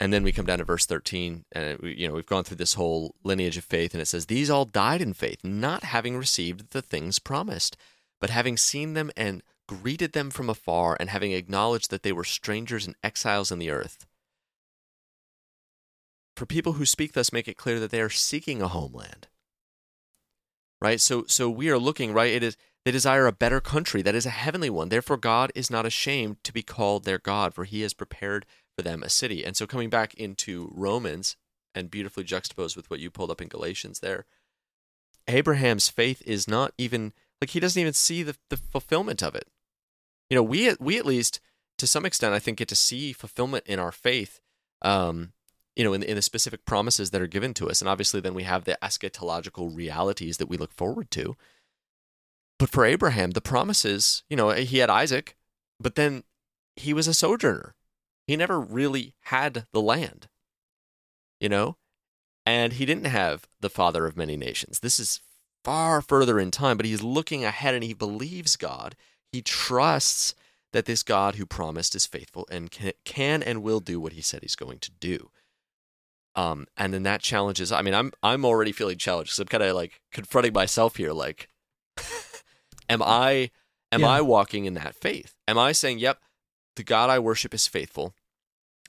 And 0.00 0.12
then 0.12 0.22
we 0.22 0.32
come 0.32 0.46
down 0.46 0.58
to 0.58 0.64
verse 0.64 0.86
13, 0.86 1.44
and 1.52 1.78
we, 1.78 1.94
you 1.94 2.08
know 2.08 2.14
we've 2.14 2.26
gone 2.26 2.44
through 2.44 2.56
this 2.56 2.74
whole 2.74 3.14
lineage 3.22 3.56
of 3.56 3.64
faith, 3.64 3.92
and 3.92 4.00
it 4.00 4.06
says, 4.06 4.26
"These 4.26 4.48
all 4.48 4.64
died 4.64 5.00
in 5.00 5.12
faith, 5.12 5.44
not 5.44 5.84
having 5.84 6.16
received 6.16 6.70
the 6.70 6.82
things 6.82 7.18
promised, 7.18 7.76
but 8.20 8.30
having 8.30 8.56
seen 8.56 8.94
them 8.94 9.10
and 9.16 9.42
greeted 9.68 10.12
them 10.12 10.30
from 10.30 10.48
afar, 10.48 10.96
and 10.98 11.10
having 11.10 11.32
acknowledged 11.32 11.90
that 11.90 12.02
they 12.02 12.12
were 12.12 12.24
strangers 12.24 12.86
and 12.86 12.96
exiles 13.04 13.52
in 13.52 13.58
the 13.58 13.70
earth." 13.70 14.06
For 16.34 16.46
people 16.46 16.74
who 16.74 16.86
speak 16.86 17.12
thus, 17.12 17.32
make 17.32 17.46
it 17.46 17.56
clear 17.56 17.78
that 17.78 17.90
they 17.90 18.00
are 18.00 18.10
seeking 18.10 18.62
a 18.62 18.68
homeland. 18.68 19.28
Right. 20.82 21.00
So, 21.00 21.24
so 21.28 21.48
we 21.48 21.70
are 21.70 21.78
looking. 21.78 22.12
Right. 22.12 22.32
It 22.32 22.42
is 22.42 22.56
they 22.84 22.90
desire 22.90 23.28
a 23.28 23.32
better 23.32 23.60
country 23.60 24.02
that 24.02 24.16
is 24.16 24.26
a 24.26 24.30
heavenly 24.30 24.68
one. 24.68 24.88
Therefore, 24.88 25.16
God 25.16 25.52
is 25.54 25.70
not 25.70 25.86
ashamed 25.86 26.42
to 26.42 26.52
be 26.52 26.64
called 26.64 27.04
their 27.04 27.18
God, 27.18 27.54
for 27.54 27.62
He 27.62 27.82
has 27.82 27.94
prepared 27.94 28.44
for 28.76 28.82
them 28.82 29.04
a 29.04 29.08
city. 29.08 29.44
And 29.44 29.56
so, 29.56 29.66
coming 29.66 29.90
back 29.90 30.12
into 30.14 30.72
Romans 30.74 31.36
and 31.72 31.88
beautifully 31.88 32.24
juxtaposed 32.24 32.76
with 32.76 32.90
what 32.90 32.98
you 32.98 33.10
pulled 33.10 33.30
up 33.30 33.40
in 33.40 33.46
Galatians 33.46 34.00
there, 34.00 34.24
Abraham's 35.28 35.88
faith 35.88 36.20
is 36.26 36.48
not 36.48 36.72
even 36.76 37.12
like 37.40 37.50
he 37.50 37.60
doesn't 37.60 37.80
even 37.80 37.92
see 37.92 38.24
the, 38.24 38.36
the 38.50 38.56
fulfillment 38.56 39.22
of 39.22 39.36
it. 39.36 39.46
You 40.28 40.34
know, 40.34 40.42
we 40.42 40.74
we 40.80 40.98
at 40.98 41.06
least 41.06 41.38
to 41.78 41.86
some 41.86 42.04
extent, 42.04 42.34
I 42.34 42.40
think, 42.40 42.58
get 42.58 42.68
to 42.68 42.76
see 42.76 43.12
fulfillment 43.12 43.66
in 43.66 43.78
our 43.78 43.92
faith. 43.92 44.40
Um, 44.82 45.32
you 45.76 45.84
know, 45.84 45.92
in, 45.92 46.02
in 46.02 46.16
the 46.16 46.22
specific 46.22 46.64
promises 46.64 47.10
that 47.10 47.22
are 47.22 47.26
given 47.26 47.54
to 47.54 47.68
us, 47.68 47.80
and 47.80 47.88
obviously, 47.88 48.20
then 48.20 48.34
we 48.34 48.42
have 48.42 48.64
the 48.64 48.78
eschatological 48.82 49.74
realities 49.74 50.38
that 50.38 50.48
we 50.48 50.56
look 50.56 50.72
forward 50.72 51.10
to. 51.12 51.36
But 52.58 52.70
for 52.70 52.84
Abraham, 52.84 53.32
the 53.32 53.40
promises, 53.40 54.22
you 54.28 54.36
know, 54.36 54.50
he 54.50 54.78
had 54.78 54.90
Isaac, 54.90 55.36
but 55.80 55.94
then 55.94 56.24
he 56.76 56.92
was 56.92 57.08
a 57.08 57.14
sojourner 57.14 57.74
he 58.26 58.36
never 58.36 58.60
really 58.60 59.14
had 59.24 59.66
the 59.72 59.80
land, 59.80 60.28
you 61.40 61.48
know? 61.48 61.76
And 62.44 62.74
he 62.74 62.86
didn't 62.86 63.06
have 63.06 63.46
the 63.60 63.70
father 63.70 64.06
of 64.06 64.16
many 64.16 64.36
nations. 64.36 64.80
This 64.80 64.98
is 64.98 65.20
far 65.64 66.00
further 66.00 66.40
in 66.40 66.50
time, 66.50 66.76
but 66.76 66.86
he's 66.86 67.02
looking 67.02 67.44
ahead 67.44 67.74
and 67.74 67.84
he 67.84 67.94
believes 67.94 68.56
God. 68.56 68.96
He 69.30 69.42
trusts 69.42 70.34
that 70.72 70.86
this 70.86 71.02
God 71.02 71.36
who 71.36 71.46
promised 71.46 71.94
is 71.94 72.06
faithful 72.06 72.48
and 72.50 72.70
can, 72.70 72.92
can 73.04 73.42
and 73.42 73.62
will 73.62 73.80
do 73.80 74.00
what 74.00 74.14
he 74.14 74.22
said 74.22 74.42
he's 74.42 74.56
going 74.56 74.78
to 74.78 74.90
do. 74.90 75.30
Um, 76.34 76.66
and 76.76 76.94
then 76.94 77.02
that 77.02 77.20
challenges. 77.20 77.72
I 77.72 77.82
mean, 77.82 77.94
I'm 77.94 78.12
I'm 78.22 78.44
already 78.44 78.72
feeling 78.72 78.98
challenged 78.98 79.30
because 79.30 79.40
I'm 79.40 79.48
kind 79.48 79.62
of 79.62 79.76
like 79.76 80.00
confronting 80.12 80.54
myself 80.54 80.96
here. 80.96 81.12
Like, 81.12 81.48
am 82.88 83.02
I 83.02 83.50
am 83.90 84.00
yeah. 84.00 84.08
I 84.08 84.20
walking 84.22 84.64
in 84.64 84.74
that 84.74 84.94
faith? 84.94 85.34
Am 85.46 85.58
I 85.58 85.72
saying, 85.72 85.98
"Yep, 85.98 86.18
the 86.76 86.84
God 86.84 87.10
I 87.10 87.18
worship 87.18 87.52
is 87.52 87.66
faithful, 87.66 88.14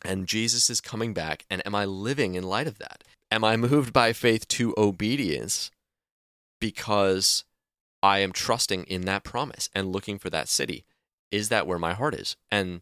and 0.04 0.28
Jesus 0.28 0.70
is 0.70 0.82
coming 0.82 1.14
back. 1.14 1.46
And 1.50 1.66
am 1.66 1.76
I 1.76 1.86
living 1.86 2.36
in 2.36 2.44
light 2.44 2.68
of 2.68 2.80
that? 2.80 3.04
Am 3.32 3.44
I 3.44 3.58
moved 3.58 3.94
by 3.94 4.14
faith 4.14 4.48
to 4.50 4.74
obedience 4.78 5.72
because 6.60 7.44
I 8.02 8.20
am 8.20 8.32
trusting 8.32 8.84
in 8.86 9.02
that 9.02 9.24
promise 9.24 9.70
and 9.74 9.92
looking 9.92 10.20
for 10.20 10.30
that 10.30 10.50
city? 10.50 10.86
Is 11.32 11.50
that 11.50 11.66
where 11.66 11.80
my 11.80 11.94
heart 11.94 12.14
is? 12.14 12.36
And, 12.52 12.82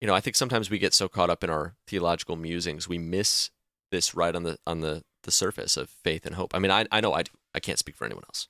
you 0.00 0.06
know, 0.06 0.14
I 0.14 0.20
think 0.20 0.36
sometimes 0.36 0.70
we 0.70 0.78
get 0.78 0.94
so 0.94 1.08
caught 1.08 1.30
up 1.30 1.44
in 1.44 1.50
our 1.50 1.74
theological 1.86 2.36
musings, 2.36 2.88
we 2.88 2.98
miss 2.98 3.50
this 3.94 4.14
right 4.14 4.34
on 4.34 4.42
the 4.42 4.58
on 4.66 4.80
the, 4.80 5.02
the 5.22 5.30
surface 5.30 5.76
of 5.76 5.88
faith 5.88 6.26
and 6.26 6.34
hope. 6.34 6.54
I 6.54 6.58
mean, 6.58 6.70
I, 6.70 6.86
I 6.90 7.00
know 7.00 7.12
I 7.12 7.22
do. 7.22 7.32
I 7.54 7.60
can't 7.60 7.78
speak 7.78 7.96
for 7.96 8.04
anyone 8.04 8.24
else, 8.28 8.48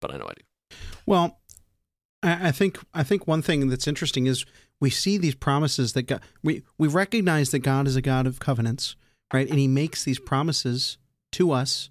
but 0.00 0.12
I 0.12 0.16
know 0.16 0.26
I 0.26 0.34
do. 0.34 0.76
Well, 1.06 1.40
I 2.22 2.52
think 2.52 2.78
I 2.94 3.02
think 3.02 3.26
one 3.26 3.42
thing 3.42 3.68
that's 3.68 3.86
interesting 3.86 4.26
is 4.26 4.46
we 4.80 4.88
see 4.90 5.18
these 5.18 5.34
promises 5.34 5.92
that 5.92 6.04
God 6.04 6.22
we 6.42 6.62
we 6.78 6.88
recognize 6.88 7.50
that 7.50 7.58
God 7.58 7.86
is 7.86 7.96
a 7.96 8.02
God 8.02 8.26
of 8.26 8.40
covenants, 8.40 8.96
right? 9.32 9.48
And 9.48 9.58
He 9.58 9.68
makes 9.68 10.04
these 10.04 10.18
promises 10.18 10.96
to 11.32 11.52
us, 11.52 11.90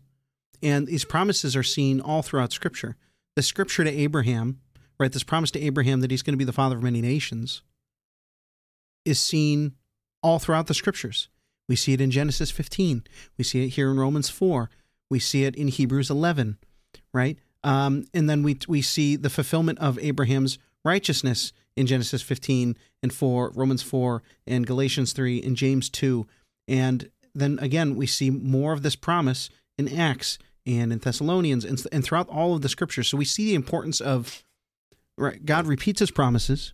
and 0.61 0.87
these 0.87 1.05
promises 1.05 1.55
are 1.55 1.63
seen 1.63 2.01
all 2.01 2.23
throughout 2.23 2.51
Scripture. 2.51 2.95
The 3.35 3.43
Scripture 3.43 3.83
to 3.83 3.91
Abraham, 3.91 4.59
right? 4.99 5.11
This 5.11 5.23
promise 5.23 5.51
to 5.51 5.61
Abraham 5.61 6.01
that 6.01 6.11
he's 6.11 6.21
going 6.21 6.33
to 6.33 6.37
be 6.37 6.45
the 6.45 6.53
father 6.53 6.77
of 6.77 6.83
many 6.83 7.01
nations, 7.01 7.61
is 9.05 9.19
seen 9.19 9.73
all 10.21 10.39
throughout 10.39 10.67
the 10.67 10.73
Scriptures. 10.73 11.29
We 11.67 11.75
see 11.75 11.93
it 11.93 12.01
in 12.01 12.11
Genesis 12.11 12.51
15. 12.51 13.03
We 13.37 13.43
see 13.43 13.65
it 13.65 13.69
here 13.69 13.89
in 13.89 13.97
Romans 13.97 14.29
4. 14.29 14.69
We 15.09 15.19
see 15.19 15.45
it 15.45 15.55
in 15.55 15.67
Hebrews 15.67 16.09
11, 16.09 16.57
right? 17.13 17.37
Um, 17.63 18.05
and 18.13 18.29
then 18.29 18.43
we 18.43 18.57
we 18.67 18.81
see 18.81 19.15
the 19.15 19.29
fulfillment 19.29 19.79
of 19.79 19.97
Abraham's 19.99 20.57
righteousness 20.83 21.53
in 21.75 21.87
Genesis 21.87 22.21
15 22.21 22.75
and 23.01 23.13
4, 23.13 23.51
Romans 23.55 23.81
4, 23.81 24.21
and 24.45 24.67
Galatians 24.67 25.13
3, 25.13 25.41
and 25.41 25.55
James 25.55 25.89
2. 25.89 26.27
And 26.67 27.09
then 27.33 27.57
again 27.61 27.95
we 27.95 28.05
see 28.05 28.29
more 28.29 28.73
of 28.73 28.83
this 28.83 28.95
promise 28.95 29.49
in 29.77 29.87
Acts 29.87 30.37
and 30.65 30.91
in 30.91 30.99
Thessalonians 30.99 31.65
and, 31.65 31.81
and 31.91 32.03
throughout 32.03 32.29
all 32.29 32.55
of 32.55 32.61
the 32.61 32.69
scriptures. 32.69 33.07
So 33.07 33.17
we 33.17 33.25
see 33.25 33.45
the 33.45 33.55
importance 33.55 34.01
of 34.01 34.43
right. 35.17 35.43
God 35.45 35.65
repeats 35.65 35.99
His 35.99 36.11
promises 36.11 36.73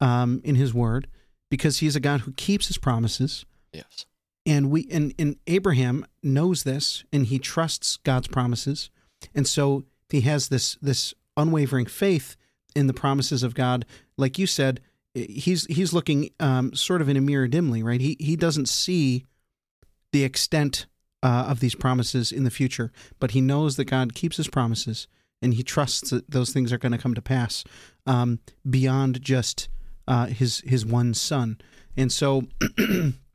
um, 0.00 0.40
in 0.44 0.54
His 0.54 0.72
Word 0.72 1.08
because 1.50 1.78
He 1.78 1.86
is 1.86 1.96
a 1.96 2.00
God 2.00 2.20
who 2.20 2.32
keeps 2.32 2.68
His 2.68 2.78
promises, 2.78 3.44
Yes. 3.72 4.06
And 4.48 4.70
we 4.70 4.88
and, 4.90 5.14
and 5.18 5.36
Abraham 5.46 6.06
knows 6.22 6.64
this 6.64 7.04
and 7.12 7.26
he 7.26 7.38
trusts 7.38 7.98
God's 7.98 8.28
promises, 8.28 8.90
and 9.34 9.46
so 9.46 9.84
he 10.08 10.22
has 10.22 10.48
this 10.48 10.76
this 10.80 11.14
unwavering 11.36 11.86
faith 11.86 12.34
in 12.74 12.86
the 12.86 12.94
promises 12.94 13.42
of 13.42 13.54
God. 13.54 13.84
Like 14.16 14.38
you 14.38 14.46
said, 14.46 14.80
he's 15.14 15.66
he's 15.66 15.92
looking 15.92 16.30
um, 16.40 16.74
sort 16.74 17.02
of 17.02 17.08
in 17.08 17.16
a 17.16 17.20
mirror 17.20 17.46
dimly, 17.46 17.82
right? 17.82 18.00
He 18.00 18.16
he 18.18 18.36
doesn't 18.36 18.68
see 18.68 19.26
the 20.12 20.24
extent 20.24 20.86
uh, 21.22 21.46
of 21.48 21.60
these 21.60 21.74
promises 21.74 22.32
in 22.32 22.44
the 22.44 22.50
future, 22.50 22.90
but 23.20 23.32
he 23.32 23.42
knows 23.42 23.76
that 23.76 23.84
God 23.84 24.14
keeps 24.14 24.38
his 24.38 24.48
promises, 24.48 25.08
and 25.42 25.54
he 25.54 25.62
trusts 25.62 26.08
that 26.10 26.30
those 26.30 26.52
things 26.52 26.72
are 26.72 26.78
going 26.78 26.92
to 26.92 26.98
come 26.98 27.14
to 27.14 27.22
pass 27.22 27.64
um, 28.06 28.40
beyond 28.68 29.20
just 29.20 29.68
uh, 30.06 30.26
his 30.26 30.60
his 30.60 30.86
one 30.86 31.12
son. 31.12 31.58
And 31.96 32.10
so, 32.10 32.44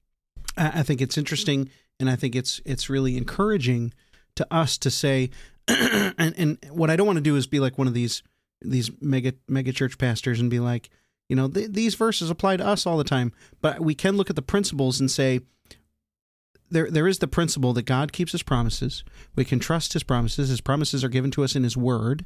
I 0.57 0.83
think 0.83 1.01
it's 1.01 1.17
interesting, 1.17 1.69
and 1.99 2.09
I 2.09 2.15
think 2.15 2.35
it's 2.35 2.61
it's 2.65 2.89
really 2.89 3.17
encouraging 3.17 3.93
to 4.35 4.47
us 4.53 4.77
to 4.79 4.91
say, 4.91 5.29
and 5.67 6.33
and 6.37 6.57
what 6.69 6.89
I 6.89 6.95
don't 6.95 7.07
want 7.07 7.17
to 7.17 7.23
do 7.23 7.35
is 7.35 7.47
be 7.47 7.59
like 7.59 7.77
one 7.77 7.87
of 7.87 7.93
these 7.93 8.23
these 8.61 8.91
mega 9.01 9.33
mega 9.47 9.71
church 9.71 9.97
pastors 9.97 10.39
and 10.39 10.49
be 10.49 10.59
like, 10.59 10.89
you 11.29 11.35
know, 11.35 11.47
th- 11.47 11.71
these 11.71 11.95
verses 11.95 12.29
apply 12.29 12.57
to 12.57 12.65
us 12.65 12.85
all 12.85 12.97
the 12.97 13.03
time, 13.03 13.31
but 13.61 13.79
we 13.79 13.95
can 13.95 14.17
look 14.17 14.29
at 14.29 14.35
the 14.35 14.41
principles 14.41 14.99
and 14.99 15.09
say 15.09 15.41
there 16.69 16.89
there 16.89 17.07
is 17.07 17.19
the 17.19 17.27
principle 17.27 17.73
that 17.73 17.83
God 17.83 18.11
keeps 18.11 18.31
his 18.31 18.43
promises. 18.43 19.03
We 19.35 19.45
can 19.45 19.59
trust 19.59 19.93
his 19.93 20.03
promises. 20.03 20.49
His 20.49 20.61
promises 20.61 21.03
are 21.03 21.09
given 21.09 21.31
to 21.31 21.43
us 21.43 21.55
in 21.55 21.63
his 21.63 21.77
word, 21.77 22.25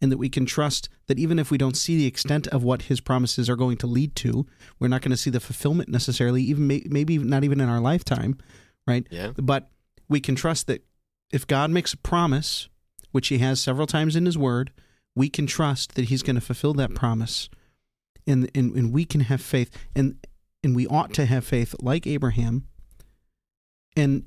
and 0.00 0.10
that 0.10 0.18
we 0.18 0.28
can 0.28 0.46
trust 0.46 0.88
that 1.06 1.18
even 1.18 1.38
if 1.38 1.50
we 1.50 1.58
don't 1.58 1.76
see 1.76 1.96
the 1.96 2.06
extent 2.06 2.46
of 2.48 2.62
what 2.62 2.82
his 2.82 3.00
promises 3.00 3.50
are 3.50 3.56
going 3.56 3.76
to 3.78 3.86
lead 3.86 4.16
to, 4.16 4.46
we're 4.78 4.88
not 4.88 5.02
going 5.02 5.10
to 5.10 5.16
see 5.16 5.30
the 5.30 5.40
fulfillment 5.40 5.88
necessarily, 5.88 6.42
even 6.42 6.66
may, 6.66 6.82
maybe 6.86 7.18
not 7.18 7.44
even 7.44 7.60
in 7.60 7.68
our 7.68 7.80
lifetime, 7.80 8.38
right? 8.86 9.06
Yeah. 9.10 9.32
But 9.36 9.70
we 10.08 10.20
can 10.20 10.34
trust 10.34 10.66
that 10.68 10.84
if 11.32 11.46
God 11.46 11.70
makes 11.70 11.92
a 11.92 11.98
promise, 11.98 12.68
which 13.12 13.28
he 13.28 13.38
has 13.38 13.60
several 13.60 13.86
times 13.86 14.16
in 14.16 14.26
his 14.26 14.38
word, 14.38 14.72
we 15.14 15.28
can 15.28 15.46
trust 15.46 15.94
that 15.94 16.06
he's 16.06 16.22
going 16.22 16.36
to 16.36 16.40
fulfill 16.40 16.74
that 16.74 16.94
promise. 16.94 17.48
And, 18.26 18.50
and 18.54 18.74
and 18.76 18.92
we 18.92 19.04
can 19.04 19.22
have 19.22 19.40
faith 19.40 19.76
and 19.96 20.16
and 20.62 20.76
we 20.76 20.86
ought 20.86 21.12
to 21.14 21.24
have 21.24 21.44
faith 21.44 21.74
like 21.80 22.06
Abraham. 22.06 22.66
And 23.96 24.24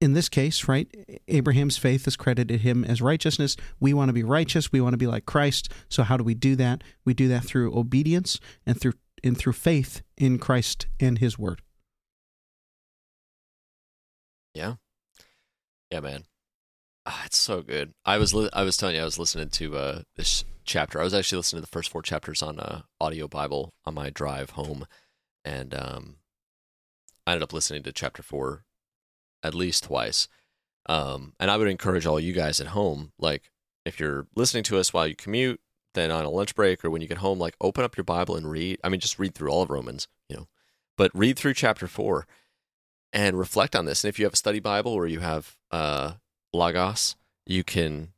in 0.00 0.12
this 0.12 0.28
case, 0.28 0.68
right, 0.68 0.88
Abraham's 1.28 1.76
faith 1.76 2.04
has 2.04 2.16
credited 2.16 2.60
him 2.60 2.84
as 2.84 3.00
righteousness. 3.00 3.56
We 3.80 3.94
want 3.94 4.08
to 4.10 4.12
be 4.12 4.22
righteous. 4.22 4.70
We 4.70 4.80
want 4.80 4.92
to 4.92 4.98
be 4.98 5.06
like 5.06 5.26
Christ. 5.26 5.70
So 5.88 6.02
how 6.02 6.16
do 6.16 6.24
we 6.24 6.34
do 6.34 6.56
that? 6.56 6.82
We 7.04 7.14
do 7.14 7.28
that 7.28 7.44
through 7.44 7.76
obedience 7.76 8.40
and 8.66 8.80
through 8.80 8.94
and 9.22 9.38
through 9.38 9.54
faith 9.54 10.02
in 10.18 10.38
Christ 10.38 10.86
and 11.00 11.18
His 11.18 11.38
Word. 11.38 11.62
Yeah. 14.52 14.74
Yeah, 15.90 16.00
man. 16.00 16.24
Ah, 17.06 17.22
it's 17.24 17.38
so 17.38 17.62
good. 17.62 17.92
I 18.04 18.18
was 18.18 18.34
li- 18.34 18.50
I 18.52 18.62
was 18.62 18.76
telling 18.76 18.96
you 18.96 19.02
I 19.02 19.06
was 19.06 19.18
listening 19.18 19.48
to 19.50 19.76
uh, 19.76 20.02
this 20.16 20.44
chapter. 20.64 21.00
I 21.00 21.04
was 21.04 21.14
actually 21.14 21.38
listening 21.38 21.62
to 21.62 21.66
the 21.66 21.72
first 21.72 21.90
four 21.90 22.02
chapters 22.02 22.42
on 22.42 22.58
uh, 22.58 22.82
audio 23.00 23.28
Bible 23.28 23.72
on 23.84 23.94
my 23.94 24.10
drive 24.10 24.50
home, 24.50 24.86
and 25.44 25.74
um, 25.74 26.16
I 27.26 27.32
ended 27.32 27.42
up 27.42 27.52
listening 27.52 27.82
to 27.84 27.92
chapter 27.92 28.22
four 28.22 28.64
at 29.44 29.54
least 29.54 29.84
twice. 29.84 30.26
Um, 30.86 31.34
and 31.38 31.50
I 31.50 31.56
would 31.56 31.68
encourage 31.68 32.06
all 32.06 32.18
you 32.18 32.32
guys 32.32 32.60
at 32.60 32.68
home, 32.68 33.12
like 33.18 33.50
if 33.84 34.00
you're 34.00 34.26
listening 34.34 34.64
to 34.64 34.78
us 34.78 34.92
while 34.92 35.06
you 35.06 35.14
commute, 35.14 35.60
then 35.94 36.10
on 36.10 36.24
a 36.24 36.30
lunch 36.30 36.54
break 36.54 36.84
or 36.84 36.90
when 36.90 37.00
you 37.02 37.08
get 37.08 37.18
home, 37.18 37.38
like 37.38 37.54
open 37.60 37.84
up 37.84 37.96
your 37.96 38.04
Bible 38.04 38.36
and 38.36 38.50
read. 38.50 38.80
I 38.82 38.88
mean, 38.88 39.00
just 39.00 39.18
read 39.18 39.34
through 39.34 39.50
all 39.50 39.62
of 39.62 39.70
Romans, 39.70 40.08
you 40.28 40.36
know, 40.36 40.48
but 40.96 41.10
read 41.14 41.38
through 41.38 41.54
chapter 41.54 41.86
four 41.86 42.26
and 43.12 43.38
reflect 43.38 43.76
on 43.76 43.84
this. 43.84 44.02
And 44.02 44.08
if 44.08 44.18
you 44.18 44.24
have 44.24 44.32
a 44.32 44.36
study 44.36 44.58
Bible 44.60 44.92
or 44.92 45.06
you 45.06 45.20
have 45.20 45.56
uh, 45.70 46.14
Logos, 46.52 47.16
you 47.46 47.62
can 47.62 48.08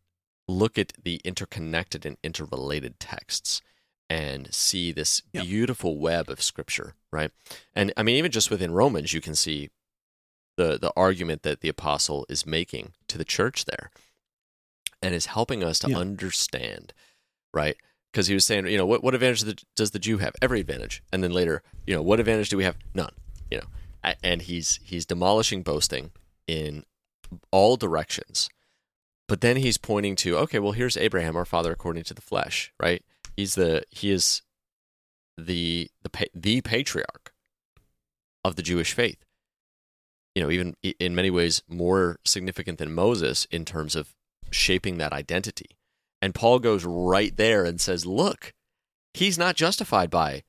look 0.48 0.78
at 0.78 0.92
the 1.02 1.20
interconnected 1.24 2.06
and 2.06 2.16
interrelated 2.22 2.98
texts 2.98 3.60
and 4.08 4.52
see 4.54 4.92
this 4.92 5.22
Yep. 5.32 5.44
beautiful 5.44 5.98
web 5.98 6.30
of 6.30 6.40
scripture, 6.40 6.94
right? 7.12 7.30
And 7.74 7.92
I 7.96 8.02
mean, 8.02 8.16
even 8.16 8.30
just 8.30 8.50
within 8.50 8.72
Romans, 8.72 9.12
you 9.12 9.20
can 9.20 9.34
see 9.34 9.70
the 10.56 10.78
the 10.78 10.92
argument 10.96 11.42
that 11.42 11.60
the 11.60 11.68
apostle 11.68 12.26
is 12.28 12.46
making 12.46 12.92
to 13.08 13.18
the 13.18 13.24
church 13.24 13.64
there, 13.64 13.90
and 15.02 15.14
is 15.14 15.26
helping 15.26 15.62
us 15.62 15.78
to 15.80 15.90
Yeah. 15.90 15.98
understand, 15.98 16.92
right? 17.54 17.76
Because 18.12 18.28
he 18.28 18.34
was 18.34 18.44
saying, 18.44 18.66
you 18.66 18.78
know, 18.78 18.86
what 18.86 19.02
what 19.02 19.14
advantage 19.14 19.40
does 19.40 19.54
the- 19.54 19.62
does 19.74 19.90
the 19.92 19.98
Jew 19.98 20.18
have? 20.18 20.34
Every 20.40 20.60
advantage, 20.60 21.02
and 21.12 21.22
then 21.22 21.32
later, 21.32 21.62
you 21.86 21.94
know, 21.94 22.02
what 22.02 22.20
advantage 22.20 22.48
do 22.48 22.56
we 22.56 22.64
have? 22.64 22.76
None. 22.94 23.14
You 23.50 23.58
know, 23.58 24.14
and 24.22 24.42
he's 24.42 24.80
he's 24.82 25.04
demolishing 25.06 25.62
boasting 25.62 26.12
in 26.46 26.84
all 27.50 27.76
directions. 27.76 28.48
But 29.28 29.40
then 29.40 29.56
he's 29.56 29.76
pointing 29.76 30.14
to, 30.16 30.38
okay, 30.38 30.60
well, 30.60 30.70
here's 30.72 30.96
Abraham, 30.96 31.36
our 31.36 31.44
father 31.44 31.72
according 31.72 32.04
to 32.04 32.14
the 32.14 32.22
flesh, 32.22 32.72
right? 32.80 33.04
He's 33.36 33.56
the 33.56 33.82
he 33.90 34.10
is 34.10 34.42
the 35.36 35.90
the 36.02 36.30
the 36.34 36.60
patriarch 36.62 37.34
of 38.44 38.56
the 38.56 38.62
Jewish 38.62 38.92
faith. 38.94 39.24
You 40.36 40.42
know, 40.42 40.50
even 40.50 40.76
in 40.82 41.14
many 41.14 41.30
ways 41.30 41.62
more 41.66 42.18
significant 42.24 42.78
than 42.78 42.92
Moses 42.92 43.46
in 43.50 43.64
terms 43.64 43.96
of 43.96 44.14
shaping 44.50 44.98
that 44.98 45.12
identity. 45.12 45.78
And 46.20 46.34
Paul 46.34 46.58
goes 46.58 46.84
right 46.84 47.34
there 47.34 47.64
and 47.64 47.80
says, 47.80 48.04
"Look, 48.04 48.52
he's 49.14 49.38
not 49.38 49.56
justified 49.56 50.10
by 50.10 50.44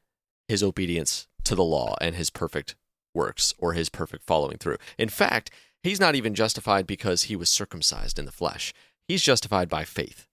his 0.47 0.61
obedience 0.61 1.27
to 1.45 1.55
the 1.55 1.63
law 1.63 1.95
and 2.01 2.15
his 2.15 2.29
perfect 2.29 2.75
works 3.13 3.53
or 3.57 3.73
his 3.73 3.89
perfect 3.89 4.23
following 4.25 4.57
through. 4.57 4.77
In 4.97 5.09
fact, 5.09 5.49
he's 5.83 5.99
not 5.99 6.15
even 6.15 6.35
justified 6.35 6.85
because 6.85 7.23
he 7.23 7.35
was 7.35 7.49
circumcised 7.49 8.19
in 8.19 8.25
the 8.25 8.31
flesh. 8.31 8.73
He's 9.07 9.23
justified 9.23 9.69
by 9.69 9.85
faith. 9.85 10.27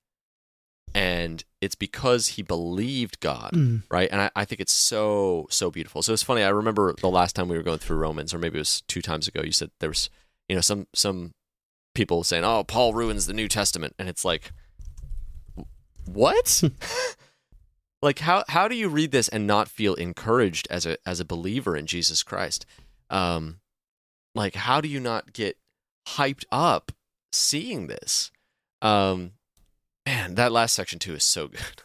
And 0.95 1.43
it's 1.61 1.75
because 1.75 2.29
he 2.29 2.43
believed 2.43 3.19
God, 3.21 3.51
Mm. 3.53 3.83
right? 3.91 4.09
And 4.13 4.21
I, 4.21 4.31
I 4.37 4.45
think 4.45 4.61
it's 4.61 4.73
so, 4.73 5.47
so 5.51 5.71
beautiful. 5.71 6.03
So 6.03 6.13
it's 6.13 6.23
funny. 6.23 6.43
I 6.45 6.51
remember 6.51 6.93
the 6.93 7.09
last 7.11 7.35
time 7.35 7.49
we 7.49 7.57
were 7.57 7.63
going 7.65 7.79
through 7.81 7.97
Romans, 7.97 8.33
or 8.33 8.39
maybe 8.39 8.59
it 8.59 8.61
was 8.61 8.83
two 8.83 9.03
times 9.03 9.27
ago, 9.27 9.43
you 9.43 9.51
said 9.53 9.71
there 9.81 9.89
was, 9.91 10.09
you 10.49 10.55
know, 10.55 10.61
some, 10.61 10.87
some 10.95 11.33
people 11.95 12.23
saying, 12.23 12.45
oh, 12.45 12.63
Paul 12.63 12.95
ruins 12.95 13.27
the 13.27 13.33
New 13.33 13.49
Testament. 13.49 13.95
And 13.99 14.09
it's 14.09 14.25
like, 14.25 14.53
what? 16.07 16.63
like 18.03 18.19
how 18.21 18.45
how 18.49 18.69
do 18.69 18.75
you 18.77 18.89
read 18.89 19.11
this 19.11 19.29
and 19.29 19.47
not 19.47 19.69
feel 19.69 19.95
encouraged 19.95 20.69
as 20.71 20.85
a 20.85 20.99
as 21.07 21.21
a 21.21 21.25
believer 21.25 21.77
in 21.77 21.87
Jesus 21.87 22.23
Christ? 22.23 22.67
Um 23.11 23.61
like 24.35 24.55
how 24.55 24.81
do 24.83 24.89
you 24.89 25.01
not 25.01 25.33
get 25.33 25.57
hyped 26.09 26.45
up 26.53 26.93
seeing 27.33 27.87
this? 27.87 28.31
Um 28.83 29.33
man, 30.07 30.35
that 30.35 30.53
last 30.53 30.75
section 30.75 30.99
too 30.99 31.15
is 31.15 31.25
so 31.25 31.49
good. 31.49 31.83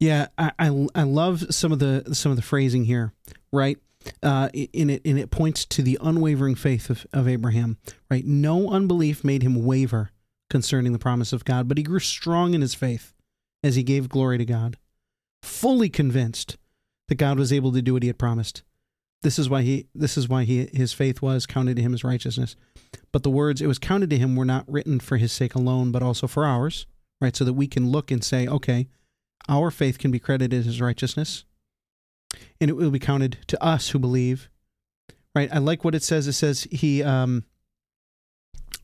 Yeah, 0.00 0.26
I, 0.36 0.52
I 0.58 0.86
I 0.94 1.02
love 1.04 1.54
some 1.54 1.72
of 1.72 1.78
the 1.78 2.14
some 2.14 2.30
of 2.30 2.36
the 2.36 2.42
phrasing 2.42 2.84
here, 2.84 3.12
right? 3.52 3.78
Uh, 4.22 4.50
in 4.52 4.90
it 4.90 5.00
and 5.06 5.18
it 5.18 5.30
points 5.30 5.64
to 5.64 5.82
the 5.82 5.96
unwavering 6.02 6.56
faith 6.56 6.90
of, 6.90 7.06
of 7.14 7.26
Abraham, 7.26 7.78
right? 8.10 8.26
No 8.26 8.68
unbelief 8.68 9.24
made 9.24 9.42
him 9.42 9.64
waver 9.64 10.10
concerning 10.50 10.92
the 10.92 10.98
promise 10.98 11.32
of 11.32 11.46
God, 11.46 11.68
but 11.68 11.78
he 11.78 11.84
grew 11.84 12.00
strong 12.00 12.52
in 12.52 12.60
his 12.60 12.74
faith 12.74 13.14
as 13.62 13.76
he 13.76 13.82
gave 13.82 14.10
glory 14.10 14.36
to 14.36 14.44
God, 14.44 14.76
fully 15.42 15.88
convinced 15.88 16.58
that 17.08 17.14
God 17.14 17.38
was 17.38 17.50
able 17.52 17.72
to 17.72 17.80
do 17.80 17.94
what 17.94 18.02
he 18.02 18.08
had 18.08 18.18
promised. 18.18 18.62
This 19.24 19.38
is 19.38 19.48
why 19.48 19.62
he 19.62 19.86
this 19.94 20.18
is 20.18 20.28
why 20.28 20.44
he 20.44 20.68
his 20.74 20.92
faith 20.92 21.22
was 21.22 21.46
counted 21.46 21.76
to 21.76 21.82
him 21.82 21.94
as 21.94 22.04
righteousness. 22.04 22.56
But 23.10 23.22
the 23.22 23.30
words 23.30 23.62
it 23.62 23.66
was 23.66 23.78
counted 23.78 24.10
to 24.10 24.18
him 24.18 24.36
were 24.36 24.44
not 24.44 24.70
written 24.70 25.00
for 25.00 25.16
his 25.16 25.32
sake 25.32 25.54
alone, 25.54 25.90
but 25.90 26.02
also 26.02 26.26
for 26.26 26.44
ours, 26.44 26.86
right? 27.22 27.34
So 27.34 27.42
that 27.46 27.54
we 27.54 27.66
can 27.66 27.88
look 27.88 28.10
and 28.10 28.22
say, 28.22 28.46
okay, 28.46 28.86
our 29.48 29.70
faith 29.70 29.98
can 29.98 30.10
be 30.10 30.18
credited 30.18 30.66
as 30.66 30.78
righteousness, 30.78 31.46
and 32.60 32.68
it 32.68 32.74
will 32.74 32.90
be 32.90 32.98
counted 32.98 33.38
to 33.46 33.64
us 33.64 33.88
who 33.88 33.98
believe. 33.98 34.50
Right? 35.34 35.48
I 35.50 35.58
like 35.58 35.84
what 35.84 35.94
it 35.94 36.02
says. 36.02 36.28
It 36.28 36.34
says 36.34 36.68
he, 36.70 37.02
um, 37.02 37.44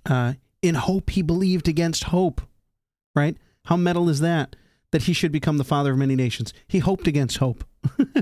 uh, 0.06 0.32
in 0.62 0.74
hope 0.74 1.10
he 1.10 1.20
believed 1.20 1.68
against 1.68 2.04
hope. 2.04 2.40
Right? 3.14 3.36
How 3.66 3.76
metal 3.76 4.08
is 4.08 4.20
that? 4.20 4.56
That 4.90 5.02
he 5.02 5.12
should 5.12 5.32
become 5.32 5.58
the 5.58 5.64
father 5.64 5.92
of 5.92 5.98
many 5.98 6.16
nations. 6.16 6.54
He 6.66 6.78
hoped 6.78 7.06
against 7.06 7.36
hope. 7.36 7.62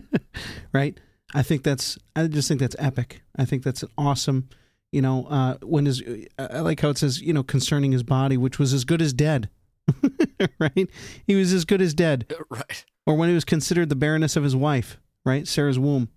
right? 0.72 0.98
I 1.34 1.42
think 1.42 1.62
that's. 1.62 1.98
I 2.16 2.26
just 2.26 2.48
think 2.48 2.60
that's 2.60 2.76
epic. 2.78 3.22
I 3.36 3.44
think 3.44 3.62
that's 3.62 3.84
awesome. 3.96 4.48
You 4.92 5.02
know, 5.02 5.26
uh, 5.26 5.58
when 5.62 5.84
his, 5.84 6.02
I 6.38 6.60
like 6.60 6.80
how 6.80 6.88
it 6.88 6.98
says, 6.98 7.20
you 7.20 7.34
know, 7.34 7.42
concerning 7.42 7.92
his 7.92 8.02
body, 8.02 8.38
which 8.38 8.58
was 8.58 8.72
as 8.72 8.84
good 8.84 9.02
as 9.02 9.12
dead. 9.12 9.50
right? 10.58 10.88
He 11.26 11.34
was 11.34 11.52
as 11.52 11.64
good 11.64 11.82
as 11.82 11.94
dead 11.94 12.32
right. 12.50 12.84
or 13.06 13.14
when 13.14 13.28
he 13.28 13.34
was 13.34 13.44
considered 13.44 13.88
the 13.88 13.96
barrenness 13.96 14.36
of 14.36 14.44
his 14.44 14.56
wife, 14.56 14.98
right? 15.24 15.46
Sarah's 15.46 15.78
womb. 15.78 16.08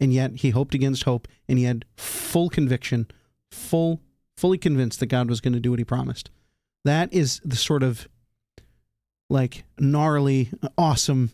And 0.00 0.12
yet 0.12 0.36
he 0.36 0.50
hoped 0.50 0.74
against 0.74 1.04
hope 1.04 1.28
and 1.48 1.58
he 1.58 1.64
had 1.64 1.84
full 1.96 2.48
conviction, 2.48 3.08
full 3.50 4.00
fully 4.36 4.58
convinced 4.58 5.00
that 5.00 5.06
God 5.06 5.28
was 5.28 5.40
going 5.40 5.54
to 5.54 5.60
do 5.60 5.70
what 5.70 5.78
he 5.78 5.84
promised. 5.84 6.30
That 6.84 7.12
is 7.12 7.40
the 7.44 7.56
sort 7.56 7.82
of 7.82 8.08
like 9.30 9.64
gnarly, 9.78 10.50
awesome 10.76 11.30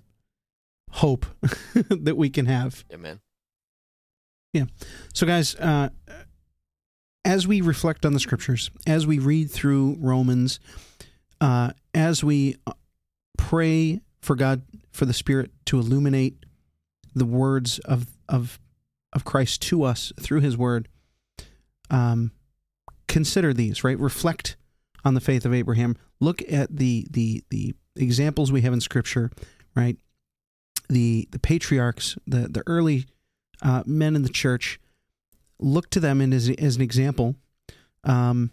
hope 0.91 1.27
that 1.75 2.17
we 2.17 2.31
can 2.31 2.47
have. 2.47 2.85
Yeah, 2.91 2.97
man. 2.97 3.21
So, 5.15 5.27
guys, 5.27 5.55
uh, 5.57 5.91
as 7.25 7.47
we 7.47 7.61
reflect 7.61 8.05
on 8.05 8.13
the 8.13 8.21
scriptures, 8.21 8.71
as 8.87 9.07
we 9.07 9.19
read 9.19 9.51
through 9.51 9.97
Romans, 10.01 10.59
uh, 11.41 11.71
as 11.95 12.25
we 12.25 12.57
uh, 12.67 12.73
pray 13.39 14.01
for 14.21 14.35
God, 14.35 14.63
for 14.93 15.05
the 15.05 15.13
Spirit 15.13 15.51
to 15.67 15.79
illuminate 15.79 16.45
the 17.15 17.25
words 17.25 17.79
of 17.81 18.07
of 18.29 18.59
of 19.13 19.25
Christ 19.25 19.63
to 19.63 19.83
us 19.83 20.13
through 20.21 20.41
His 20.41 20.57
Word, 20.57 20.89
um, 21.91 22.33
consider 23.09 23.53
these. 23.53 23.85
Right, 23.85 23.99
reflect 23.99 24.57
on 25.05 25.15
the 25.15 25.21
faith 25.21 25.45
of 25.45 25.55
Abraham. 25.55 25.97
Look 26.21 26.43
at 26.51 26.75
the 26.75 27.07
the 27.11 27.45
the 27.51 27.75
examples 27.97 28.51
we 28.51 28.63
have 28.63 28.73
in 28.73 28.81
Scripture. 28.81 29.31
Right, 29.75 29.97
the 30.91 31.27
the 31.31 31.39
patriarchs, 31.39 32.19
the 32.27 32.49
the 32.49 32.63
early 32.67 33.07
uh, 33.63 33.83
men 33.87 34.15
in 34.17 34.23
the 34.23 34.29
church, 34.29 34.79
look 35.59 35.89
to 35.91 36.01
them 36.01 36.21
in 36.21 36.33
as, 36.33 36.51
as 36.51 36.77
an 36.77 36.83
example, 36.83 37.37
um, 38.05 38.51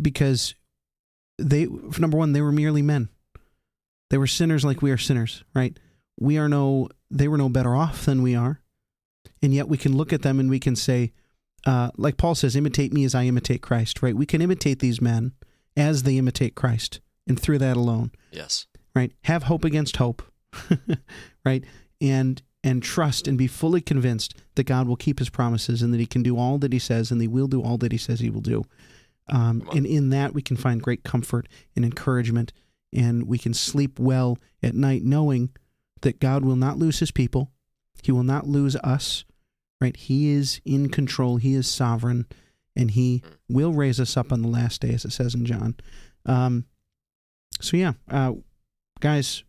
because 0.00 0.54
they 1.38 1.66
number 1.98 2.16
one 2.16 2.32
they 2.32 2.42
were 2.42 2.52
merely 2.52 2.82
men. 2.82 3.08
They 4.10 4.18
were 4.18 4.26
sinners 4.26 4.64
like 4.64 4.82
we 4.82 4.90
are 4.90 4.98
sinners, 4.98 5.44
right? 5.54 5.78
We 6.18 6.36
are 6.38 6.48
no 6.48 6.88
they 7.10 7.28
were 7.28 7.38
no 7.38 7.48
better 7.48 7.74
off 7.74 8.04
than 8.04 8.22
we 8.22 8.34
are, 8.34 8.60
and 9.42 9.54
yet 9.54 9.68
we 9.68 9.78
can 9.78 9.96
look 9.96 10.12
at 10.12 10.22
them 10.22 10.38
and 10.40 10.50
we 10.50 10.60
can 10.60 10.76
say, 10.76 11.12
uh, 11.66 11.90
like 11.96 12.16
Paul 12.16 12.34
says, 12.34 12.56
"Imitate 12.56 12.92
me 12.92 13.04
as 13.04 13.14
I 13.14 13.24
imitate 13.24 13.62
Christ." 13.62 14.02
Right? 14.02 14.16
We 14.16 14.26
can 14.26 14.42
imitate 14.42 14.80
these 14.80 15.00
men 15.00 15.32
as 15.76 16.02
they 16.02 16.18
imitate 16.18 16.54
Christ, 16.56 17.00
and 17.28 17.38
through 17.40 17.58
that 17.58 17.76
alone, 17.76 18.10
Yes. 18.32 18.66
right? 18.94 19.12
Have 19.24 19.44
hope 19.44 19.64
against 19.64 19.96
hope, 19.98 20.22
right? 21.44 21.64
And 22.00 22.42
and 22.62 22.82
trust 22.82 23.26
and 23.26 23.38
be 23.38 23.46
fully 23.46 23.80
convinced 23.80 24.34
that 24.54 24.64
God 24.64 24.86
will 24.86 24.96
keep 24.96 25.18
His 25.18 25.30
promises 25.30 25.80
and 25.82 25.94
that 25.94 26.00
He 26.00 26.06
can 26.06 26.22
do 26.22 26.36
all 26.36 26.58
that 26.58 26.72
He 26.72 26.78
says 26.78 27.10
and 27.10 27.20
He 27.20 27.28
will 27.28 27.46
do 27.46 27.62
all 27.62 27.78
that 27.78 27.92
He 27.92 27.98
says 27.98 28.20
He 28.20 28.30
will 28.30 28.40
do. 28.40 28.64
Um, 29.28 29.68
and 29.74 29.86
in 29.86 30.10
that 30.10 30.34
we 30.34 30.42
can 30.42 30.56
find 30.56 30.82
great 30.82 31.04
comfort 31.04 31.48
and 31.76 31.84
encouragement, 31.84 32.52
and 32.92 33.28
we 33.28 33.38
can 33.38 33.54
sleep 33.54 33.98
well 33.98 34.38
at 34.62 34.74
night, 34.74 35.04
knowing 35.04 35.50
that 36.02 36.18
God 36.18 36.44
will 36.44 36.56
not 36.56 36.78
lose 36.78 36.98
His 36.98 37.10
people. 37.10 37.50
He 38.02 38.12
will 38.12 38.24
not 38.24 38.46
lose 38.46 38.76
us. 38.76 39.24
Right? 39.80 39.96
He 39.96 40.30
is 40.30 40.60
in 40.64 40.90
control. 40.90 41.36
He 41.36 41.54
is 41.54 41.68
sovereign, 41.68 42.26
and 42.74 42.90
He 42.90 43.22
will 43.48 43.72
raise 43.72 44.00
us 44.00 44.16
up 44.16 44.32
on 44.32 44.42
the 44.42 44.48
last 44.48 44.80
day, 44.80 44.92
as 44.92 45.04
it 45.04 45.12
says 45.12 45.34
in 45.34 45.46
John. 45.46 45.76
Um, 46.26 46.66
so 47.60 47.76
yeah, 47.76 47.92
uh, 48.10 48.32
guys, 49.00 49.44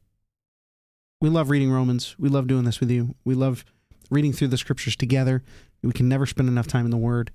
we 1.22 1.30
love 1.30 1.50
reading 1.50 1.72
Romans. 1.72 2.16
We 2.20 2.28
love 2.28 2.48
doing 2.48 2.66
this 2.66 2.80
with 2.80 2.92
you. 2.92 3.16
We 3.24 3.36
love 3.36 3.64
reading 4.10 4.34
through 4.34 4.50
the 4.50 4.58
scriptures 4.58 4.96
together. 4.96 5.44
We 5.84 5.94
can 5.94 6.10
never 6.10 6.26
spend 6.26 6.50
enough 6.50 6.68
time 6.68 6.86
in 6.86 6.92
the 6.92 6.98
Word. 6.98 7.32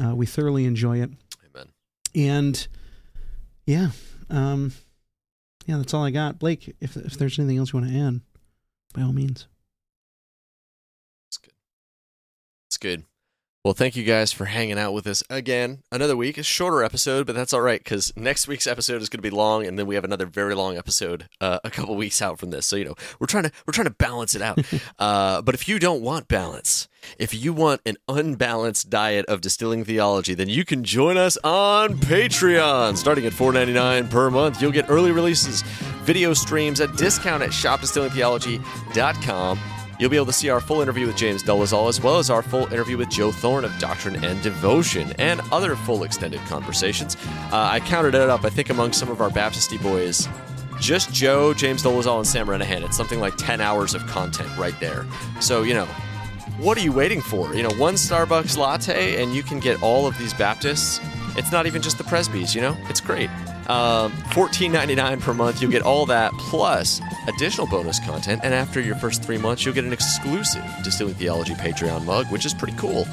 Uh, 0.00 0.14
we 0.14 0.24
thoroughly 0.24 0.64
enjoy 0.64 1.02
it, 1.02 1.10
Amen. 1.54 1.68
and 2.14 2.68
yeah, 3.66 3.88
um, 4.30 4.72
yeah, 5.66 5.76
that's 5.76 5.92
all 5.92 6.04
I 6.04 6.10
got. 6.10 6.38
Blake, 6.38 6.74
if 6.80 6.96
if 6.96 7.14
there's 7.14 7.38
anything 7.38 7.58
else 7.58 7.72
you 7.72 7.80
want 7.80 7.92
to 7.92 7.98
add, 7.98 8.20
by 8.94 9.02
all 9.02 9.12
means. 9.12 9.48
It's 11.28 11.36
good. 11.36 11.52
It's 12.68 12.78
good. 12.78 13.04
Well, 13.64 13.74
thank 13.74 13.94
you 13.94 14.02
guys 14.02 14.32
for 14.32 14.46
hanging 14.46 14.76
out 14.76 14.92
with 14.92 15.06
us 15.06 15.22
again. 15.30 15.84
Another 15.92 16.16
week, 16.16 16.36
a 16.36 16.42
shorter 16.42 16.82
episode, 16.82 17.28
but 17.28 17.36
that's 17.36 17.52
all 17.52 17.60
right 17.60 17.78
because 17.78 18.12
next 18.16 18.48
week's 18.48 18.66
episode 18.66 19.00
is 19.00 19.08
going 19.08 19.18
to 19.18 19.22
be 19.22 19.30
long, 19.30 19.64
and 19.64 19.78
then 19.78 19.86
we 19.86 19.94
have 19.94 20.02
another 20.02 20.26
very 20.26 20.56
long 20.56 20.76
episode 20.76 21.28
uh, 21.40 21.60
a 21.62 21.70
couple 21.70 21.94
weeks 21.94 22.20
out 22.20 22.40
from 22.40 22.50
this. 22.50 22.66
So 22.66 22.74
you 22.74 22.84
know, 22.84 22.96
we're 23.20 23.28
trying 23.28 23.44
to 23.44 23.52
we're 23.64 23.72
trying 23.72 23.86
to 23.86 23.94
balance 23.94 24.34
it 24.34 24.42
out. 24.42 24.58
uh, 24.98 25.42
but 25.42 25.54
if 25.54 25.68
you 25.68 25.78
don't 25.78 26.02
want 26.02 26.26
balance, 26.26 26.88
if 27.20 27.32
you 27.32 27.52
want 27.52 27.80
an 27.86 27.98
unbalanced 28.08 28.90
diet 28.90 29.26
of 29.26 29.40
distilling 29.40 29.84
theology, 29.84 30.34
then 30.34 30.48
you 30.48 30.64
can 30.64 30.82
join 30.82 31.16
us 31.16 31.38
on 31.44 31.98
Patreon. 31.98 32.96
Starting 32.96 33.26
at 33.26 33.32
$4.99 33.32 34.10
per 34.10 34.28
month, 34.28 34.60
you'll 34.60 34.72
get 34.72 34.90
early 34.90 35.12
releases, 35.12 35.62
video 36.02 36.34
streams, 36.34 36.80
a 36.80 36.88
discount 36.88 37.44
at 37.44 37.50
shopdistillingtheology.com. 37.50 39.60
You'll 40.02 40.10
be 40.10 40.16
able 40.16 40.26
to 40.26 40.32
see 40.32 40.48
our 40.48 40.60
full 40.60 40.80
interview 40.80 41.06
with 41.06 41.16
James 41.16 41.44
Dolezal, 41.44 41.88
as 41.88 42.00
well 42.00 42.18
as 42.18 42.28
our 42.28 42.42
full 42.42 42.66
interview 42.72 42.98
with 42.98 43.08
Joe 43.08 43.30
Thorn 43.30 43.64
of 43.64 43.78
Doctrine 43.78 44.16
and 44.24 44.42
Devotion, 44.42 45.12
and 45.20 45.40
other 45.52 45.76
full 45.76 46.02
extended 46.02 46.40
conversations. 46.40 47.16
Uh, 47.52 47.68
I 47.70 47.78
counted 47.78 48.16
it 48.16 48.28
up. 48.28 48.44
I 48.44 48.50
think 48.50 48.70
among 48.70 48.94
some 48.94 49.12
of 49.12 49.20
our 49.20 49.30
Baptisty 49.30 49.80
boys, 49.80 50.28
just 50.80 51.12
Joe, 51.12 51.54
James 51.54 51.84
Dolezal, 51.84 52.16
and 52.16 52.26
Sam 52.26 52.48
Renihan. 52.48 52.82
It's 52.82 52.96
something 52.96 53.20
like 53.20 53.36
10 53.36 53.60
hours 53.60 53.94
of 53.94 54.04
content 54.08 54.50
right 54.58 54.74
there. 54.80 55.06
So, 55.38 55.62
you 55.62 55.74
know, 55.74 55.86
what 56.58 56.76
are 56.76 56.82
you 56.82 56.90
waiting 56.90 57.20
for? 57.20 57.54
You 57.54 57.62
know, 57.62 57.74
one 57.76 57.94
Starbucks 57.94 58.58
latte, 58.58 59.22
and 59.22 59.32
you 59.32 59.44
can 59.44 59.60
get 59.60 59.80
all 59.84 60.08
of 60.08 60.18
these 60.18 60.34
Baptists. 60.34 60.98
It's 61.36 61.52
not 61.52 61.66
even 61.66 61.80
just 61.80 61.96
the 61.96 62.02
Presbys, 62.02 62.56
you 62.56 62.60
know? 62.60 62.76
It's 62.88 63.00
great. 63.00 63.30
Um, 63.68 64.12
$14.99 64.32 65.20
per 65.20 65.34
month, 65.34 65.62
you'll 65.62 65.70
get 65.70 65.82
all 65.82 66.06
that 66.06 66.32
plus 66.34 67.00
additional 67.28 67.66
bonus 67.66 67.98
content. 68.00 68.40
And 68.44 68.52
after 68.54 68.80
your 68.80 68.96
first 68.96 69.22
three 69.22 69.38
months, 69.38 69.64
you'll 69.64 69.74
get 69.74 69.84
an 69.84 69.92
exclusive 69.92 70.64
Distilling 70.82 71.14
Theology 71.14 71.54
Patreon 71.54 72.04
mug, 72.04 72.26
which 72.26 72.46
is 72.46 72.54
pretty 72.54 72.76
cool. 72.76 73.06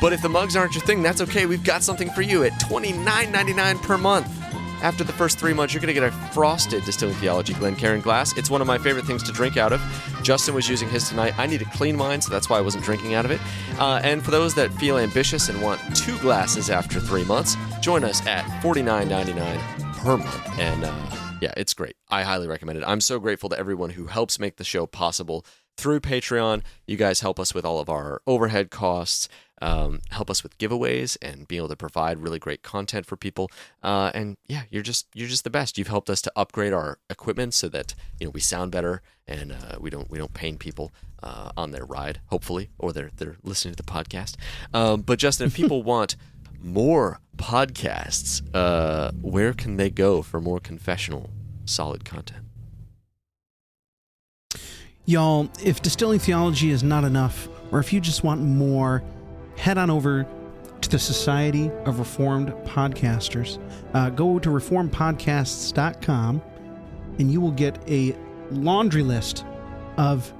But 0.00 0.12
if 0.12 0.22
the 0.22 0.28
mugs 0.28 0.56
aren't 0.56 0.74
your 0.74 0.84
thing, 0.84 1.02
that's 1.02 1.20
okay. 1.22 1.46
We've 1.46 1.64
got 1.64 1.82
something 1.82 2.10
for 2.10 2.22
you 2.22 2.44
at 2.44 2.52
$29.99 2.52 3.82
per 3.82 3.96
month. 3.96 4.43
After 4.84 5.02
the 5.02 5.14
first 5.14 5.38
three 5.38 5.54
months, 5.54 5.72
you're 5.72 5.80
going 5.80 5.94
to 5.94 5.98
get 5.98 6.02
a 6.02 6.12
frosted 6.34 6.84
Distilling 6.84 7.14
Theology 7.14 7.54
Glencairn 7.54 8.02
glass. 8.02 8.36
It's 8.36 8.50
one 8.50 8.60
of 8.60 8.66
my 8.66 8.76
favorite 8.76 9.06
things 9.06 9.22
to 9.22 9.32
drink 9.32 9.56
out 9.56 9.72
of. 9.72 9.80
Justin 10.22 10.54
was 10.54 10.68
using 10.68 10.90
his 10.90 11.08
tonight. 11.08 11.32
I 11.38 11.46
need 11.46 11.60
to 11.60 11.64
clean 11.64 11.96
mine, 11.96 12.20
so 12.20 12.30
that's 12.30 12.50
why 12.50 12.58
I 12.58 12.60
wasn't 12.60 12.84
drinking 12.84 13.14
out 13.14 13.24
of 13.24 13.30
it. 13.30 13.40
Uh, 13.78 14.02
and 14.04 14.22
for 14.22 14.30
those 14.30 14.54
that 14.56 14.70
feel 14.74 14.98
ambitious 14.98 15.48
and 15.48 15.62
want 15.62 15.80
two 15.96 16.18
glasses 16.18 16.68
after 16.68 17.00
three 17.00 17.24
months, 17.24 17.56
join 17.80 18.04
us 18.04 18.26
at 18.26 18.44
$49.99 18.62 19.94
per 19.94 20.18
month. 20.18 20.58
And 20.58 20.84
uh, 20.84 20.94
yeah, 21.40 21.54
it's 21.56 21.72
great. 21.72 21.96
I 22.10 22.22
highly 22.22 22.46
recommend 22.46 22.76
it. 22.76 22.84
I'm 22.86 23.00
so 23.00 23.18
grateful 23.18 23.48
to 23.48 23.58
everyone 23.58 23.88
who 23.88 24.08
helps 24.08 24.38
make 24.38 24.56
the 24.56 24.64
show 24.64 24.84
possible 24.84 25.46
through 25.76 26.00
Patreon. 26.00 26.62
You 26.86 26.96
guys 26.96 27.20
help 27.20 27.38
us 27.38 27.54
with 27.54 27.64
all 27.64 27.80
of 27.80 27.88
our 27.88 28.20
overhead 28.26 28.70
costs, 28.70 29.28
um, 29.62 30.00
help 30.10 30.30
us 30.30 30.42
with 30.42 30.58
giveaways, 30.58 31.16
and 31.22 31.46
being 31.48 31.60
able 31.60 31.68
to 31.68 31.76
provide 31.76 32.18
really 32.18 32.38
great 32.38 32.62
content 32.62 33.06
for 33.06 33.16
people. 33.16 33.50
Uh, 33.82 34.10
and 34.14 34.36
yeah, 34.46 34.62
you're 34.70 34.82
just 34.82 35.06
you're 35.14 35.28
just 35.28 35.44
the 35.44 35.50
best. 35.50 35.78
You've 35.78 35.88
helped 35.88 36.10
us 36.10 36.22
to 36.22 36.32
upgrade 36.36 36.72
our 36.72 36.98
equipment 37.08 37.54
so 37.54 37.68
that 37.68 37.94
you 38.18 38.26
know 38.26 38.30
we 38.30 38.40
sound 38.40 38.72
better 38.72 39.02
and 39.26 39.52
uh, 39.52 39.76
we 39.80 39.90
don't 39.90 40.10
we 40.10 40.18
don't 40.18 40.34
pain 40.34 40.58
people 40.58 40.92
uh, 41.22 41.50
on 41.56 41.70
their 41.70 41.84
ride, 41.84 42.20
hopefully, 42.26 42.70
or 42.78 42.92
they're 42.92 43.10
they're 43.16 43.36
listening 43.42 43.74
to 43.74 43.82
the 43.82 43.90
podcast. 43.90 44.36
Um, 44.72 45.02
but 45.02 45.18
Justin, 45.18 45.46
if 45.46 45.54
people 45.56 45.82
want 45.82 46.16
more 46.62 47.20
podcasts, 47.36 48.42
uh, 48.54 49.12
where 49.20 49.52
can 49.52 49.76
they 49.76 49.90
go 49.90 50.22
for 50.22 50.40
more 50.40 50.60
confessional, 50.60 51.30
solid 51.64 52.04
content? 52.04 52.43
Y'all, 55.06 55.50
if 55.62 55.82
distilling 55.82 56.18
theology 56.18 56.70
is 56.70 56.82
not 56.82 57.04
enough, 57.04 57.46
or 57.70 57.78
if 57.78 57.92
you 57.92 58.00
just 58.00 58.24
want 58.24 58.40
more, 58.40 59.02
head 59.56 59.76
on 59.76 59.90
over 59.90 60.26
to 60.80 60.88
the 60.88 60.98
Society 60.98 61.70
of 61.84 61.98
Reformed 61.98 62.48
Podcasters. 62.64 63.58
Uh, 63.92 64.08
go 64.08 64.38
to 64.38 64.48
reformedpodcasts.com 64.48 66.42
and 67.18 67.30
you 67.30 67.38
will 67.38 67.50
get 67.50 67.78
a 67.86 68.16
laundry 68.50 69.02
list 69.02 69.44
of 69.98 70.32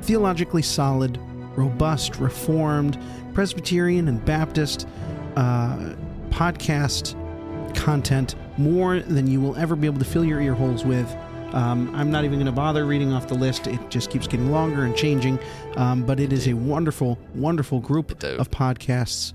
theologically 0.00 0.62
solid, 0.62 1.16
robust, 1.56 2.16
Reformed, 2.18 2.98
Presbyterian, 3.34 4.08
and 4.08 4.24
Baptist 4.24 4.88
uh, 5.36 5.94
podcast 6.30 7.14
content 7.76 8.34
more 8.58 8.98
than 8.98 9.28
you 9.28 9.40
will 9.40 9.54
ever 9.56 9.76
be 9.76 9.86
able 9.86 10.00
to 10.00 10.04
fill 10.04 10.24
your 10.24 10.40
ear 10.40 10.54
holes 10.54 10.84
with. 10.84 11.08
Um, 11.52 11.94
I'm 11.94 12.10
not 12.10 12.24
even 12.24 12.38
going 12.38 12.46
to 12.46 12.52
bother 12.52 12.86
reading 12.86 13.12
off 13.12 13.28
the 13.28 13.34
list. 13.34 13.66
It 13.66 13.90
just 13.90 14.10
keeps 14.10 14.26
getting 14.26 14.50
longer 14.50 14.84
and 14.84 14.96
changing. 14.96 15.38
Um, 15.76 16.04
but 16.04 16.18
it 16.18 16.32
is 16.32 16.48
a 16.48 16.54
wonderful, 16.54 17.18
wonderful 17.34 17.80
group 17.80 18.10
of 18.24 18.50
podcasts, 18.50 19.32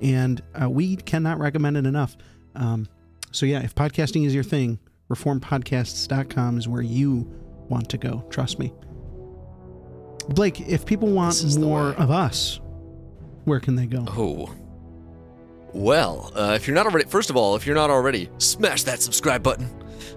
and 0.00 0.42
uh, 0.60 0.68
we 0.68 0.96
cannot 0.96 1.38
recommend 1.38 1.76
it 1.76 1.86
enough. 1.86 2.16
Um, 2.54 2.88
so 3.30 3.46
yeah, 3.46 3.60
if 3.60 3.74
podcasting 3.74 4.26
is 4.26 4.34
your 4.34 4.44
thing, 4.44 4.78
reformpodcasts.com 5.10 6.58
is 6.58 6.68
where 6.68 6.82
you 6.82 7.30
want 7.68 7.88
to 7.90 7.98
go. 7.98 8.24
Trust 8.30 8.58
me. 8.58 8.72
Blake, 10.28 10.60
if 10.60 10.84
people 10.84 11.08
want 11.08 11.34
This 11.34 11.44
is 11.44 11.54
the 11.58 11.66
more 11.66 11.90
of 11.94 12.10
us, 12.10 12.60
where 13.44 13.60
can 13.60 13.74
they 13.76 13.86
go? 13.86 14.04
Oh. 14.08 14.54
Well, 15.72 16.32
uh, 16.34 16.54
if 16.56 16.66
you're 16.66 16.74
not 16.74 16.86
already, 16.86 17.08
first 17.08 17.30
of 17.30 17.36
all, 17.36 17.54
if 17.54 17.64
you're 17.64 17.76
not 17.76 17.90
already, 17.90 18.28
smash 18.38 18.82
that 18.84 19.00
subscribe 19.00 19.42
button 19.42 19.68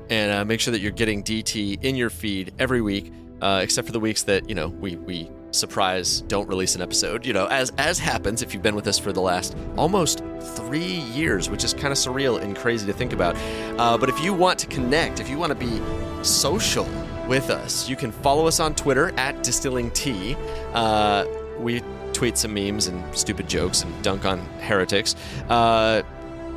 and 0.10 0.32
uh, 0.32 0.46
make 0.46 0.60
sure 0.60 0.72
that 0.72 0.80
you're 0.80 0.92
getting 0.92 1.24
DT 1.24 1.84
in 1.84 1.96
your 1.96 2.10
feed 2.10 2.54
every 2.60 2.82
week. 2.82 3.12
uh, 3.42 3.60
except 3.62 3.86
for 3.86 3.92
the 3.92 4.00
weeks 4.00 4.24
that 4.24 4.48
you 4.48 4.56
know 4.56 4.70
we 4.70 4.96
we 4.96 5.30
surprise 5.52 6.22
don't 6.22 6.48
release 6.48 6.76
an 6.76 6.82
episode. 6.82 7.26
You 7.26 7.34
know, 7.34 7.46
as 7.48 7.72
as 7.78 8.00
happens 8.00 8.42
if 8.42 8.54
you've 8.54 8.64
been 8.64 8.76
with 8.76 8.88
us 8.88 8.98
for 8.98 9.12
the 9.12 9.22
last 9.22 9.56
almost 9.78 10.24
three 10.56 10.96
years, 11.14 11.50
which 11.50 11.64
is 11.64 11.74
kind 11.74 11.92
of 11.92 11.98
surreal 11.98 12.42
and 12.42 12.56
crazy 12.56 12.86
to 12.88 12.94
think 12.94 13.12
about. 13.14 13.36
Uh, 13.78 13.98
but 13.98 14.08
if 14.10 14.24
you 14.24 14.34
want 14.34 14.58
to 14.60 14.68
connect, 14.68 15.20
if 15.20 15.30
you 15.30 15.38
want 15.38 15.52
to 15.52 15.56
be 15.68 15.82
social 16.24 16.88
with 17.28 17.50
us, 17.50 17.90
you 17.90 17.96
can 17.98 18.12
follow 18.12 18.48
us 18.48 18.60
on 18.62 18.74
Twitter 18.76 19.12
at 19.18 19.44
Distilling 19.44 19.92
Tea. 19.92 20.38
Uh, 20.74 21.26
we 21.60 21.82
tweet 22.14 22.38
some 22.38 22.54
memes 22.54 22.88
and 22.88 23.04
stupid 23.18 23.48
jokes 23.50 23.84
and 23.84 24.04
dunk 24.04 24.26
on 24.26 24.40
heretics. 24.62 25.16
Uh, 25.50 26.02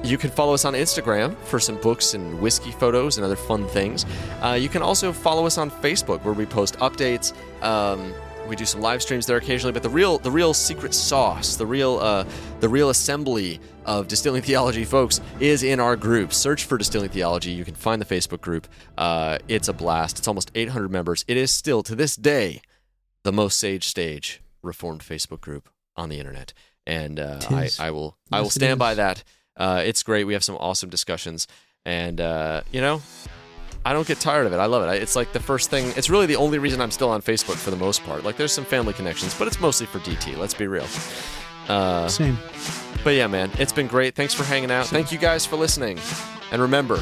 you 0.03 0.18
can 0.18 0.30
follow 0.30 0.55
us 0.55 0.64
on 0.64 0.74
Instagram 0.74 1.36
for 1.44 1.59
some 1.59 1.76
books 1.80 2.14
and 2.14 2.40
whiskey 2.40 2.70
photos 2.72 3.16
and 3.16 3.24
other 3.24 3.36
fun 3.36 3.66
things. 3.68 4.07
Uh, 4.42 4.59
you 4.61 4.68
can 4.68 4.82
also 4.82 5.12
follow 5.12 5.47
us 5.47 5.59
on 5.59 5.70
Facebook 5.70 6.22
where 6.22 6.34
we 6.34 6.47
post 6.47 6.76
updates. 6.78 7.32
Um, 7.62 8.14
we 8.49 8.57
do 8.57 8.64
some 8.64 8.80
live 8.80 9.03
streams 9.03 9.26
there 9.26 9.36
occasionally, 9.36 9.72
but 9.72 9.82
the 9.82 9.90
real 9.90 10.18
the 10.18 10.30
real 10.30 10.55
secret 10.55 10.94
sauce, 10.94 11.57
the 11.57 11.66
real 11.66 11.99
uh, 11.99 12.24
the 12.61 12.68
real 12.68 12.90
assembly 12.90 13.61
of 13.84 14.09
distilling 14.09 14.42
theology 14.42 14.84
folks 14.84 15.20
is 15.40 15.62
in 15.62 15.80
our 15.80 15.97
group. 15.97 16.32
Search 16.32 16.64
for 16.64 16.78
distilling 16.78 17.09
theology. 17.09 17.51
You 17.51 17.64
can 17.64 17.74
find 17.74 18.01
the 18.01 18.07
Facebook 18.07 18.40
group. 18.40 18.68
Uh, 18.97 19.38
it's 19.49 19.68
a 19.68 19.72
blast. 19.72 20.18
It's 20.18 20.28
almost 20.28 20.51
800 20.55 20.90
members. 20.90 21.24
It 21.28 21.36
is 21.36 21.51
still 21.51 21.82
to 21.84 21.94
this 21.94 22.16
day 22.16 22.61
the 23.22 23.32
most 23.32 23.61
cage 23.61 23.86
stage 23.86 24.40
reformed 24.62 25.01
Facebook 25.01 25.40
group 25.40 25.68
on 25.97 26.09
the 26.09 26.18
internet, 26.18 26.53
and 26.86 27.18
uh, 27.18 27.40
I, 27.51 27.68
I 27.78 27.90
will 27.90 28.16
I 28.30 28.40
will 28.40 28.51
stand 28.51 28.78
by 28.78 28.94
that. 28.94 29.24
Uh, 29.57 29.82
it's 29.84 30.02
great. 30.02 30.24
We 30.24 30.32
have 30.34 30.44
some 30.44 30.57
awesome 30.57 30.90
discussions, 30.90 31.46
and 31.84 32.20
uh, 32.20 32.62
you 32.72 32.80
know, 32.80 33.00
I 33.84 33.92
don't 33.92 34.07
get 34.07 34.20
tired 34.20 34.46
of 34.46 34.52
it. 34.52 34.57
I 34.59 34.66
love 34.66 34.82
it. 34.82 34.86
I- 34.86 34.96
It's 34.96 35.16
like 35.16 35.32
the 35.32 35.40
first 35.40 35.70
thing. 35.70 35.92
It's 35.96 36.11
really 36.11 36.26
the 36.26 36.36
only 36.36 36.59
reason 36.59 36.80
I'm 36.80 36.90
still 36.90 37.09
on 37.09 37.22
Facebook 37.22 37.57
for 37.57 37.70
the 37.70 37.76
most 37.76 38.02
part. 38.04 38.24
Like, 38.24 38.36
there's 38.36 38.52
some 38.52 38.64
family 38.64 38.92
connections, 38.92 39.34
but 39.38 39.46
it's 39.48 39.61
mostly 39.61 39.86
for 39.86 39.98
DT. 40.00 40.36
Let's 40.36 40.54
be 40.54 40.66
real. 40.66 40.86
Uh, 41.68 42.07
Same. 42.09 42.36
but 43.02 43.11
yeah, 43.14 43.26
man, 43.26 43.50
it's 43.59 43.72
been 43.72 43.86
great. 43.86 44.14
Thanks 44.14 44.34
for 44.34 44.44
hanging 44.44 44.70
out. 44.70 44.86
Thank 44.86 45.11
you 45.12 45.18
guys 45.18 45.46
for 45.46 45.57
listening. 45.57 45.98
And 46.52 46.61
remember, 46.62 46.98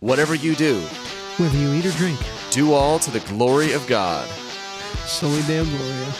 whatever 0.00 0.34
you 0.34 0.54
do, 0.54 0.80
Whether 1.38 1.56
you 1.58 1.72
eat 1.74 1.86
or 1.86 1.90
drink, 1.92 2.18
do 2.50 2.72
all 2.72 2.98
to 3.00 3.10
the 3.10 3.20
glory 3.28 3.72
of 3.72 3.86
God. 3.86 4.28
Soli 5.06 5.42
Deo 5.42 5.64
Gloria. 5.64 6.12